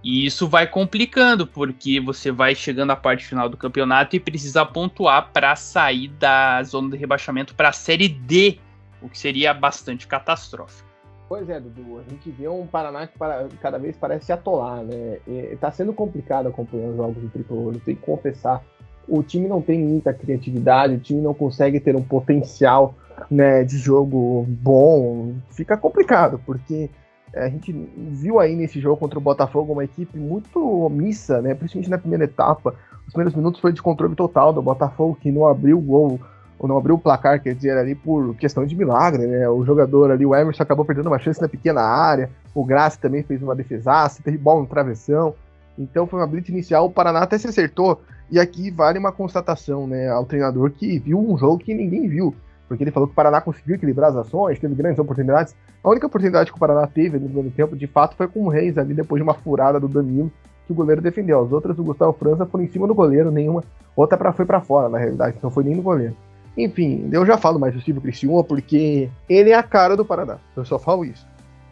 E 0.01 0.25
isso 0.25 0.47
vai 0.47 0.65
complicando, 0.65 1.45
porque 1.45 1.99
você 1.99 2.31
vai 2.31 2.55
chegando 2.55 2.91
à 2.91 2.95
parte 2.95 3.25
final 3.25 3.49
do 3.49 3.57
campeonato 3.57 4.15
e 4.15 4.19
precisa 4.21 4.65
pontuar 4.65 5.29
para 5.33 5.57
sair 5.57 6.07
da 6.07 6.63
zona 6.63 6.91
de 6.91 6.95
rebaixamento 6.95 7.53
para 7.53 7.67
a 7.67 7.73
Série 7.73 8.07
D 8.07 8.59
o 9.01 9.09
que 9.09 9.17
seria 9.17 9.53
bastante 9.53 10.07
catastrófico. 10.07 10.87
Pois 11.27 11.47
é, 11.49 11.59
Dudu, 11.59 11.99
a 11.99 12.09
gente 12.09 12.31
vê 12.31 12.47
um 12.47 12.65
Paraná 12.65 13.05
que 13.05 13.57
cada 13.61 13.77
vez 13.77 13.95
parece 13.95 14.25
se 14.25 14.31
atolar, 14.31 14.83
né? 14.83 15.19
Está 15.27 15.71
sendo 15.71 15.93
complicado 15.93 16.47
acompanhar 16.47 16.89
os 16.89 16.97
jogos 16.97 17.21
do 17.21 17.29
Tricolor, 17.29 17.73
tenho 17.85 17.97
que 17.97 18.05
confessar. 18.05 18.63
O 19.07 19.21
time 19.21 19.47
não 19.47 19.61
tem 19.61 19.79
muita 19.79 20.13
criatividade, 20.13 20.95
o 20.95 20.99
time 20.99 21.21
não 21.21 21.33
consegue 21.33 21.79
ter 21.79 21.95
um 21.95 22.03
potencial 22.03 22.95
né, 23.29 23.63
de 23.63 23.77
jogo 23.77 24.45
bom. 24.47 25.35
Fica 25.51 25.77
complicado, 25.77 26.41
porque 26.45 26.89
É, 27.31 27.45
a 27.45 27.49
gente 27.49 27.71
viu 27.95 28.39
aí 28.39 28.55
nesse 28.55 28.79
jogo 28.79 28.97
contra 28.97 29.19
o 29.19 29.21
Botafogo 29.21 29.73
uma 29.73 29.83
equipe 29.83 30.17
muito 30.17 30.59
omissa, 30.85 31.41
né? 31.41 31.53
Principalmente 31.53 31.89
na 31.89 31.97
primeira 31.97 32.23
etapa. 32.23 32.73
Os 33.05 33.13
primeiros 33.13 33.35
minutos 33.35 33.61
foi 33.61 33.71
de 33.71 33.81
controle 33.81 34.15
total 34.15 34.51
do 34.51 34.61
Botafogo, 34.61 35.17
que 35.19 35.31
não 35.31 35.47
abriu 35.47 35.77
o 35.77 35.81
gol, 35.81 36.19
ou 36.59 36.67
não 36.67 36.77
abriu 36.77 36.95
o 36.95 36.99
placar, 36.99 37.41
quer 37.41 37.55
dizer, 37.55 37.77
ali 37.77 37.95
por 37.95 38.35
questão 38.35 38.65
de 38.65 38.75
milagre, 38.75 39.25
né? 39.25 39.49
O 39.49 39.63
jogador 39.63 40.11
ali, 40.11 40.25
o 40.25 40.35
Emerson, 40.35 40.61
acabou 40.61 40.83
perdendo 40.83 41.07
uma 41.07 41.17
chance 41.17 41.41
na 41.41 41.47
pequena 41.47 41.81
área. 41.81 42.29
O 42.53 42.65
Graça 42.65 42.99
também 43.01 43.23
fez 43.23 43.41
uma 43.41 43.55
defesaça, 43.55 44.21
teve 44.21 44.37
bola 44.37 44.59
no 44.61 44.67
travessão. 44.67 45.33
Então 45.77 46.05
foi 46.05 46.19
uma 46.19 46.27
blitz 46.27 46.49
inicial, 46.49 46.85
o 46.85 46.91
Paraná 46.91 47.21
até 47.21 47.37
se 47.37 47.47
acertou. 47.47 48.01
E 48.29 48.37
aqui 48.37 48.69
vale 48.69 48.99
uma 48.99 49.13
constatação, 49.13 49.87
né, 49.87 50.09
ao 50.09 50.25
treinador 50.25 50.71
que 50.71 50.99
viu 50.99 51.17
um 51.17 51.37
jogo 51.37 51.57
que 51.57 51.73
ninguém 51.73 52.07
viu 52.07 52.35
porque 52.69 52.83
ele 52.83 52.91
falou 52.91 53.07
que 53.07 53.13
o 53.13 53.15
Paraná 53.15 53.41
conseguiu 53.41 53.75
equilibrar 53.75 54.11
as 54.11 54.15
ações, 54.15 54.59
teve 54.59 54.75
grandes 54.75 54.99
oportunidades. 54.99 55.55
A 55.83 55.89
única 55.89 56.05
oportunidade 56.05 56.51
que 56.51 56.55
o 56.55 56.59
Paraná 56.59 56.85
teve 56.85 57.17
no 57.17 57.25
primeiro 57.25 57.49
tempo, 57.49 57.75
de 57.75 57.87
fato, 57.87 58.15
foi 58.15 58.27
com 58.27 58.43
o 58.43 58.47
Reis 58.47 58.77
ali, 58.77 58.93
depois 58.93 59.19
de 59.19 59.23
uma 59.23 59.33
furada 59.33 59.79
do 59.79 59.87
Danilo, 59.87 60.31
que 60.67 60.71
o 60.71 60.75
goleiro 60.75 61.01
defendeu. 61.01 61.43
As 61.43 61.51
outras, 61.51 61.79
o 61.79 61.83
Gustavo 61.83 62.13
França 62.13 62.45
foram 62.45 62.63
em 62.63 62.67
cima 62.67 62.85
do 62.85 62.93
goleiro, 62.93 63.31
nenhuma. 63.31 63.63
Outra 63.95 64.15
pra, 64.19 64.31
foi 64.31 64.45
para 64.45 64.61
fora, 64.61 64.87
na 64.87 64.99
realidade, 64.99 65.39
não 65.41 65.49
foi 65.49 65.63
nem 65.63 65.75
no 65.75 65.81
goleiro. 65.81 66.15
Enfim, 66.57 67.09
eu 67.11 67.25
já 67.25 67.37
falo 67.37 67.59
mais 67.59 67.73
do 67.73 67.81
Silvio 67.81 68.01
Criciúma, 68.01 68.43
porque 68.43 69.09
ele 69.29 69.51
é 69.51 69.55
a 69.55 69.63
cara 69.63 69.95
do 69.95 70.05
Paraná. 70.05 70.37
Eu 70.55 70.65
só 70.65 70.77
falo 70.77 71.05
isso. 71.05 71.25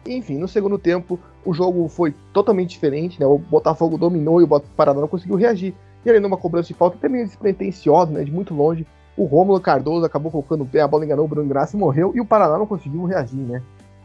Enfim, 0.06 0.38
no 0.38 0.48
segundo 0.48 0.78
tempo, 0.78 1.18
o 1.44 1.52
jogo 1.52 1.86
foi 1.88 2.14
totalmente 2.32 2.70
diferente, 2.70 3.20
né? 3.20 3.26
O 3.26 3.38
Botafogo 3.38 3.98
dominou 3.98 4.40
e 4.40 4.44
o 4.44 4.60
Paraná 4.60 5.00
não 5.00 5.08
conseguiu 5.08 5.36
reagir. 5.36 5.74
E 6.04 6.10
ali 6.10 6.20
numa 6.20 6.36
cobrança 6.36 6.68
de 6.68 6.74
falta 6.74 6.96
até 6.96 7.08
meio 7.08 7.26
despretensiosa, 7.26 8.12
né? 8.12 8.24
De 8.24 8.32
muito 8.32 8.54
longe, 8.54 8.86
o 9.16 9.24
Rômulo 9.24 9.60
Cardoso 9.60 10.06
acabou 10.06 10.30
colocando 10.30 10.62
o 10.62 10.66
pé, 10.66 10.80
a 10.80 10.88
bola 10.88 11.04
enganou 11.04 11.24
o 11.24 11.28
Bruno 11.28 11.48
Graça 11.48 11.76
e 11.76 11.78
morreu, 11.78 12.12
e 12.14 12.20
o 12.20 12.24
Paraná 12.24 12.56
não 12.56 12.66
conseguiu 12.66 13.04
reagir, 13.04 13.40
né? 13.40 13.60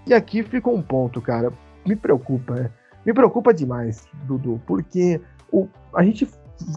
E 0.07 0.13
aqui 0.13 0.43
ficou 0.43 0.75
um 0.75 0.81
ponto, 0.81 1.21
cara. 1.21 1.53
Me 1.85 1.95
preocupa, 1.95 2.55
né? 2.55 2.71
Me 3.05 3.13
preocupa 3.13 3.53
demais, 3.53 4.07
Dudu, 4.25 4.59
porque 4.65 5.21
o, 5.51 5.67
a 5.93 6.03
gente, 6.03 6.27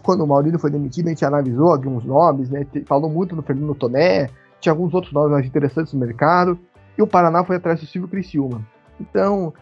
quando 0.03 0.23
o 0.23 0.27
Maurílio 0.27 0.59
foi 0.59 0.71
demitido, 0.71 1.07
a 1.07 1.09
gente 1.09 1.25
analisou 1.25 1.71
alguns 1.71 2.03
nomes, 2.03 2.49
né? 2.49 2.65
Falou 2.85 3.09
muito 3.09 3.35
do 3.35 3.41
Fernando 3.41 3.75
Toné, 3.75 4.29
tinha 4.59 4.73
alguns 4.73 4.93
outros 4.93 5.13
nomes 5.13 5.31
mais 5.31 5.45
interessantes 5.45 5.93
no 5.93 5.99
mercado, 5.99 6.57
e 6.97 7.01
o 7.01 7.07
Paraná 7.07 7.43
foi 7.43 7.55
atrás 7.55 7.79
do 7.79 7.85
Silvio 7.85 8.09
Criciúma. 8.09 8.61
Então, 8.99 9.53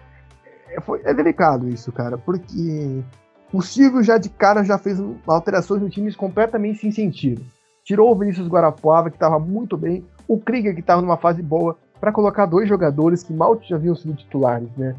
é, 0.70 0.80
foi, 0.82 1.02
é 1.04 1.14
delicado 1.14 1.68
isso, 1.68 1.92
cara, 1.92 2.18
porque 2.18 3.04
o 3.52 3.62
Silvio 3.62 4.02
já 4.02 4.18
de 4.18 4.30
cara 4.30 4.64
já 4.64 4.78
fez 4.78 5.02
alterações 5.28 5.82
no 5.82 5.90
time 5.90 6.14
completamente 6.14 6.80
sem 6.80 6.92
sentido 6.92 7.44
tirou 7.86 8.12
o 8.12 8.16
Vinícius 8.16 8.48
Guarapuava, 8.48 9.10
que 9.10 9.16
estava 9.16 9.40
muito 9.40 9.78
bem, 9.78 10.04
o 10.28 10.40
Krieger, 10.40 10.74
que 10.74 10.82
estava 10.82 11.02
numa 11.02 11.18
fase 11.18 11.42
boa, 11.42 11.78
para 12.02 12.12
colocar 12.12 12.48
dois 12.48 12.68
jogadores 12.68 13.24
que 13.24 13.32
mal 13.32 13.58
já 13.62 13.76
haviam 13.76 13.96
sido 13.96 14.16
titulares, 14.16 14.70
né? 14.76 14.96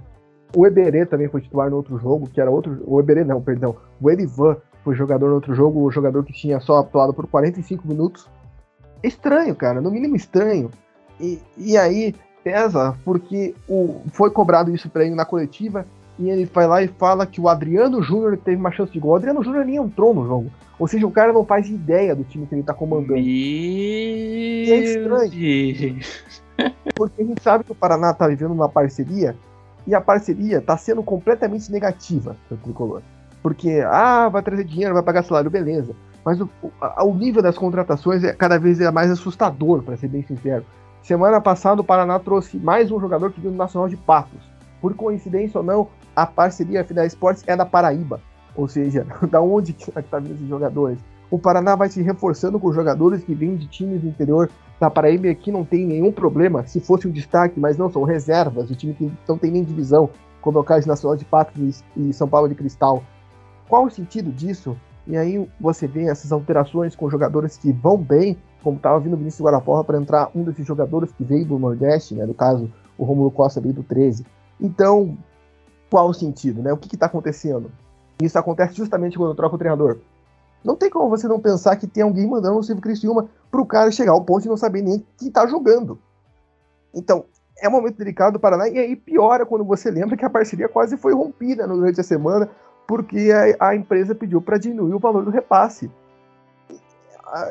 O 0.55 0.65
Eberê 0.65 1.05
também 1.05 1.29
foi 1.29 1.41
titular 1.41 1.69
no 1.69 1.77
outro 1.77 1.99
jogo, 1.99 2.29
que 2.29 2.41
era 2.41 2.51
outro. 2.51 2.81
O 2.87 3.01
Eberê 3.01 3.25
não, 3.25 3.43
perdão. 3.43 3.77
O 4.01 4.09
Erivan 4.09 4.57
foi 4.87 4.95
jogador 4.95 5.31
no 5.31 5.35
outro 5.35 5.53
jogo, 5.53 5.83
o 5.83 5.91
jogador 5.91 6.23
que 6.23 6.33
tinha 6.33 6.61
só 6.61 6.79
atuado 6.79 7.13
por 7.13 7.27
45 7.27 7.89
minutos. 7.89 8.31
Estranho, 9.03 9.53
cara, 9.57 9.81
no 9.81 9.91
mínimo 9.91 10.15
estranho. 10.15 10.71
E, 11.21 11.41
e 11.59 11.77
aí 11.77 12.15
pesa, 12.45 12.97
porque 13.05 13.53
o, 13.69 14.01
foi 14.13 14.31
cobrado 14.31 14.73
isso 14.73 14.89
para 14.89 15.05
ele 15.05 15.17
na 15.17 15.25
coletiva, 15.25 15.85
e 16.17 16.31
ele 16.31 16.45
vai 16.45 16.69
lá 16.69 16.85
e 16.85 16.87
fala 16.87 17.27
que 17.27 17.41
o 17.41 17.49
Adriano 17.49 18.01
Júnior 18.01 18.39
teve 18.39 18.59
uma 18.59 18.71
chance 18.71 18.93
de 18.93 19.01
gol. 19.01 19.15
O 19.15 19.17
Adriano 19.17 19.43
Júnior 19.43 19.65
nem 19.65 19.75
entrou 19.75 20.15
no 20.15 20.25
jogo. 20.25 20.53
Ou 20.79 20.87
seja, 20.87 21.05
o 21.05 21.11
cara 21.11 21.33
não 21.33 21.45
faz 21.45 21.69
ideia 21.69 22.15
do 22.15 22.23
time 22.23 22.47
que 22.47 22.55
ele 22.55 22.63
tá 22.63 22.73
comandando. 22.73 23.19
E 23.19 24.71
é 24.71 24.79
estranho. 24.79 25.33
Porque 26.95 27.23
a 27.23 27.25
gente 27.25 27.43
sabe 27.43 27.65
que 27.65 27.73
o 27.73 27.75
Paraná 27.75 28.15
tá 28.15 28.29
vivendo 28.29 28.53
uma 28.53 28.69
parceria 28.69 29.35
e 29.85 29.97
a 29.97 30.01
parceria 30.01 30.61
tá 30.61 30.77
sendo 30.77 31.03
completamente 31.03 31.73
negativa 31.73 32.37
pro 32.49 32.57
tricolor. 32.59 33.03
Porque, 33.47 33.81
ah, 33.87 34.29
vai 34.29 34.43
trazer 34.43 34.65
dinheiro, 34.65 34.93
vai 34.93 35.05
pagar 35.05 35.23
salário, 35.23 35.49
beleza. 35.49 35.95
Mas 36.25 36.41
o, 36.41 36.51
o, 36.61 36.71
o 37.05 37.15
nível 37.15 37.41
das 37.41 37.57
contratações 37.57 38.25
é 38.25 38.33
cada 38.33 38.59
vez 38.59 38.81
é 38.81 38.91
mais 38.91 39.09
assustador, 39.09 39.85
para 39.85 39.97
ser 39.97 40.09
bem 40.09 40.21
sincero. 40.25 40.65
Semana 41.01 41.41
passada 41.41 41.81
o 41.81 41.85
Paraná 41.85 42.19
trouxe 42.19 42.57
mais 42.57 42.91
um 42.91 42.99
jogador 42.99 43.31
que 43.31 43.41
veio 43.41 43.53
do 43.53 43.57
Nacional 43.57 43.89
de 43.89 43.97
Patos. 43.97 44.41
Por 44.81 44.95
coincidência 44.95 45.59
ou 45.59 45.65
não, 45.65 45.87
a 46.17 46.27
parceria 46.27 46.83
Final 46.83 47.07
Esportes 47.07 47.45
é 47.47 47.55
da 47.55 47.65
Paraíba. 47.65 48.21
Ou 48.57 48.67
seja, 48.67 49.07
da 49.31 49.41
onde 49.41 49.73
que 49.75 49.97
está 49.97 50.19
vindo 50.19 50.35
esses 50.35 50.49
jogadores? 50.49 50.99
O 51.31 51.39
Paraná 51.39 51.77
vai 51.77 51.89
se 51.89 52.03
reforçando 52.03 52.59
com 52.59 52.73
jogadores 52.73 53.23
que 53.23 53.33
vêm 53.33 53.55
de 53.55 53.69
times 53.69 54.01
do 54.01 54.09
interior 54.09 54.51
da 54.81 54.91
Paraíba 54.91 55.29
aqui 55.31 55.53
não 55.53 55.65
tem 55.65 55.87
nenhum 55.87 56.11
problema. 56.11 56.67
Se 56.67 56.81
fosse 56.81 57.07
um 57.07 57.13
destaque, 57.13 57.61
mas 57.61 57.79
não 57.79 57.89
são 57.93 58.03
reservas, 58.03 58.67
de 58.67 58.75
time 58.75 58.93
que 58.93 59.13
não 59.29 59.39
tem 59.39 59.53
nem 59.53 59.63
divisão, 59.63 60.11
como 60.41 60.59
é 60.59 60.61
o 60.61 60.65
caso 60.65 60.89
Nacional 60.89 61.17
de 61.17 61.25
Patos 61.25 61.85
e 61.97 62.13
São 62.13 62.27
Paulo 62.27 62.49
de 62.49 62.57
Cristal. 62.57 63.05
Qual 63.69 63.85
o 63.85 63.91
sentido 63.91 64.31
disso? 64.31 64.77
E 65.07 65.17
aí 65.17 65.49
você 65.61 65.87
vê 65.87 66.09
essas 66.09 66.33
alterações 66.33 66.97
com 66.97 67.09
jogadores 67.09 67.57
que 67.57 67.73
vão 67.73 67.97
bem, 67.97 68.37
como 68.63 68.77
estava 68.77 68.99
vindo 68.99 69.15
o 69.15 69.17
Vinícius 69.17 69.45
Guaraporra 69.45 69.85
para 69.85 69.99
entrar 69.99 70.31
um 70.35 70.43
desses 70.43 70.67
jogadores 70.67 71.13
que 71.13 71.23
veio 71.23 71.45
do 71.45 71.59
Nordeste, 71.59 72.15
né? 72.15 72.27
No 72.27 72.35
caso, 72.35 72.71
o 72.99 73.05
Romulo 73.05 73.31
Costa 73.31 73.61
veio 73.61 73.75
do 73.75 73.83
13. 73.85 74.27
Então, 74.61 75.17
qual 75.91 76.09
o 76.09 76.15
sentido, 76.15 76.63
né? 76.63 76.73
O 76.73 76.77
que 76.77 76.95
está 76.95 77.07
acontecendo? 77.07 77.71
Isso 78.21 78.39
acontece 78.39 78.75
justamente 78.75 79.17
quando 79.17 79.35
troca 79.35 79.55
o 79.55 79.59
treinador. 79.59 79.99
Não 80.65 80.75
tem 80.75 80.91
como 80.91 81.09
você 81.09 81.29
não 81.29 81.39
pensar 81.39 81.77
que 81.77 81.87
tem 81.87 82.03
alguém 82.03 82.27
mandando 82.27 82.59
o 82.59 82.63
Silvio 82.63 82.83
Criciúma 82.83 83.29
para 83.51 83.61
o 83.61 83.67
cara 83.67 83.91
chegar 83.93 84.13
ao 84.13 84.25
ponto 84.25 84.43
de 84.43 84.49
não 84.49 84.57
saber 84.57 84.83
nem 84.83 85.05
quem 85.17 85.29
está 85.29 85.47
jogando. 85.47 85.99
Então, 86.93 87.27
é 87.61 87.69
um 87.69 87.73
momento 87.73 87.97
delicado 87.97 88.35
do 88.35 88.41
Paraná, 88.41 88.69
e 88.69 88.79
aí 88.79 88.97
piora 88.97 89.47
quando 89.47 89.65
você 89.65 89.91
lembra 89.91 90.17
que 90.17 90.25
a 90.25 90.31
parceria 90.31 90.69
quase 90.69 90.97
foi 90.97 91.15
rompida 91.15 91.67
durante 91.67 92.01
a 92.01 92.05
semana, 92.05 92.51
porque 92.87 93.31
a, 93.59 93.69
a 93.69 93.77
empresa 93.77 94.15
pediu 94.15 94.41
para 94.41 94.59
diminuir 94.59 94.95
o 94.95 94.99
valor 94.99 95.25
do 95.25 95.31
repasse. 95.31 95.91
A, 97.25 97.51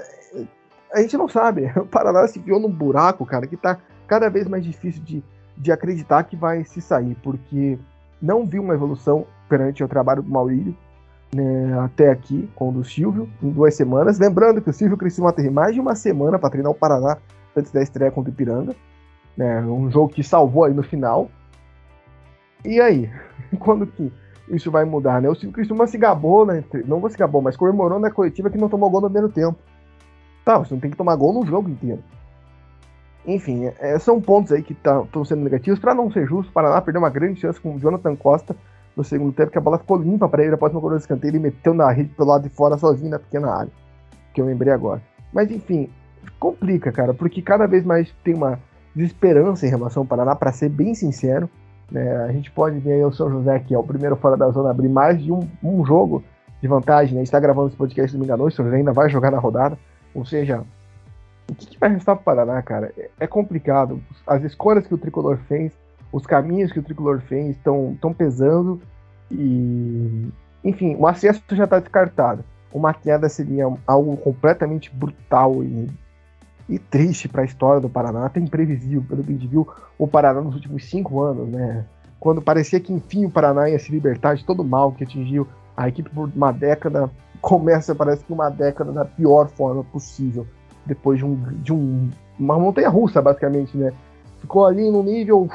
a, 0.93 1.01
gente 1.01 1.17
não 1.17 1.27
sabe. 1.27 1.71
O 1.75 1.85
Paraná 1.85 2.27
se 2.27 2.39
viu 2.39 2.59
num 2.59 2.71
buraco, 2.71 3.25
cara, 3.25 3.45
que 3.45 3.55
está 3.55 3.77
cada 4.07 4.29
vez 4.29 4.47
mais 4.47 4.63
difícil 4.63 5.03
de, 5.03 5.23
de 5.57 5.71
acreditar 5.71 6.23
que 6.23 6.35
vai 6.35 6.63
se 6.63 6.81
sair, 6.81 7.15
porque 7.21 7.77
não 8.21 8.45
viu 8.45 8.63
uma 8.63 8.73
evolução 8.73 9.25
perante 9.49 9.83
o 9.83 9.87
trabalho 9.87 10.23
do 10.23 10.29
Maurílio, 10.29 10.75
né, 11.33 11.77
até 11.79 12.09
aqui, 12.09 12.49
com 12.55 12.69
o 12.69 12.71
do 12.71 12.83
Silvio, 12.83 13.29
em 13.43 13.49
duas 13.49 13.75
semanas. 13.75 14.17
Lembrando 14.17 14.61
que 14.61 14.69
o 14.69 14.73
Silvio 14.73 14.97
Criciúma 14.97 15.33
teve 15.33 15.49
mais 15.49 15.73
de 15.73 15.81
uma 15.81 15.95
semana 15.95 16.39
para 16.39 16.49
treinar 16.49 16.71
o 16.71 16.75
Paraná 16.75 17.17
antes 17.55 17.71
da 17.71 17.81
estreia 17.81 18.11
contra 18.11 18.31
o 18.31 18.33
Ipiranga. 18.33 18.75
Né, 19.35 19.59
um 19.61 19.91
jogo 19.91 20.13
que 20.13 20.23
salvou 20.23 20.63
aí 20.63 20.73
no 20.73 20.83
final. 20.83 21.29
E 22.63 22.79
aí? 22.79 23.11
Quando 23.59 23.85
que 23.85 24.11
isso 24.49 24.69
vai 24.71 24.85
mudar, 24.85 25.21
né? 25.21 25.29
O 25.29 25.35
Criciúma 25.35 25.87
se 25.87 25.97
gabou, 25.97 26.45
né? 26.45 26.63
Não 26.85 27.07
se 27.09 27.17
gabou, 27.17 27.41
mas 27.41 27.57
comemorou 27.57 27.99
na 27.99 28.11
coletiva 28.11 28.49
que 28.49 28.57
não 28.57 28.69
tomou 28.69 28.89
gol 28.89 29.01
no 29.01 29.09
primeiro 29.09 29.29
tempo. 29.29 29.57
Tá, 30.43 30.57
você 30.59 30.73
não 30.73 30.81
tem 30.81 30.91
que 30.91 30.97
tomar 30.97 31.15
gol 31.15 31.33
no 31.33 31.45
jogo 31.45 31.69
inteiro. 31.69 32.03
Enfim, 33.25 33.71
é, 33.79 33.97
são 33.97 34.21
pontos 34.21 34.51
aí 34.51 34.61
que 34.61 34.73
estão 34.73 35.07
tá, 35.07 35.25
sendo 35.25 35.43
negativos. 35.43 35.79
Para 35.79 35.95
não 35.95 36.11
ser 36.11 36.27
justo, 36.27 36.49
o 36.49 36.53
Paraná 36.53 36.79
perdeu 36.79 37.01
uma 37.01 37.09
grande 37.09 37.39
chance 37.39 37.59
com 37.59 37.75
o 37.75 37.79
Jonathan 37.79 38.15
Costa 38.15 38.55
no 38.95 39.03
segundo 39.03 39.33
tempo, 39.33 39.51
que 39.51 39.57
a 39.57 39.61
bola 39.61 39.77
ficou 39.77 39.97
limpa 39.97 40.29
para 40.29 40.43
ele 40.43 40.53
após 40.53 40.71
uma 40.71 40.79
coroa 40.79 40.97
de 40.97 41.03
escanteio, 41.03 41.31
ele 41.31 41.39
meteu 41.39 41.73
na 41.73 41.91
rede 41.91 42.09
pelo 42.09 42.29
lado 42.29 42.43
de 42.43 42.49
fora 42.49 42.77
sozinho 42.77 43.09
na 43.09 43.19
pequena 43.19 43.51
área, 43.51 43.71
que 44.33 44.39
eu 44.39 44.45
lembrei 44.45 44.71
agora. 44.71 45.01
Mas 45.33 45.51
enfim, 45.51 45.89
complica, 46.39 46.91
cara, 46.91 47.13
porque 47.13 47.41
cada 47.41 47.67
vez 47.67 47.83
mais 47.83 48.09
tem 48.23 48.33
uma 48.33 48.57
desesperança 48.95 49.65
em 49.65 49.69
relação 49.69 50.03
ao 50.03 50.07
Paraná, 50.07 50.35
para 50.35 50.51
ser 50.53 50.69
bem 50.69 50.95
sincero. 50.95 51.49
Né? 51.91 52.15
A 52.23 52.31
gente 52.31 52.51
pode 52.51 52.79
ver 52.79 52.93
aí 52.93 53.05
o 53.05 53.11
São 53.11 53.29
José, 53.29 53.59
que 53.59 53.73
é 53.73 53.77
o 53.77 53.83
primeiro 53.83 54.15
fora 54.15 54.35
da 54.35 54.49
zona, 54.49 54.71
abrir 54.71 54.89
mais 54.89 55.21
de 55.21 55.31
um, 55.31 55.47
um 55.63 55.85
jogo 55.85 56.23
de 56.61 56.67
vantagem. 56.67 57.15
Né? 57.15 57.23
Está 57.23 57.39
gravando 57.39 57.67
esse 57.67 57.77
podcast 57.77 58.15
domingo 58.15 58.33
à 58.33 58.37
noite, 58.37 58.53
o 58.53 58.55
São 58.57 58.65
José 58.65 58.77
ainda 58.77 58.93
vai 58.93 59.09
jogar 59.09 59.31
na 59.31 59.39
rodada. 59.39 59.77
Ou 60.13 60.25
seja, 60.25 60.63
o 61.49 61.55
que, 61.55 61.67
que 61.67 61.79
vai 61.79 61.89
restar 61.89 62.15
para 62.15 62.21
o 62.21 62.25
Paraná, 62.25 62.61
cara? 62.61 62.91
É, 62.97 63.09
é 63.21 63.27
complicado. 63.27 64.01
As 64.25 64.43
escolhas 64.43 64.87
que 64.87 64.93
o 64.93 64.97
Tricolor 64.97 65.37
fez 65.47 65.73
os 66.15 66.25
caminhos 66.25 66.71
que 66.71 66.79
o 66.79 66.83
Tricolor 66.83 67.19
fez 67.19 67.57
estão 67.57 67.97
tão 67.99 68.13
pesando 68.13 68.81
e. 69.29 70.29
Enfim, 70.63 70.95
o 70.97 71.05
acesso 71.05 71.43
já 71.51 71.65
está 71.65 71.79
descartado. 71.79 72.43
Uma 72.73 72.93
queda 72.93 73.29
seria 73.29 73.65
algo 73.85 74.17
completamente 74.17 74.89
brutal 74.93 75.63
e, 75.63 75.89
e 76.67 76.79
triste 76.79 77.27
para 77.27 77.43
a 77.43 77.45
história 77.45 77.79
do 77.79 77.89
Paraná, 77.89 78.25
até 78.25 78.39
imprevisível, 78.39 79.03
pelo 79.07 79.23
que 79.23 79.29
a 79.29 79.33
gente 79.33 79.47
viu 79.47 79.67
o 79.97 80.07
Paraná 80.07 80.41
nos 80.41 80.55
últimos 80.55 80.85
cinco 80.85 81.21
anos, 81.21 81.47
né? 81.49 81.85
Quando 82.19 82.41
parecia 82.41 82.79
que 82.79 82.91
enfim 82.91 83.25
o 83.25 83.29
Paraná 83.29 83.69
ia 83.69 83.77
se 83.77 83.91
libertar 83.91 84.35
de 84.35 84.43
todo 84.43 84.61
o 84.61 84.65
mal 84.65 84.91
que 84.91 85.03
atingiu 85.03 85.47
a 85.77 85.87
equipe 85.87 86.09
por 86.09 86.29
uma 86.35 86.51
década, 86.51 87.09
começa, 87.41 87.93
parece 87.93 88.23
que 88.23 88.33
uma 88.33 88.49
década 88.49 88.91
da 88.91 89.05
pior 89.05 89.47
forma 89.49 89.83
possível, 89.83 90.47
depois 90.85 91.19
de, 91.19 91.25
um, 91.25 91.35
de 91.61 91.71
um, 91.71 92.09
uma 92.39 92.57
montanha 92.57 92.89
russa, 92.89 93.21
basicamente, 93.21 93.77
né? 93.77 93.93
Ficou 94.41 94.65
ali 94.65 94.89
no 94.89 95.03
nível 95.03 95.49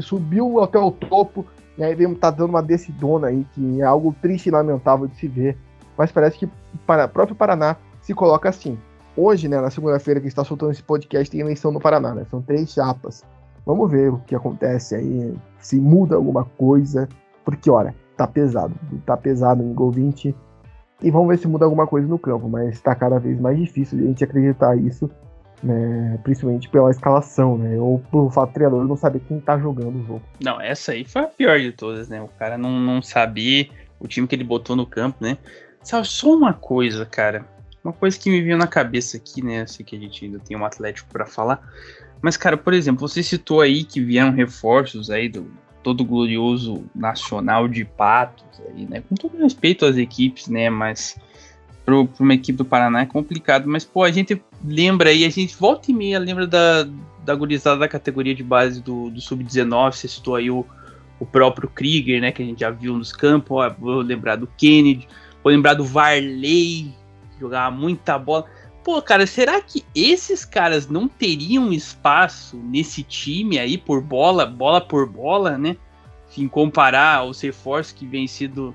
subiu 0.00 0.62
até 0.62 0.78
o 0.78 0.90
topo, 0.90 1.44
e 1.76 1.84
aí 1.84 1.94
vem 1.94 2.14
tá 2.14 2.30
dando 2.30 2.50
uma 2.50 2.62
decidona 2.62 3.28
aí, 3.28 3.46
que 3.52 3.80
é 3.80 3.84
algo 3.84 4.14
triste 4.20 4.46
e 4.46 4.50
lamentável 4.50 5.06
de 5.06 5.16
se 5.16 5.28
ver. 5.28 5.56
Mas 5.96 6.12
parece 6.12 6.38
que 6.38 6.46
o 6.46 7.08
próprio 7.12 7.36
Paraná 7.36 7.76
se 8.00 8.14
coloca 8.14 8.48
assim. 8.48 8.78
Hoje, 9.16 9.48
né, 9.48 9.60
na 9.60 9.70
segunda-feira 9.70 10.20
que 10.20 10.28
está 10.28 10.44
soltando 10.44 10.72
esse 10.72 10.82
podcast, 10.82 11.30
tem 11.30 11.40
eleição 11.40 11.72
no 11.72 11.80
Paraná, 11.80 12.14
né? 12.14 12.26
São 12.30 12.42
três 12.42 12.70
chapas. 12.70 13.24
Vamos 13.64 13.90
ver 13.90 14.12
o 14.12 14.18
que 14.18 14.34
acontece 14.34 14.94
aí, 14.94 15.34
se 15.58 15.80
muda 15.80 16.14
alguma 16.14 16.44
coisa, 16.44 17.08
porque, 17.44 17.70
olha, 17.70 17.94
tá 18.16 18.26
pesado, 18.26 18.74
tá 19.04 19.16
pesado 19.16 19.62
no 19.62 19.74
gol 19.74 19.90
20, 19.90 20.34
e 21.02 21.10
vamos 21.10 21.28
ver 21.28 21.38
se 21.38 21.48
muda 21.48 21.64
alguma 21.64 21.86
coisa 21.86 22.06
no 22.06 22.18
campo, 22.18 22.48
mas 22.48 22.80
tá 22.80 22.94
cada 22.94 23.18
vez 23.18 23.40
mais 23.40 23.58
difícil 23.58 23.98
de 23.98 24.04
a 24.04 24.06
gente 24.06 24.24
acreditar 24.24 24.76
isso, 24.76 25.10
né, 25.62 26.18
principalmente 26.22 26.68
pela 26.68 26.90
escalação, 26.90 27.58
né, 27.58 27.78
ou 27.78 27.98
pelo 28.10 28.30
fato 28.30 28.50
do 28.50 28.54
treinador 28.54 28.84
não 28.86 28.96
saber 28.96 29.20
quem 29.20 29.40
tá 29.40 29.58
jogando 29.58 29.98
o 29.98 30.06
jogo. 30.06 30.22
Não, 30.40 30.60
essa 30.60 30.92
aí 30.92 31.04
foi 31.04 31.22
a 31.22 31.26
pior 31.26 31.58
de 31.58 31.72
todas, 31.72 32.08
né, 32.08 32.22
o 32.22 32.28
cara 32.28 32.56
não, 32.56 32.78
não 32.78 33.02
sabia 33.02 33.68
o 33.98 34.06
time 34.06 34.26
que 34.26 34.34
ele 34.34 34.44
botou 34.44 34.76
no 34.76 34.86
campo, 34.86 35.18
né, 35.20 35.36
só 35.82 36.02
uma 36.32 36.52
coisa, 36.52 37.04
cara, 37.04 37.44
uma 37.86 37.92
coisa 37.92 38.18
que 38.18 38.30
me 38.30 38.42
veio 38.42 38.56
na 38.56 38.66
cabeça 38.66 39.16
aqui, 39.16 39.42
né, 39.42 39.62
assim 39.62 39.84
que 39.84 39.96
a 39.96 39.98
gente 39.98 40.24
ainda 40.24 40.38
tem 40.38 40.56
um 40.56 40.64
Atlético 40.64 41.08
para 41.10 41.26
falar, 41.26 41.60
mas, 42.20 42.36
cara, 42.36 42.56
por 42.56 42.72
exemplo, 42.72 43.06
você 43.06 43.22
citou 43.22 43.60
aí 43.60 43.84
que 43.84 44.00
vieram 44.00 44.32
reforços 44.32 45.10
aí 45.10 45.28
do 45.28 45.50
todo 45.82 46.04
glorioso 46.04 46.84
nacional 46.92 47.68
de 47.68 47.84
Patos 47.84 48.60
aí, 48.68 48.86
né? 48.86 49.04
Com 49.08 49.14
todo 49.14 49.38
respeito 49.38 49.86
às 49.86 49.96
equipes, 49.96 50.48
né? 50.48 50.68
Mas 50.68 51.16
para 51.84 51.94
uma 51.94 52.34
equipe 52.34 52.58
do 52.58 52.64
Paraná 52.64 53.02
é 53.02 53.06
complicado. 53.06 53.68
Mas, 53.68 53.84
pô, 53.84 54.02
a 54.02 54.10
gente 54.10 54.42
lembra 54.64 55.10
aí, 55.10 55.24
a 55.24 55.28
gente 55.28 55.54
volta 55.54 55.92
e 55.92 55.94
meia 55.94 56.18
lembra 56.18 56.44
da, 56.44 56.88
da 57.24 57.34
gurizada 57.36 57.78
da 57.78 57.86
categoria 57.86 58.34
de 58.34 58.42
base 58.42 58.82
do, 58.82 59.10
do 59.10 59.20
Sub-19. 59.20 59.92
Você 59.92 60.08
citou 60.08 60.34
aí 60.34 60.50
o, 60.50 60.66
o 61.20 61.24
próprio 61.24 61.68
Krieger, 61.68 62.20
né? 62.20 62.32
Que 62.32 62.42
a 62.42 62.46
gente 62.46 62.58
já 62.58 62.70
viu 62.70 62.94
nos 62.94 63.12
campos. 63.12 63.72
Vou 63.78 64.00
lembrar 64.00 64.34
do 64.34 64.48
Kennedy, 64.58 65.06
vou 65.44 65.52
lembrar 65.52 65.74
do 65.74 65.84
Varley, 65.84 66.92
jogava 67.38 67.74
muita 67.74 68.18
bola. 68.18 68.46
Pô, 68.84 69.02
cara, 69.02 69.26
será 69.26 69.60
que 69.60 69.84
esses 69.94 70.44
caras 70.44 70.88
não 70.88 71.08
teriam 71.08 71.72
espaço 71.72 72.56
nesse 72.56 73.02
time 73.02 73.58
aí 73.58 73.76
por 73.76 74.00
bola, 74.00 74.46
bola 74.46 74.80
por 74.80 75.08
bola, 75.08 75.58
né? 75.58 75.76
Em 76.38 76.46
comparar 76.46 77.16
aos 77.16 77.40
reforços 77.40 77.92
que 77.92 78.06
vêm 78.06 78.26
sido 78.26 78.74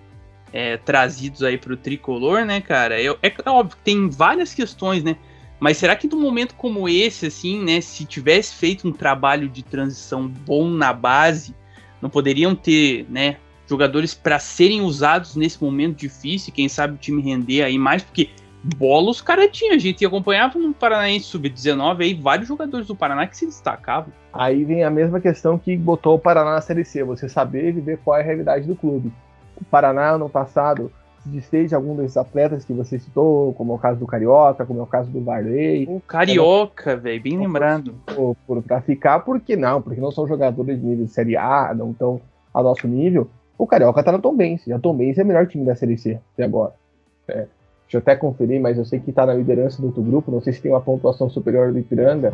é, 0.51 0.77
trazidos 0.77 1.43
aí 1.43 1.57
para 1.57 1.73
o 1.73 1.77
tricolor, 1.77 2.43
né, 2.43 2.59
cara? 2.59 2.99
É, 2.99 3.05
é 3.05 3.49
óbvio 3.49 3.77
que 3.77 3.83
tem 3.83 4.09
várias 4.09 4.53
questões, 4.53 5.03
né? 5.03 5.15
Mas 5.61 5.77
será 5.77 5.95
que 5.95 6.07
num 6.07 6.19
momento 6.19 6.55
como 6.55 6.89
esse, 6.89 7.27
assim, 7.27 7.63
né, 7.63 7.81
se 7.81 8.03
tivesse 8.03 8.55
feito 8.55 8.87
um 8.87 8.91
trabalho 8.91 9.47
de 9.47 9.61
transição 9.61 10.27
bom 10.27 10.67
na 10.67 10.91
base, 10.91 11.53
não 12.01 12.09
poderiam 12.09 12.55
ter, 12.55 13.05
né, 13.07 13.37
jogadores 13.69 14.13
para 14.15 14.39
serem 14.39 14.81
usados 14.81 15.35
nesse 15.35 15.63
momento 15.63 15.99
difícil, 15.99 16.51
quem 16.51 16.67
sabe 16.67 16.95
o 16.95 16.97
time 16.97 17.21
render 17.21 17.61
aí 17.61 17.77
mais, 17.77 18.01
porque 18.01 18.31
bola 18.63 19.09
os 19.09 19.21
caras 19.21 19.49
tinham. 19.51 19.75
A 19.75 19.79
gente 19.79 20.05
acompanhava 20.05 20.57
no 20.59 20.73
Paranaense 20.73 21.25
Sub-19 21.25 22.01
aí 22.01 22.13
vários 22.13 22.47
jogadores 22.47 22.87
do 22.87 22.95
Paraná 22.95 23.27
que 23.27 23.37
se 23.37 23.45
destacavam. 23.45 24.11
Aí 24.31 24.63
vem 24.63 24.83
a 24.83 24.89
mesma 24.89 25.19
questão 25.19 25.57
que 25.57 25.75
botou 25.75 26.15
o 26.15 26.19
Paraná 26.19 26.51
na 26.51 26.61
Série 26.61 26.85
C, 26.85 27.03
você 27.03 27.27
saber 27.27 27.73
viver 27.73 27.99
qual 28.03 28.17
é 28.17 28.21
a 28.21 28.25
realidade 28.25 28.67
do 28.67 28.75
clube. 28.75 29.11
O 29.59 29.65
Paraná, 29.65 30.11
ano 30.11 30.29
passado, 30.29 30.91
se 31.21 31.29
desfez 31.29 31.73
algum 31.73 31.95
desses 31.95 32.17
atletas 32.17 32.65
que 32.65 32.73
você 32.73 32.97
citou, 32.97 33.53
como 33.53 33.73
é 33.73 33.75
o 33.75 33.79
caso 33.79 33.99
do 33.99 34.07
Carioca, 34.07 34.65
como 34.65 34.79
é 34.79 34.83
o 34.83 34.87
caso 34.87 35.09
do 35.11 35.21
Varley. 35.23 35.85
O 35.87 35.99
Carioca, 35.99 36.95
velho, 36.95 37.21
bem 37.21 37.37
lembrado. 37.37 37.93
Por, 38.05 38.35
por, 38.47 38.63
pra 38.63 38.81
ficar, 38.81 39.19
por 39.19 39.39
que 39.39 39.55
não? 39.55 39.81
Porque 39.81 40.01
não 40.01 40.11
são 40.11 40.27
jogadores 40.27 40.79
de 40.79 40.85
nível 40.85 41.05
de 41.05 41.11
Série 41.11 41.37
A, 41.37 41.73
não 41.75 41.91
estão 41.91 42.21
a 42.53 42.63
nosso 42.63 42.87
nível. 42.87 43.29
O 43.57 43.67
Carioca 43.67 44.03
tá 44.03 44.11
na 44.11 44.19
Tom 44.19 44.35
Benz. 44.35 44.65
E 44.65 44.73
a 44.73 44.79
Tom 44.79 44.95
Benz 44.95 45.17
é 45.17 45.23
o 45.23 45.25
melhor 45.25 45.45
time 45.45 45.63
da 45.63 45.75
Série 45.75 45.97
C 45.97 46.19
até 46.33 46.43
agora. 46.43 46.73
É. 47.27 47.45
Deixa 47.91 47.97
eu 47.97 48.13
até 48.13 48.15
conferir, 48.15 48.61
mas 48.61 48.77
eu 48.77 48.85
sei 48.85 49.01
que 49.01 49.09
está 49.09 49.25
na 49.25 49.33
liderança 49.33 49.81
do 49.81 49.87
outro 49.87 50.01
grupo. 50.01 50.31
Não 50.31 50.39
sei 50.39 50.53
se 50.53 50.61
tem 50.61 50.71
uma 50.71 50.79
pontuação 50.79 51.29
superior 51.29 51.73
do 51.73 51.79
Ipiranga. 51.79 52.31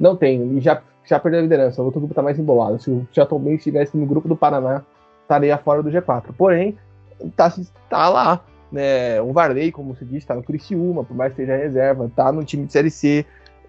Não 0.00 0.16
tem, 0.16 0.56
e 0.56 0.60
já, 0.62 0.80
já 1.04 1.20
perdeu 1.20 1.40
a 1.40 1.42
liderança. 1.42 1.82
O 1.82 1.84
outro 1.84 2.00
grupo 2.00 2.12
está 2.12 2.22
mais 2.22 2.38
embolado. 2.38 2.78
Se 2.78 2.90
o 2.90 3.06
Jatobem 3.12 3.54
estivesse 3.54 3.94
no 3.98 4.06
grupo 4.06 4.26
do 4.26 4.34
Paraná, 4.34 4.82
estaria 5.20 5.58
fora 5.58 5.82
do 5.82 5.90
G4. 5.90 6.32
Porém, 6.38 6.74
está 7.22 7.52
tá 7.90 8.08
lá. 8.08 8.40
Né? 8.72 9.20
O 9.20 9.30
Varley, 9.30 9.70
como 9.70 9.94
se 9.94 10.06
diz, 10.06 10.22
está 10.22 10.34
no 10.34 10.42
Criciúma, 10.42 11.04
por 11.04 11.14
mais 11.14 11.34
que 11.34 11.42
seja 11.42 11.54
reserva, 11.54 12.06
está 12.06 12.32
no 12.32 12.42
time 12.42 12.64
de 12.64 12.72
Série 12.72 12.90
C. 12.90 13.26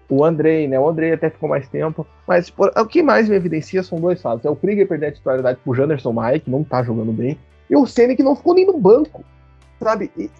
O 0.08 0.24
Andrei, 0.24 0.66
né? 0.66 0.80
O 0.80 0.88
Andrei 0.88 1.12
até 1.12 1.28
ficou 1.28 1.50
mais 1.50 1.68
tempo. 1.68 2.06
Mas 2.26 2.48
por, 2.48 2.72
o 2.74 2.86
que 2.86 3.02
mais 3.02 3.28
me 3.28 3.36
evidencia 3.36 3.82
são 3.82 4.00
dois 4.00 4.22
fatos. 4.22 4.46
É 4.46 4.48
o 4.48 4.56
Krieger 4.56 4.88
perder 4.88 5.08
a 5.08 5.12
titularidade 5.12 5.58
pro 5.62 5.74
Janderson 5.74 6.14
Maia, 6.14 6.40
que 6.40 6.50
não 6.50 6.64
tá 6.64 6.82
jogando 6.82 7.12
bem. 7.12 7.38
E 7.68 7.76
o 7.76 7.84
Senna, 7.84 8.16
que 8.16 8.22
não 8.22 8.34
ficou 8.34 8.54
nem 8.54 8.64
no 8.64 8.78
banco. 8.78 9.22
Sabe? 9.78 10.10
E, 10.16 10.30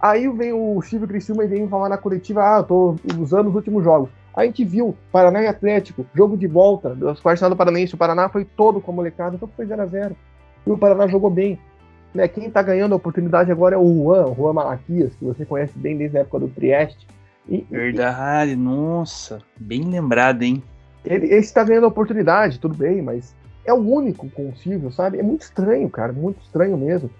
Aí 0.00 0.28
vem 0.28 0.52
o 0.52 0.80
Silvio 0.82 1.08
Criciúma 1.08 1.44
e 1.44 1.48
vem 1.48 1.68
falar 1.68 1.88
na 1.88 1.98
coletiva, 1.98 2.40
ah, 2.42 2.58
eu 2.58 2.64
tô 2.64 2.96
usando 3.18 3.48
os 3.48 3.54
últimos 3.54 3.82
jogos. 3.82 4.10
A 4.34 4.44
gente 4.44 4.64
viu 4.64 4.96
Paraná 5.10 5.42
e 5.42 5.48
Atlético, 5.48 6.06
jogo 6.14 6.36
de 6.36 6.46
volta, 6.46 6.94
das 6.94 7.18
quartas 7.18 7.48
do 7.48 7.56
Paranaense, 7.56 7.94
o 7.94 7.98
Paraná 7.98 8.28
foi 8.28 8.44
todo 8.44 8.80
com 8.80 8.92
a 8.92 8.94
molecada, 8.94 9.34
então 9.34 9.50
foi 9.56 9.66
0x0. 9.66 10.12
E 10.64 10.70
o 10.70 10.78
Paraná 10.78 11.08
jogou 11.08 11.30
bem. 11.30 11.58
Né, 12.14 12.26
quem 12.26 12.48
tá 12.50 12.62
ganhando 12.62 12.92
a 12.92 12.96
oportunidade 12.96 13.50
agora 13.50 13.74
é 13.74 13.78
o 13.78 14.02
Juan, 14.02 14.26
o 14.26 14.34
Juan 14.34 14.52
Malaquias, 14.52 15.12
que 15.14 15.24
você 15.24 15.44
conhece 15.44 15.76
bem 15.76 15.96
desde 15.96 16.16
a 16.16 16.20
época 16.20 16.38
do 16.38 16.48
Trieste. 16.48 17.06
E, 17.48 17.66
Verdade, 17.68 18.52
e, 18.52 18.56
nossa, 18.56 19.40
bem 19.58 19.82
lembrado, 19.82 20.42
hein? 20.42 20.62
Ele, 21.04 21.26
ele 21.26 21.36
está 21.36 21.64
ganhando 21.64 21.84
a 21.84 21.88
oportunidade, 21.88 22.60
tudo 22.60 22.74
bem, 22.76 23.02
mas 23.02 23.34
é 23.64 23.72
o 23.72 23.78
único 23.78 24.30
com 24.30 24.48
o 24.48 24.56
Silvio, 24.56 24.92
sabe? 24.92 25.18
É 25.18 25.22
muito 25.22 25.42
estranho, 25.42 25.90
cara, 25.90 26.12
muito 26.12 26.40
estranho 26.40 26.78
mesmo 26.78 27.10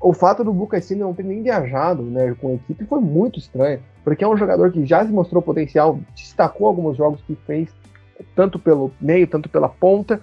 o 0.00 0.12
fato 0.12 0.44
do 0.44 0.52
Lucas 0.52 0.84
Silva 0.84 1.04
não 1.04 1.14
ter 1.14 1.24
nem 1.24 1.42
viajado 1.42 2.02
né, 2.02 2.34
com 2.40 2.48
a 2.48 2.54
equipe 2.54 2.84
foi 2.84 3.00
muito 3.00 3.38
estranho, 3.38 3.80
porque 4.04 4.22
é 4.22 4.28
um 4.28 4.36
jogador 4.36 4.70
que 4.70 4.86
já 4.86 5.04
se 5.04 5.10
mostrou 5.10 5.42
potencial, 5.42 5.98
destacou 6.14 6.68
alguns 6.68 6.96
jogos 6.96 7.20
que 7.22 7.34
fez, 7.46 7.68
tanto 8.34 8.58
pelo 8.58 8.92
meio, 9.00 9.26
tanto 9.26 9.48
pela 9.48 9.68
ponta. 9.68 10.20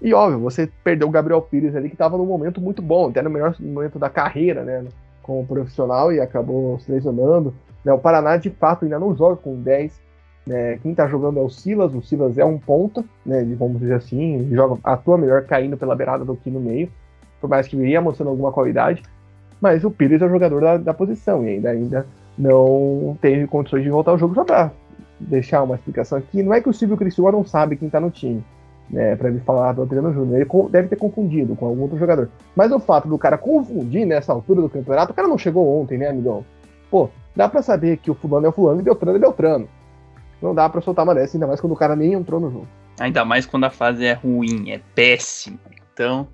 E 0.00 0.12
óbvio, 0.12 0.40
você 0.40 0.68
perdeu 0.82 1.08
o 1.08 1.10
Gabriel 1.10 1.40
Pires 1.40 1.74
ali, 1.74 1.88
que 1.88 1.94
estava 1.94 2.18
num 2.18 2.26
momento 2.26 2.60
muito 2.60 2.82
bom, 2.82 3.08
até 3.08 3.22
no 3.22 3.30
melhor 3.30 3.56
momento 3.58 3.98
da 3.98 4.10
carreira, 4.10 4.62
né? 4.62 4.84
Como 5.22 5.46
profissional 5.46 6.12
e 6.12 6.20
acabou 6.20 6.78
se 6.80 6.92
lesionando. 6.92 7.54
Né, 7.82 7.92
o 7.92 7.98
Paraná, 7.98 8.36
de 8.36 8.50
fato, 8.50 8.84
ainda 8.84 8.98
não 8.98 9.16
joga 9.16 9.36
com 9.36 9.60
10. 9.60 10.02
Né, 10.46 10.78
quem 10.82 10.90
está 10.90 11.08
jogando 11.08 11.38
é 11.38 11.42
o 11.42 11.48
Silas, 11.48 11.94
o 11.94 12.02
Silas 12.02 12.36
é 12.36 12.44
um 12.44 12.58
ponta, 12.58 13.02
né, 13.24 13.42
vamos 13.58 13.80
dizer 13.80 13.94
assim, 13.94 14.46
joga, 14.52 14.78
atua 14.84 15.16
melhor 15.16 15.44
caindo 15.44 15.74
pela 15.74 15.96
beirada 15.96 16.22
do 16.22 16.36
que 16.36 16.50
no 16.50 16.60
meio, 16.60 16.90
por 17.40 17.48
mais 17.48 17.66
que 17.66 17.76
viria 17.76 18.02
mostrando 18.02 18.28
alguma 18.28 18.52
qualidade 18.52 19.02
mas 19.60 19.84
o 19.84 19.90
Pires 19.90 20.20
é 20.20 20.26
o 20.26 20.30
jogador 20.30 20.60
da, 20.60 20.76
da 20.76 20.94
posição 20.94 21.44
e 21.44 21.50
ainda, 21.50 21.70
ainda 21.70 22.06
não 22.36 23.16
teve 23.20 23.46
condições 23.46 23.82
de 23.82 23.90
voltar 23.90 24.10
ao 24.12 24.18
jogo 24.18 24.34
só 24.34 24.44
para 24.44 24.72
deixar 25.20 25.62
uma 25.62 25.76
explicação 25.76 26.18
aqui. 26.18 26.42
Não 26.42 26.52
é 26.52 26.60
que 26.60 26.68
o 26.68 26.72
Silvio 26.72 26.96
Criciúma 26.96 27.32
não 27.32 27.44
sabe 27.44 27.76
quem 27.76 27.86
está 27.86 28.00
no 28.00 28.10
time, 28.10 28.44
né, 28.90 29.16
para 29.16 29.28
ele 29.28 29.40
falar 29.40 29.72
do 29.72 29.82
Adriano 29.82 30.12
Júnior. 30.12 30.40
Ele 30.40 30.48
deve 30.70 30.88
ter 30.88 30.96
confundido 30.96 31.54
com 31.56 31.66
algum 31.66 31.82
outro 31.82 31.98
jogador. 31.98 32.28
Mas 32.54 32.72
o 32.72 32.78
fato 32.78 33.08
do 33.08 33.18
cara 33.18 33.38
confundir 33.38 34.04
nessa 34.04 34.32
altura 34.32 34.62
do 34.62 34.68
campeonato, 34.68 35.12
o 35.12 35.14
cara 35.14 35.28
não 35.28 35.38
chegou 35.38 35.80
ontem, 35.80 35.98
né, 35.98 36.08
amigão? 36.08 36.44
Pô, 36.90 37.08
dá 37.34 37.48
para 37.48 37.62
saber 37.62 37.96
que 37.98 38.10
o 38.10 38.14
fulano 38.14 38.46
é 38.46 38.48
o 38.48 38.52
fulano 38.52 38.80
e 38.80 38.84
Beltrano 38.84 39.16
é 39.16 39.20
Beltrano. 39.20 39.68
Não 40.42 40.54
dá 40.54 40.68
para 40.68 40.80
soltar 40.80 41.04
uma 41.04 41.14
dessa, 41.14 41.36
ainda 41.36 41.46
mais 41.46 41.60
quando 41.60 41.72
o 41.72 41.76
cara 41.76 41.96
nem 41.96 42.12
entrou 42.12 42.38
no 42.38 42.50
jogo. 42.50 42.68
Ainda 43.00 43.24
mais 43.24 43.46
quando 43.46 43.64
a 43.64 43.70
fase 43.70 44.04
é 44.04 44.12
ruim, 44.12 44.70
é 44.70 44.80
péssima. 44.94 45.58
Então, 45.92 46.28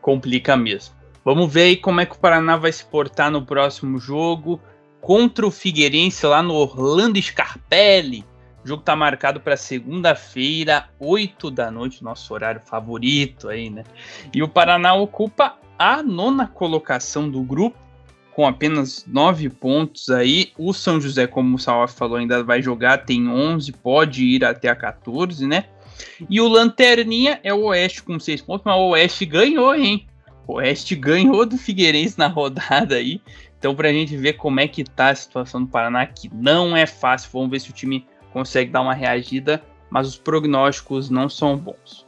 complica 0.00 0.56
mesmo. 0.56 0.95
Vamos 1.26 1.52
ver 1.52 1.62
aí 1.62 1.76
como 1.76 2.00
é 2.00 2.06
que 2.06 2.14
o 2.14 2.18
Paraná 2.20 2.56
vai 2.56 2.70
se 2.70 2.84
portar 2.84 3.32
no 3.32 3.44
próximo 3.44 3.98
jogo 3.98 4.60
contra 5.00 5.44
o 5.44 5.50
Figueirense 5.50 6.24
lá 6.24 6.40
no 6.40 6.54
Orlando 6.54 7.20
Scarpelli. 7.20 8.24
O 8.64 8.68
jogo 8.68 8.78
está 8.78 8.94
marcado 8.94 9.40
para 9.40 9.56
segunda-feira, 9.56 10.88
8 11.00 11.50
da 11.50 11.68
noite, 11.68 12.04
nosso 12.04 12.32
horário 12.32 12.60
favorito 12.64 13.48
aí, 13.48 13.68
né? 13.68 13.82
E 14.32 14.40
o 14.40 14.46
Paraná 14.46 14.94
ocupa 14.94 15.58
a 15.76 16.00
nona 16.00 16.46
colocação 16.46 17.28
do 17.28 17.42
grupo, 17.42 17.76
com 18.32 18.46
apenas 18.46 19.04
9 19.04 19.48
pontos 19.48 20.08
aí. 20.10 20.52
O 20.56 20.72
São 20.72 21.00
José, 21.00 21.26
como 21.26 21.56
o 21.56 21.58
Salaf 21.58 21.92
falou, 21.92 22.18
ainda 22.18 22.44
vai 22.44 22.62
jogar, 22.62 22.98
tem 22.98 23.28
11, 23.28 23.72
pode 23.72 24.24
ir 24.24 24.44
até 24.44 24.68
a 24.68 24.76
14, 24.76 25.44
né? 25.44 25.64
E 26.30 26.40
o 26.40 26.46
Lanterninha 26.46 27.40
é 27.42 27.52
o 27.52 27.64
Oeste 27.64 28.00
com 28.00 28.16
6 28.16 28.42
pontos, 28.42 28.64
mas 28.64 28.76
o 28.76 28.90
Oeste 28.90 29.26
ganhou, 29.26 29.74
hein? 29.74 30.06
Oeste 30.46 30.94
ganhou 30.94 31.44
do 31.44 31.58
Figueirense 31.58 32.18
na 32.18 32.28
rodada 32.28 32.96
aí. 32.96 33.20
Então, 33.58 33.74
para 33.74 33.88
a 33.88 33.92
gente 33.92 34.16
ver 34.16 34.34
como 34.34 34.60
é 34.60 34.68
que 34.68 34.84
tá 34.84 35.10
a 35.10 35.14
situação 35.14 35.62
do 35.62 35.68
Paraná, 35.68 36.06
que 36.06 36.30
não 36.32 36.76
é 36.76 36.86
fácil. 36.86 37.30
Vamos 37.32 37.50
ver 37.50 37.60
se 37.60 37.70
o 37.70 37.72
time 37.72 38.06
consegue 38.32 38.70
dar 38.70 38.82
uma 38.82 38.94
reagida, 38.94 39.62
mas 39.90 40.06
os 40.06 40.16
prognósticos 40.16 41.10
não 41.10 41.28
são 41.28 41.56
bons. 41.56 42.06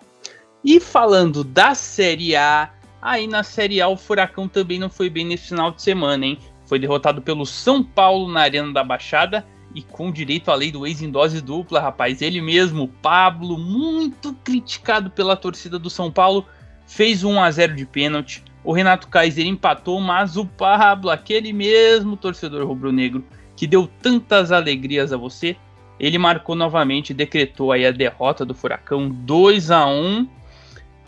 E 0.64 0.78
falando 0.78 1.42
da 1.42 1.74
Série 1.74 2.36
A, 2.36 2.70
aí 3.00 3.26
na 3.26 3.42
Série 3.42 3.80
A 3.80 3.88
o 3.88 3.96
Furacão 3.96 4.46
também 4.46 4.78
não 4.78 4.90
foi 4.90 5.08
bem 5.08 5.24
nesse 5.24 5.48
final 5.48 5.70
de 5.70 5.82
semana, 5.82 6.26
hein? 6.26 6.38
Foi 6.66 6.78
derrotado 6.78 7.22
pelo 7.22 7.46
São 7.46 7.82
Paulo 7.82 8.30
na 8.30 8.40
Arena 8.42 8.72
da 8.72 8.84
Baixada 8.84 9.46
e 9.74 9.82
com 9.82 10.10
direito 10.10 10.50
à 10.50 10.54
lei 10.54 10.70
do 10.70 10.86
ex 10.86 11.00
em 11.00 11.10
dose 11.10 11.40
dupla, 11.40 11.80
rapaz. 11.80 12.20
Ele 12.20 12.40
mesmo, 12.40 12.88
Pablo, 13.00 13.58
muito 13.58 14.34
criticado 14.44 15.10
pela 15.10 15.36
torcida 15.36 15.78
do 15.78 15.88
São 15.88 16.10
Paulo, 16.10 16.44
fez 16.88 17.22
1 17.22 17.40
a 17.40 17.50
0 17.50 17.76
de 17.76 17.86
pênalti. 17.86 18.42
O 18.64 18.72
Renato 18.72 19.06
Kaiser 19.06 19.46
empatou, 19.46 20.00
mas 20.00 20.36
o 20.36 20.44
Pablo, 20.44 21.10
aquele 21.10 21.52
mesmo 21.52 22.16
torcedor 22.16 22.66
rubro-negro 22.66 23.24
que 23.54 23.66
deu 23.66 23.88
tantas 24.02 24.50
alegrias 24.50 25.12
a 25.12 25.16
você, 25.16 25.56
Ele 26.00 26.18
marcou 26.18 26.54
novamente, 26.54 27.14
decretou 27.14 27.72
aí 27.72 27.86
a 27.86 27.90
derrota 27.90 28.44
do 28.44 28.54
Furacão 28.54 29.08
2 29.08 29.70
a 29.70 29.86
1 29.86 30.28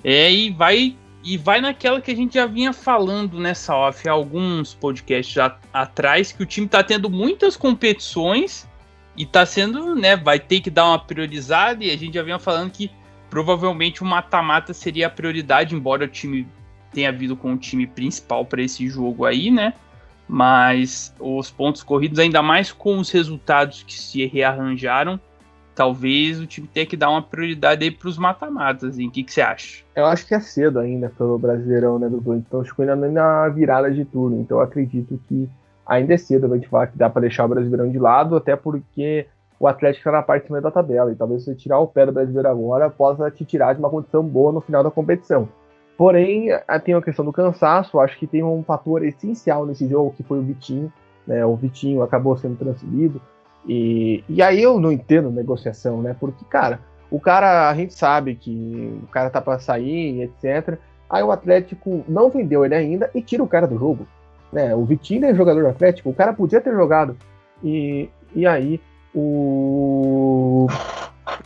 é, 0.05 0.33
e 0.33 0.51
vai 0.51 0.97
e 1.22 1.37
vai 1.37 1.61
naquela 1.61 2.01
que 2.01 2.11
a 2.11 2.16
gente 2.16 2.35
já 2.35 2.47
vinha 2.47 2.72
falando 2.72 3.39
nessa 3.39 3.76
off 3.76 4.09
alguns 4.09 4.72
podcasts 4.72 5.35
já 5.35 5.59
atrás 5.70 6.33
que 6.33 6.43
o 6.43 6.47
time 6.47 6.64
está 6.64 6.83
tendo 6.83 7.11
muitas 7.11 7.59
competições 7.59 8.66
e 9.14 9.24
está 9.24 9.45
sendo, 9.45 9.95
né, 9.95 10.16
vai 10.16 10.41
ter 10.41 10.61
que 10.61 10.70
dar 10.70 10.87
uma 10.87 10.99
priorizada 10.99 11.85
e 11.85 11.91
a 11.91 11.97
gente 11.97 12.14
já 12.14 12.22
vinha 12.22 12.39
falando 12.39 12.70
que 12.70 12.91
provavelmente 13.31 14.03
o 14.03 14.05
mata-mata 14.07 14.74
seria 14.74 15.07
a 15.07 15.11
prioridade, 15.11 15.74
embora 15.74 16.05
o 16.05 16.09
time 16.09 16.47
tenha 16.93 17.12
vindo 17.12 17.37
com 17.37 17.55
o 17.55 17.57
time 17.57 17.87
principal 17.87 18.45
para 18.45 18.61
esse 18.61 18.89
jogo 18.89 19.24
aí, 19.24 19.51
né? 19.51 19.72
Mas 20.28 21.14
os 21.18 21.51
pontos 21.51 21.83
corridos, 21.83 22.18
ainda 22.18 22.43
mais 22.43 22.72
com 22.72 22.99
os 22.99 23.11
resultados 23.11 23.83
que 23.85 23.95
se 23.95 24.26
rearranjaram, 24.26 25.18
talvez 25.74 26.41
o 26.41 26.47
time 26.47 26.68
tenha 26.68 26.87
que 26.87 26.97
dar 26.97 27.11
uma 27.11 27.22
prioridade 27.22 27.85
aí 27.85 27.91
para 27.91 28.09
os 28.09 28.18
mata-matas. 28.18 28.97
O 28.99 29.11
que, 29.11 29.24
você 29.26 29.41
acha? 29.41 29.83
Eu 29.95 30.07
acho 30.07 30.26
que 30.26 30.35
é 30.35 30.41
cedo 30.41 30.78
ainda 30.78 31.09
pelo 31.16 31.39
Brasileirão, 31.39 31.99
né, 31.99 32.09
Dudu? 32.09 32.35
Então, 32.35 32.61
acho 32.61 32.74
que 32.74 32.83
ainda 32.83 32.97
nem 32.97 33.12
na 33.12 33.49
virada 33.49 33.91
de 33.91 34.05
turno. 34.05 34.41
Então, 34.41 34.61
acredito 34.61 35.20
que 35.28 35.49
ainda 35.87 36.14
é 36.14 36.16
cedo 36.16 36.53
a 36.53 36.57
gente 36.57 36.68
falar 36.68 36.89
que 36.89 36.99
dá 36.99 37.09
para 37.09 37.22
deixar 37.22 37.45
o 37.45 37.49
Brasileirão 37.49 37.91
de 37.91 37.99
lado, 37.99 38.37
até 38.37 38.55
porque 38.55 39.26
o 39.61 39.66
Atlético 39.66 40.00
está 40.00 40.11
na 40.11 40.22
parte 40.22 40.42
de 40.42 40.46
cima 40.46 40.61
da 40.62 40.70
tabela. 40.70 41.12
E 41.12 41.14
talvez 41.14 41.44
você 41.44 41.54
tirar 41.54 41.78
o 41.78 41.86
pé 41.86 42.06
do 42.06 42.12
Brasileiro 42.12 42.48
agora 42.48 42.88
possa 42.88 43.30
te 43.30 43.44
tirar 43.44 43.74
de 43.74 43.78
uma 43.78 43.90
condição 43.90 44.24
boa 44.24 44.50
no 44.50 44.62
final 44.62 44.82
da 44.82 44.90
competição. 44.90 45.46
Porém, 45.98 46.48
tem 46.82 46.94
a 46.94 47.02
questão 47.02 47.26
do 47.26 47.32
cansaço, 47.32 48.00
acho 48.00 48.18
que 48.18 48.26
tem 48.26 48.42
um 48.42 48.64
fator 48.64 49.04
essencial 49.04 49.66
nesse 49.66 49.86
jogo, 49.86 50.14
que 50.16 50.22
foi 50.22 50.38
o 50.38 50.42
Vitinho. 50.42 50.90
Né? 51.26 51.44
O 51.44 51.54
Vitinho 51.56 52.02
acabou 52.02 52.38
sendo 52.38 52.56
transferido. 52.56 53.20
E, 53.68 54.24
e 54.26 54.40
aí 54.40 54.62
eu 54.62 54.80
não 54.80 54.90
entendo 54.90 55.30
negociação, 55.30 56.00
né? 56.00 56.16
Porque, 56.18 56.42
cara, 56.46 56.80
o 57.11 57.20
cara, 57.20 57.68
a 57.68 57.74
gente 57.74 57.92
sabe 57.92 58.34
que 58.36 58.98
o 59.02 59.06
cara 59.08 59.28
tá 59.28 59.42
para 59.42 59.58
sair, 59.58 60.22
etc. 60.22 60.78
Aí 61.11 61.22
o 61.22 61.30
Atlético 61.30 62.02
não 62.08 62.30
vendeu 62.30 62.64
ele 62.64 62.74
ainda 62.74 63.11
e 63.14 63.20
tira 63.20 63.42
o 63.42 63.48
cara 63.48 63.66
do 63.66 63.78
jogo. 63.78 64.06
Né? 64.50 64.74
O 64.74 64.86
Vitinho 64.86 65.26
é 65.26 65.34
jogador 65.34 65.61
do 65.61 65.68
Atlético, 65.68 66.08
o 66.08 66.14
cara 66.14 66.32
podia 66.32 66.62
ter 66.62 66.72
jogado. 66.72 67.14
E, 67.62 68.08
e 68.34 68.46
aí 68.46 68.80
o. 69.14 70.66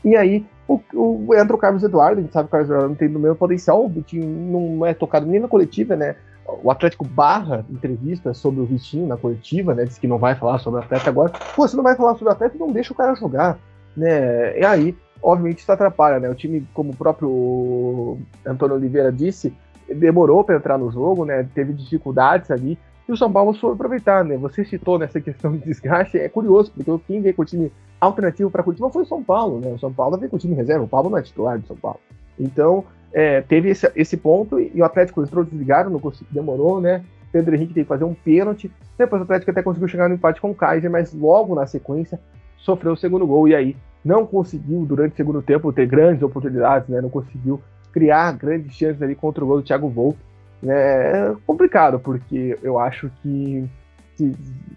E 0.04 0.16
aí 0.16 0.44
o, 0.66 0.80
o, 0.94 1.34
entra 1.34 1.54
o 1.54 1.58
Carlos 1.58 1.82
Eduardo, 1.82 2.20
a 2.20 2.22
gente 2.22 2.32
sabe 2.32 2.48
que 2.48 2.48
o 2.48 2.52
Carlos 2.52 2.70
Eduardo 2.70 2.88
não 2.88 2.96
tem 2.96 3.08
no 3.08 3.18
mesmo 3.18 3.36
potencial, 3.36 3.84
o 3.84 3.88
Vitinho 3.88 4.26
não 4.26 4.86
é 4.86 4.94
tocado 4.94 5.26
nem 5.26 5.40
na 5.40 5.48
coletiva, 5.48 5.94
né? 5.94 6.16
O 6.62 6.70
Atlético 6.70 7.04
barra 7.04 7.64
entrevista 7.70 8.34
sobre 8.34 8.60
o 8.60 8.66
Vitinho 8.66 9.06
na 9.06 9.16
coletiva, 9.16 9.74
né? 9.74 9.84
Diz 9.84 9.98
que 9.98 10.06
não 10.06 10.18
vai 10.18 10.34
falar 10.34 10.58
sobre 10.58 10.80
o 10.80 10.82
Atlético 10.82 11.10
agora. 11.10 11.32
Pô, 11.54 11.66
você 11.66 11.76
não 11.76 11.82
vai 11.82 11.96
falar 11.96 12.12
sobre 12.14 12.28
o 12.28 12.32
Atlético, 12.32 12.66
não 12.66 12.72
deixa 12.72 12.92
o 12.92 12.96
cara 12.96 13.14
jogar, 13.14 13.58
né? 13.96 14.58
E 14.58 14.64
aí, 14.64 14.96
obviamente, 15.22 15.58
isso 15.58 15.72
atrapalha, 15.72 16.18
né? 16.18 16.28
O 16.28 16.34
time, 16.34 16.66
como 16.74 16.92
o 16.92 16.96
próprio 16.96 18.18
Antônio 18.46 18.76
Oliveira 18.76 19.10
disse, 19.10 19.54
demorou 19.88 20.44
para 20.44 20.56
entrar 20.56 20.78
no 20.78 20.90
jogo, 20.90 21.24
né? 21.24 21.46
Teve 21.54 21.72
dificuldades 21.72 22.50
ali. 22.50 22.78
E 23.08 23.12
o 23.12 23.16
São 23.16 23.30
Paulo 23.30 23.54
soube 23.54 23.74
aproveitar, 23.74 24.24
né? 24.24 24.36
Você 24.38 24.64
citou 24.64 24.98
nessa 24.98 25.20
questão 25.20 25.52
de 25.52 25.64
desgaste, 25.64 26.18
é 26.18 26.28
curioso, 26.28 26.72
porque 26.72 27.04
quem 27.06 27.20
vê 27.20 27.32
com 27.32 27.42
o 27.42 27.44
time 27.44 27.70
alternativo 28.00 28.50
para 28.50 28.62
Curitiba 28.62 28.90
foi 28.90 29.02
o 29.02 29.06
São 29.06 29.22
Paulo, 29.22 29.60
né? 29.60 29.72
O 29.72 29.78
São 29.78 29.92
Paulo 29.92 30.16
veio 30.16 30.30
com 30.30 30.36
o 30.36 30.38
time 30.38 30.54
reserva, 30.54 30.84
o 30.84 30.88
Paulo 30.88 31.10
não 31.10 31.18
é 31.18 31.22
titular 31.22 31.58
do 31.58 31.66
São 31.66 31.76
Paulo. 31.76 32.00
Então, 32.38 32.84
é, 33.12 33.42
teve 33.42 33.70
esse, 33.70 33.90
esse, 33.94 34.16
ponto 34.16 34.58
e 34.58 34.80
o 34.80 34.84
Atlético 34.84 35.22
entrou 35.22 35.44
desligado, 35.44 35.90
não 35.90 36.00
conseguiu, 36.00 36.32
demorou, 36.32 36.80
né? 36.80 37.04
Pedro 37.30 37.54
Henrique 37.54 37.74
teve 37.74 37.84
que 37.84 37.88
fazer 37.88 38.04
um 38.04 38.14
pênalti. 38.14 38.70
Depois 38.96 39.20
o 39.20 39.24
Atlético 39.24 39.50
até 39.50 39.62
conseguiu 39.62 39.88
chegar 39.88 40.08
no 40.08 40.14
empate 40.14 40.40
com 40.40 40.50
o 40.50 40.54
Kaiser, 40.54 40.90
mas 40.90 41.12
logo 41.12 41.54
na 41.54 41.66
sequência 41.66 42.18
sofreu 42.56 42.92
o 42.92 42.96
segundo 42.96 43.26
gol 43.26 43.46
e 43.48 43.54
aí 43.54 43.76
não 44.04 44.26
conseguiu, 44.26 44.84
durante 44.84 45.14
o 45.14 45.16
segundo 45.16 45.42
tempo, 45.42 45.72
ter 45.72 45.86
grandes 45.86 46.22
oportunidades, 46.22 46.88
né? 46.88 47.00
Não 47.00 47.10
conseguiu 47.10 47.60
criar 47.92 48.32
grandes 48.32 48.74
chances 48.74 49.00
ali 49.00 49.14
contra 49.14 49.44
o 49.44 49.46
gol 49.46 49.58
do 49.58 49.62
Thiago 49.62 49.88
Volpe. 49.88 50.18
É 50.66 51.34
complicado, 51.46 51.98
porque 51.98 52.58
eu 52.62 52.78
acho 52.78 53.10
que, 53.22 53.68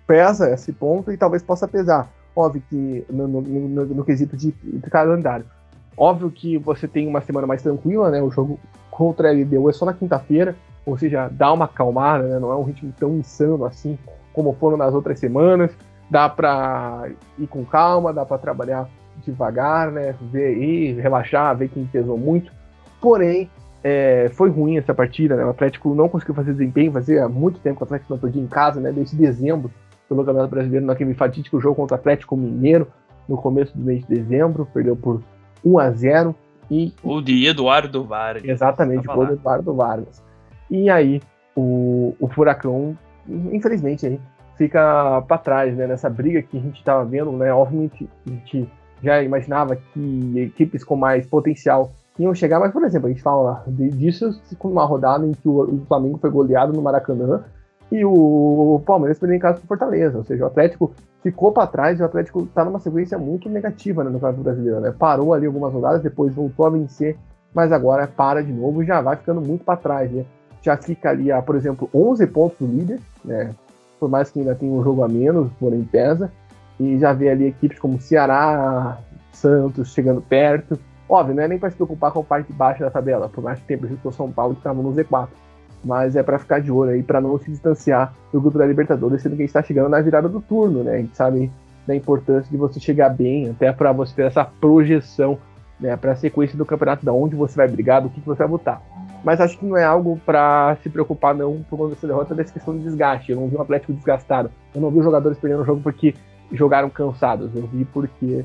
pesa 0.05 0.51
esse 0.51 0.73
ponto 0.73 1.11
e 1.11 1.17
talvez 1.17 1.43
possa 1.43 1.67
pesar. 1.67 2.09
Óbvio 2.35 2.63
que 2.69 3.05
no, 3.09 3.27
no, 3.27 3.41
no, 3.41 3.85
no 3.85 4.05
quesito 4.05 4.35
de, 4.35 4.51
de, 4.51 4.89
calendário. 4.89 5.45
Óbvio 5.95 6.29
que 6.29 6.57
você 6.57 6.88
tem 6.88 7.07
uma 7.07 7.21
semana 7.21 7.47
mais 7.47 7.61
tranquila, 7.61 8.09
né? 8.09 8.21
O 8.21 8.31
jogo 8.31 8.59
contra 8.91 9.29
a 9.29 9.31
LDU 9.31 9.69
é 9.69 9.73
só 9.73 9.85
na 9.85 9.93
quinta-feira, 9.93 10.55
ou 10.85 10.97
seja, 10.97 11.29
dá 11.31 11.51
uma 11.51 11.65
acalmada, 11.65 12.27
né? 12.27 12.39
Não 12.39 12.51
é 12.51 12.55
um 12.55 12.63
ritmo 12.63 12.93
tão 12.97 13.17
insano 13.17 13.65
assim 13.65 13.97
como 14.33 14.53
foram 14.53 14.77
nas 14.77 14.93
outras 14.93 15.19
semanas. 15.19 15.71
Dá 16.09 16.29
para 16.29 17.09
ir 17.38 17.47
com 17.47 17.65
calma, 17.65 18.13
dá 18.13 18.25
para 18.25 18.38
trabalhar 18.38 18.88
devagar, 19.25 19.91
né? 19.91 20.15
Ver 20.31 20.57
e 20.57 20.93
relaxar, 20.93 21.55
ver 21.57 21.69
quem 21.69 21.85
pesou 21.85 22.17
muito. 22.17 22.51
Porém, 23.01 23.49
é, 23.89 24.29
foi 24.33 24.49
ruim 24.49 24.77
essa 24.77 24.93
partida, 24.93 25.38
né? 25.38 25.45
O 25.45 25.49
Atlético 25.49 25.95
não 25.95 26.09
conseguiu 26.09 26.35
fazer 26.35 26.51
desempenho, 26.51 26.91
fazia 26.91 27.29
muito 27.29 27.57
tempo 27.61 27.77
que 27.77 27.83
o 27.83 27.85
Atlético 27.85 28.13
não 28.13 28.19
perdia 28.19 28.41
em 28.41 28.47
casa, 28.47 28.81
né? 28.81 28.91
Desde 28.91 29.15
dezembro 29.15 29.71
pelo 30.09 30.25
Campeonato 30.25 30.51
Brasileiro 30.51 30.85
naquele 30.85 31.13
fatídico 31.13 31.61
jogo 31.61 31.75
contra 31.75 31.95
o 31.95 31.99
Atlético 31.99 32.35
Mineiro 32.35 32.89
no 33.29 33.38
começo 33.38 33.77
do 33.77 33.85
mês 33.85 34.05
de 34.05 34.13
dezembro, 34.13 34.67
perdeu 34.73 34.93
por 34.93 35.23
1 35.63 35.79
a 35.79 35.91
0 35.91 36.35
e 36.69 36.93
o 37.01 37.21
de 37.21 37.45
Eduardo 37.47 38.03
Vargas. 38.03 38.43
Exatamente, 38.43 39.07
o 39.09 39.23
Eduardo 39.23 39.73
Vargas. 39.73 40.21
E 40.69 40.89
aí 40.89 41.21
o, 41.55 42.13
o 42.19 42.27
Furacão, 42.27 42.97
infelizmente 43.25 44.05
aí 44.05 44.19
fica 44.57 45.21
para 45.21 45.38
trás, 45.38 45.77
né, 45.77 45.88
nessa 45.88 46.09
briga 46.09 46.41
que 46.41 46.57
a 46.57 46.61
gente 46.61 46.79
estava 46.79 47.05
vendo, 47.05 47.31
né? 47.31 47.53
Obviamente 47.53 48.09
a 48.25 48.29
gente 48.29 48.69
já 49.01 49.23
imaginava 49.23 49.77
que 49.77 50.33
equipes 50.39 50.83
com 50.83 50.97
mais 50.97 51.25
potencial 51.25 51.89
iam 52.20 52.34
chegar, 52.34 52.59
mas 52.59 52.72
por 52.72 52.84
exemplo, 52.84 53.07
a 53.07 53.09
gente 53.09 53.22
fala 53.22 53.63
disso 53.68 54.39
com 54.57 54.70
uma 54.70 54.86
rodada 54.86 55.26
em 55.26 55.32
que 55.32 55.47
o 55.47 55.82
Flamengo 55.88 56.18
foi 56.18 56.30
goleado 56.30 56.74
no 56.74 56.82
Maracanã 56.82 57.43
e 57.91 58.03
o 58.03 58.82
Palmeiras 58.86 59.18
perdeu 59.18 59.38
em 59.38 59.39
casa 59.39 59.59
com 59.59 59.68
Fortaleza. 59.68 60.18
Ou 60.18 60.24
seja, 60.24 60.43
o 60.43 60.47
Atlético 60.47 60.93
ficou 61.24 61.51
para 61.51 61.68
trás 61.68 61.99
e 61.99 62.01
o 62.01 62.05
Atlético 62.05 62.43
está 62.43 62.63
numa 62.65 62.80
sequência 62.80 63.18
muito 63.18 63.49
negativa 63.49 64.03
né, 64.03 64.09
no 64.09 64.20
Campeonato 64.20 64.43
Brasileiro. 64.43 64.80
Né? 64.82 64.93
Parou 64.97 65.34
ali 65.34 65.45
algumas 65.45 65.74
rodadas, 65.74 66.01
depois 66.01 66.34
voltou 66.34 66.65
a 66.65 66.70
vencer, 66.70 67.18
mas 67.53 67.72
agora 67.72 68.07
para 68.07 68.43
de 68.43 68.51
novo 68.51 68.84
e 68.84 68.86
já 68.86 69.01
vai 69.01 69.15
ficando 69.15 69.41
muito 69.41 69.63
para 69.63 69.78
trás. 69.78 70.11
Né? 70.11 70.26
Já 70.61 70.76
fica 70.76 71.09
ali, 71.09 71.32
a, 71.32 71.41
por 71.41 71.55
exemplo, 71.55 71.89
11 71.93 72.28
pontos 72.28 72.57
do 72.59 72.65
líder, 72.65 72.99
né? 73.24 73.51
por 73.99 74.09
mais 74.09 74.30
que 74.30 74.39
ainda 74.39 74.55
tenha 74.55 74.72
um 74.72 74.84
jogo 74.84 75.03
a 75.03 75.07
menos, 75.07 75.49
porém 75.59 75.84
pesa. 75.84 76.32
E 76.80 76.99
já 76.99 77.13
vê 77.13 77.30
ali 77.30 77.47
equipes 77.47 77.80
como 77.80 77.99
Ceará, 77.99 78.99
Santos 79.32 79.93
chegando 79.93 80.22
perto. 80.22 80.78
Óbvio, 81.10 81.36
não 81.36 81.43
é 81.43 81.47
nem 81.47 81.58
para 81.58 81.70
se 81.70 81.76
preocupar 81.76 82.12
com 82.12 82.20
a 82.20 82.24
parte 82.24 82.51
baixa 82.51 82.84
da 82.84 82.91
tabela, 82.91 83.30
por 83.30 83.43
mais 83.43 83.60
que 83.60 83.66
tenha 83.66 83.80
o 84.03 84.12
São 84.12 84.32
Paulo 84.32 84.53
que 84.53 84.60
estava 84.60 84.82
no 84.82 84.93
Z4 84.93 85.30
mas 85.84 86.16
é 86.16 86.24
para 86.24 86.39
ficar 86.39 86.60
de 86.60 86.72
olho 86.72 86.91
aí, 86.91 87.03
para 87.03 87.22
não 87.22 87.38
se 87.38 87.49
distanciar 87.49 88.14
do 88.32 88.41
grupo 88.41 88.58
da 88.58 88.66
Libertadores, 88.66 89.22
sendo 89.22 89.36
que 89.36 89.43
a 89.43 89.45
gente 89.45 89.49
está 89.49 89.64
chegando 89.64 89.89
na 89.89 90.01
virada 90.01 90.28
do 90.28 90.41
turno, 90.41 90.84
né? 90.84 90.95
A 90.95 90.97
gente 90.97 91.16
sabe 91.16 91.51
da 91.86 91.95
importância 91.95 92.51
de 92.51 92.58
você 92.58 92.80
chegar 92.80 93.10
bem, 93.10 93.49
até 93.49 93.72
para 93.72 93.91
você 93.91 94.14
ter 94.14 94.24
essa 94.24 94.43
projeção, 94.43 95.38
né, 95.80 95.95
para 95.95 96.12
a 96.12 96.16
sequência 96.16 96.58
do 96.58 96.66
campeonato, 96.66 97.05
da 97.05 97.14
onde 97.14 97.36
você 97.36 97.55
vai 97.55 97.68
brigar, 97.68 98.01
do 98.01 98.10
que, 98.10 98.20
que 98.20 98.28
você 98.28 98.39
vai 98.39 98.47
botar. 98.47 98.82
Mas 99.24 99.39
acho 99.39 99.58
que 99.58 99.66
não 99.66 99.78
é 99.78 99.86
algo 99.86 100.20
para 100.26 100.76
se 100.84 100.89
preocupar 100.89 101.34
não 101.34 101.64
por 101.70 101.78
quando 101.78 101.95
você 101.95 102.05
derrota 102.05 102.36
dessa 102.36 102.51
questão 102.51 102.78
de 102.78 102.84
desgaste. 102.84 103.32
Eu 103.32 103.39
não 103.39 103.47
vi 103.47 103.55
um 103.55 103.62
Atlético 103.62 103.93
desgastado, 103.93 104.51
eu 104.76 104.82
não 104.82 104.91
vi 104.91 104.97
os 104.97 105.05
jogadores 105.05 105.38
perdendo 105.38 105.62
o 105.62 105.66
jogo 105.66 105.82
porque 105.82 106.14
jogaram 106.51 106.89
cansados, 106.89 107.55
eu 107.55 107.66
vi 107.68 107.86
porque 107.86 108.43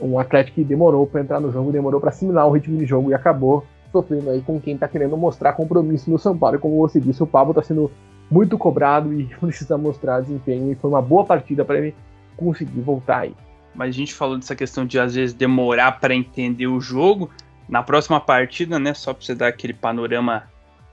um 0.00 0.18
Atlético 0.18 0.56
que 0.56 0.64
demorou 0.64 1.06
para 1.06 1.20
entrar 1.20 1.40
no 1.40 1.50
jogo, 1.50 1.72
demorou 1.72 2.00
para 2.00 2.10
assimilar 2.10 2.46
o 2.46 2.52
ritmo 2.52 2.76
de 2.78 2.86
jogo 2.86 3.10
e 3.10 3.14
acabou 3.14 3.64
sofrendo 3.90 4.30
aí 4.30 4.42
com 4.42 4.60
quem 4.60 4.76
tá 4.76 4.86
querendo 4.86 5.16
mostrar 5.16 5.52
compromisso 5.54 6.10
no 6.10 6.18
São 6.18 6.36
Paulo. 6.36 6.56
E 6.56 6.58
como 6.58 6.76
você 6.76 7.00
disse, 7.00 7.22
o 7.22 7.26
Pablo 7.26 7.54
tá 7.54 7.62
sendo 7.62 7.90
muito 8.30 8.58
cobrado 8.58 9.12
e 9.12 9.24
precisa 9.40 9.78
mostrar 9.78 10.20
desempenho. 10.20 10.72
E 10.72 10.74
foi 10.74 10.90
uma 10.90 11.02
boa 11.02 11.24
partida 11.24 11.64
para 11.64 11.78
ele 11.78 11.94
conseguir 12.36 12.80
voltar 12.80 13.20
aí. 13.20 13.34
Mas 13.74 13.90
a 13.90 13.98
gente 13.98 14.14
falou 14.14 14.36
dessa 14.36 14.56
questão 14.56 14.86
de 14.86 14.98
às 14.98 15.14
vezes 15.14 15.34
demorar 15.34 16.00
para 16.00 16.14
entender 16.14 16.66
o 16.66 16.80
jogo. 16.80 17.30
Na 17.68 17.82
próxima 17.82 18.20
partida, 18.20 18.78
né, 18.78 18.94
só 18.94 19.12
para 19.12 19.24
você 19.24 19.34
dar 19.34 19.48
aquele 19.48 19.74
panorama 19.74 20.44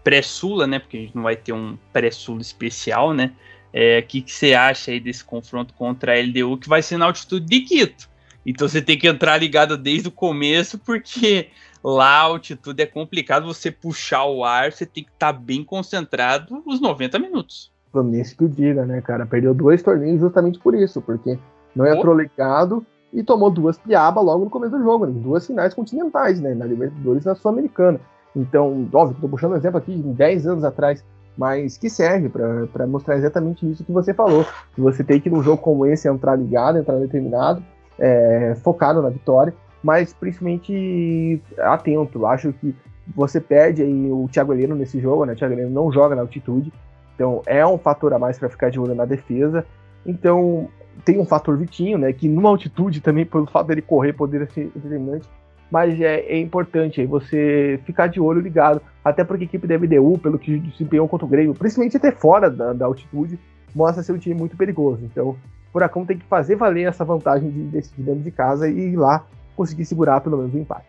pré-Sula, 0.04 0.68
né, 0.68 0.80
porque 0.80 0.97
a 0.97 0.99
gente 1.01 1.16
não 1.16 1.24
vai 1.24 1.36
ter 1.36 1.54
um 1.54 1.78
pré-Sula 1.93 2.41
especial, 2.41 3.14
né? 3.14 3.32
O 3.74 3.76
é, 3.76 4.01
que, 4.01 4.22
que 4.22 4.32
você 4.32 4.54
acha 4.54 4.91
aí 4.91 4.99
desse 4.99 5.24
confronto 5.24 5.74
contra 5.74 6.14
a 6.14 6.22
LDU 6.22 6.58
que 6.58 6.70
vai 6.70 6.82
ser 6.82 6.97
na 6.97 7.06
altitude 7.06 7.45
de 7.45 7.62
Quito? 7.62 8.10
Então 8.45 8.67
você 8.67 8.81
tem 8.81 8.97
que 8.97 9.07
entrar 9.07 9.37
ligado 9.37 9.77
desde 9.77 10.07
o 10.07 10.11
começo, 10.11 10.77
porque 10.79 11.49
Lá 11.83 12.19
a 12.19 12.21
altitude 12.21 12.81
é 12.81 12.85
complicado, 12.85 13.45
você 13.45 13.69
puxar 13.69 14.23
o 14.23 14.45
ar, 14.45 14.71
você 14.71 14.85
tem 14.85 15.03
que 15.03 15.11
estar 15.11 15.33
tá 15.33 15.39
bem 15.39 15.65
concentrado 15.65 16.63
os 16.65 16.79
90 16.79 17.19
minutos. 17.19 17.73
Fluminense 17.91 18.35
que 18.35 18.45
o 18.45 18.49
diga, 18.49 18.85
né, 18.85 19.01
cara? 19.01 19.25
Perdeu 19.25 19.53
dois 19.53 19.83
torneios 19.83 20.21
justamente 20.21 20.57
por 20.59 20.73
isso, 20.73 21.01
porque 21.01 21.37
não 21.75 21.85
entrou 21.85 22.17
ligado 22.17 22.85
e 23.11 23.21
tomou 23.21 23.51
duas 23.51 23.77
piabas 23.77 24.23
logo 24.23 24.45
no 24.45 24.49
começo 24.49 24.77
do 24.77 24.83
jogo, 24.83 25.05
né? 25.05 25.13
duas 25.13 25.45
finais 25.45 25.73
continentais, 25.73 26.39
né? 26.39 26.55
Na 26.55 26.65
Libertadores 26.65 27.25
e 27.25 27.27
na 27.27 27.35
Sul-Americana. 27.35 27.99
Então, 28.33 28.89
óbvio, 28.93 29.17
tô 29.19 29.27
puxando 29.27 29.51
um 29.51 29.57
exemplo 29.57 29.77
aqui 29.77 29.93
de 29.93 30.13
10 30.13 30.47
anos 30.47 30.63
atrás, 30.63 31.03
mas 31.37 31.77
que 31.77 31.89
serve 31.89 32.29
para 32.29 32.87
mostrar 32.87 33.17
exatamente 33.17 33.69
isso 33.69 33.83
que 33.83 33.91
você 33.91 34.13
falou. 34.13 34.45
Você 34.77 35.03
tem 35.03 35.19
que, 35.19 35.29
num 35.29 35.43
jogo 35.43 35.61
como 35.61 35.85
esse, 35.85 36.07
entrar 36.07 36.37
ligado, 36.37 36.77
entrar 36.77 36.95
determinado, 36.95 37.61
é, 37.99 38.55
focado 38.63 39.01
na 39.01 39.09
vitória, 39.09 39.53
mas 39.83 40.13
principalmente 40.13 41.41
atento. 41.59 42.25
Acho 42.25 42.53
que 42.53 42.75
você 43.15 43.39
perde 43.39 43.81
aí 43.81 44.11
o 44.11 44.27
Thiago 44.31 44.53
Heleno 44.53 44.75
nesse 44.75 44.99
jogo, 44.99 45.25
né? 45.25 45.33
O 45.33 45.35
Thiago 45.35 45.53
Heleno 45.53 45.69
não 45.69 45.91
joga 45.91 46.15
na 46.15 46.21
altitude, 46.21 46.71
então 47.15 47.41
é 47.45 47.65
um 47.65 47.77
fator 47.77 48.13
a 48.13 48.19
mais 48.19 48.39
para 48.39 48.49
ficar 48.49 48.69
de 48.69 48.79
olho 48.79 48.95
na 48.95 49.05
defesa. 49.05 49.65
Então 50.05 50.69
tem 51.03 51.19
um 51.19 51.25
fator 51.25 51.57
Vitinho, 51.57 51.97
né? 51.97 52.13
Que 52.13 52.27
numa 52.27 52.49
altitude 52.49 53.01
também, 53.01 53.25
pelo 53.25 53.45
fato 53.47 53.67
dele 53.67 53.81
correr, 53.81 54.13
poderia 54.13 54.49
ser 54.49 54.71
determinante. 54.75 55.27
Mas 55.71 55.99
é, 55.99 56.19
é 56.19 56.39
importante 56.39 57.01
aí 57.01 57.07
você 57.07 57.79
ficar 57.83 58.07
de 58.07 58.19
olho 58.19 58.39
ligado. 58.39 58.79
Até 59.03 59.23
porque 59.23 59.43
a 59.43 59.47
equipe 59.47 59.65
da 59.65 59.77
MDU, 59.77 60.19
pelo 60.19 60.37
que 60.37 60.59
desempenhou 60.59 61.07
contra 61.07 61.25
o 61.25 61.29
Grêmio, 61.29 61.55
principalmente 61.55 61.97
até 61.97 62.11
fora 62.11 62.49
da, 62.49 62.73
da 62.73 62.85
altitude, 62.85 63.39
mostra 63.73 64.03
ser 64.03 64.13
um 64.13 64.19
time 64.19 64.35
muito 64.35 64.55
perigoso. 64.55 65.03
Então, 65.03 65.35
Furacão 65.74 66.05
tem 66.05 66.19
que 66.19 66.26
fazer 66.26 66.55
valer 66.55 66.88
essa 66.88 67.03
vantagem 67.03 67.49
de 67.49 67.63
decidir 67.63 68.03
dentro 68.03 68.21
de 68.21 68.32
casa 68.32 68.69
e 68.69 68.91
ir 68.91 68.95
lá 68.95 69.26
conseguir 69.55 69.86
segurar 69.86 70.21
pelo 70.21 70.38
menos 70.38 70.53
o 70.53 70.57
empate. 70.59 70.86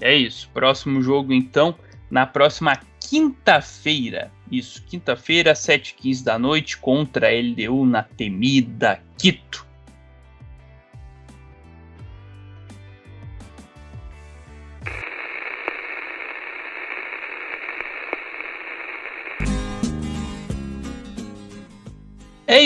É 0.00 0.14
isso. 0.14 0.50
Próximo 0.52 1.02
jogo, 1.02 1.32
então, 1.32 1.74
na 2.10 2.26
próxima 2.26 2.78
quinta-feira. 3.00 4.30
Isso, 4.52 4.84
quinta-feira, 4.84 5.54
7h15 5.54 6.24
da 6.24 6.38
noite, 6.38 6.76
contra 6.76 7.28
a 7.28 7.30
LDU 7.30 7.86
na 7.86 8.02
temida 8.02 9.00
Quito. 9.16 9.66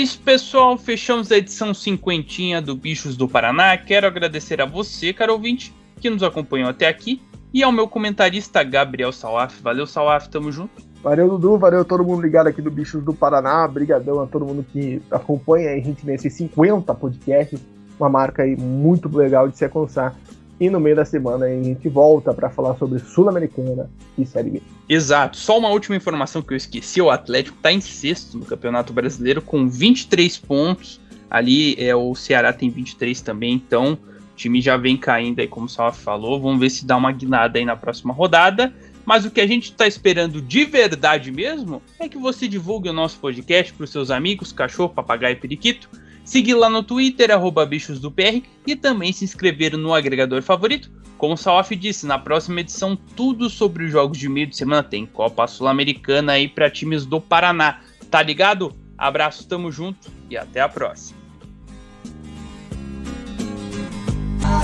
Isso, 0.02 0.20
pessoal. 0.20 0.76
Fechamos 0.76 1.30
a 1.30 1.36
edição 1.36 1.72
cinquentinha 1.72 2.60
do 2.60 2.74
Bichos 2.74 3.16
do 3.16 3.28
Paraná. 3.28 3.76
Quero 3.76 4.04
agradecer 4.04 4.60
a 4.60 4.66
você, 4.66 5.12
caro 5.12 5.34
ouvinte, 5.34 5.72
que 6.00 6.10
nos 6.10 6.24
acompanhou 6.24 6.68
até 6.68 6.88
aqui, 6.88 7.22
e 7.54 7.62
ao 7.62 7.70
meu 7.70 7.86
comentarista 7.86 8.64
Gabriel 8.64 9.12
Salaf. 9.12 9.62
Valeu, 9.62 9.86
Salaf, 9.86 10.28
tamo 10.28 10.50
junto. 10.50 10.82
Valeu, 11.04 11.28
Dudu, 11.28 11.56
valeu 11.56 11.84
todo 11.84 12.02
mundo 12.02 12.20
ligado 12.20 12.48
aqui 12.48 12.60
do 12.60 12.70
Bichos 12.70 13.04
do 13.04 13.14
Paraná. 13.14 13.64
Obrigadão 13.64 14.20
a 14.20 14.26
todo 14.26 14.44
mundo 14.44 14.66
que 14.72 15.00
acompanha 15.08 15.70
a 15.70 15.76
gente 15.76 16.04
nesses 16.04 16.32
50 16.34 16.92
podcasts. 16.94 17.60
Uma 17.98 18.08
marca 18.08 18.42
aí 18.42 18.56
muito 18.56 19.08
legal 19.16 19.48
de 19.48 19.56
se 19.56 19.64
alcançar. 19.64 20.16
E 20.60 20.70
no 20.70 20.78
meio 20.78 20.94
da 20.94 21.04
semana 21.04 21.46
a 21.46 21.48
gente 21.48 21.88
volta 21.88 22.32
para 22.32 22.48
falar 22.48 22.76
sobre 22.76 22.98
Sul-Americana 22.98 23.90
e 24.16 24.24
Série 24.24 24.50
B. 24.50 24.62
Exato. 24.88 25.36
Só 25.36 25.58
uma 25.58 25.68
última 25.70 25.96
informação 25.96 26.42
que 26.42 26.52
eu 26.52 26.56
esqueci: 26.56 27.00
o 27.00 27.10
Atlético 27.10 27.56
está 27.56 27.72
em 27.72 27.80
sexto 27.80 28.38
no 28.38 28.44
Campeonato 28.44 28.92
Brasileiro 28.92 29.42
com 29.42 29.68
23 29.68 30.38
pontos. 30.38 31.00
Ali 31.30 31.74
é 31.82 31.96
o 31.96 32.14
Ceará 32.14 32.52
tem 32.52 32.68
23 32.68 33.20
também, 33.22 33.54
então 33.54 33.94
o 33.94 34.36
time 34.36 34.60
já 34.60 34.76
vem 34.76 34.96
caindo 34.96 35.40
aí, 35.40 35.48
como 35.48 35.66
o 35.66 35.68
Salaf 35.68 35.98
falou. 35.98 36.40
Vamos 36.40 36.60
ver 36.60 36.70
se 36.70 36.84
dá 36.84 36.96
uma 36.96 37.10
guinada 37.10 37.58
aí 37.58 37.64
na 37.64 37.74
próxima 37.74 38.12
rodada. 38.12 38.72
Mas 39.04 39.24
o 39.24 39.30
que 39.30 39.40
a 39.40 39.46
gente 39.46 39.64
está 39.64 39.86
esperando 39.86 40.40
de 40.40 40.64
verdade 40.64 41.32
mesmo 41.32 41.82
é 41.98 42.08
que 42.08 42.18
você 42.18 42.46
divulgue 42.46 42.88
o 42.88 42.92
nosso 42.92 43.18
podcast 43.18 43.72
para 43.72 43.84
os 43.84 43.90
seus 43.90 44.10
amigos, 44.10 44.52
cachorro, 44.52 44.90
papagaio 44.90 45.32
e 45.32 45.36
periquito 45.36 45.88
seguir 46.24 46.54
lá 46.54 46.68
no 46.68 46.82
Twitter, 46.82 47.30
arroba 47.30 47.66
bichos 47.66 48.00
do 48.00 48.10
PR, 48.10 48.42
e 48.66 48.76
também 48.76 49.12
se 49.12 49.24
inscrever 49.24 49.76
no 49.76 49.94
agregador 49.94 50.42
favorito. 50.42 50.90
Como 51.18 51.34
o 51.34 51.36
Salaf 51.36 51.70
disse, 51.76 52.04
na 52.04 52.18
próxima 52.18 52.60
edição, 52.60 52.96
tudo 53.14 53.48
sobre 53.48 53.84
os 53.84 53.92
jogos 53.92 54.18
de 54.18 54.28
meio 54.28 54.48
de 54.48 54.56
semana 54.56 54.82
tem 54.82 55.06
Copa 55.06 55.46
Sul-Americana 55.46 56.32
aí 56.32 56.48
para 56.48 56.68
times 56.68 57.06
do 57.06 57.20
Paraná. 57.20 57.80
Tá 58.10 58.20
ligado? 58.20 58.74
Abraço, 58.98 59.46
tamo 59.46 59.70
junto 59.70 60.10
e 60.28 60.36
até 60.36 60.60
a 60.60 60.68
próxima. 60.68 61.22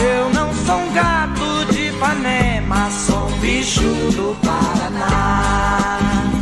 Eu 0.01 0.31
não 0.31 0.53
sou 0.53 0.77
um 0.77 0.93
gato 0.93 1.73
de 1.73 1.89
Ipanema, 1.89 2.91
sou 2.91 3.29
um 3.29 3.39
bicho 3.39 3.81
do 3.81 4.37
Paraná. 4.45 6.38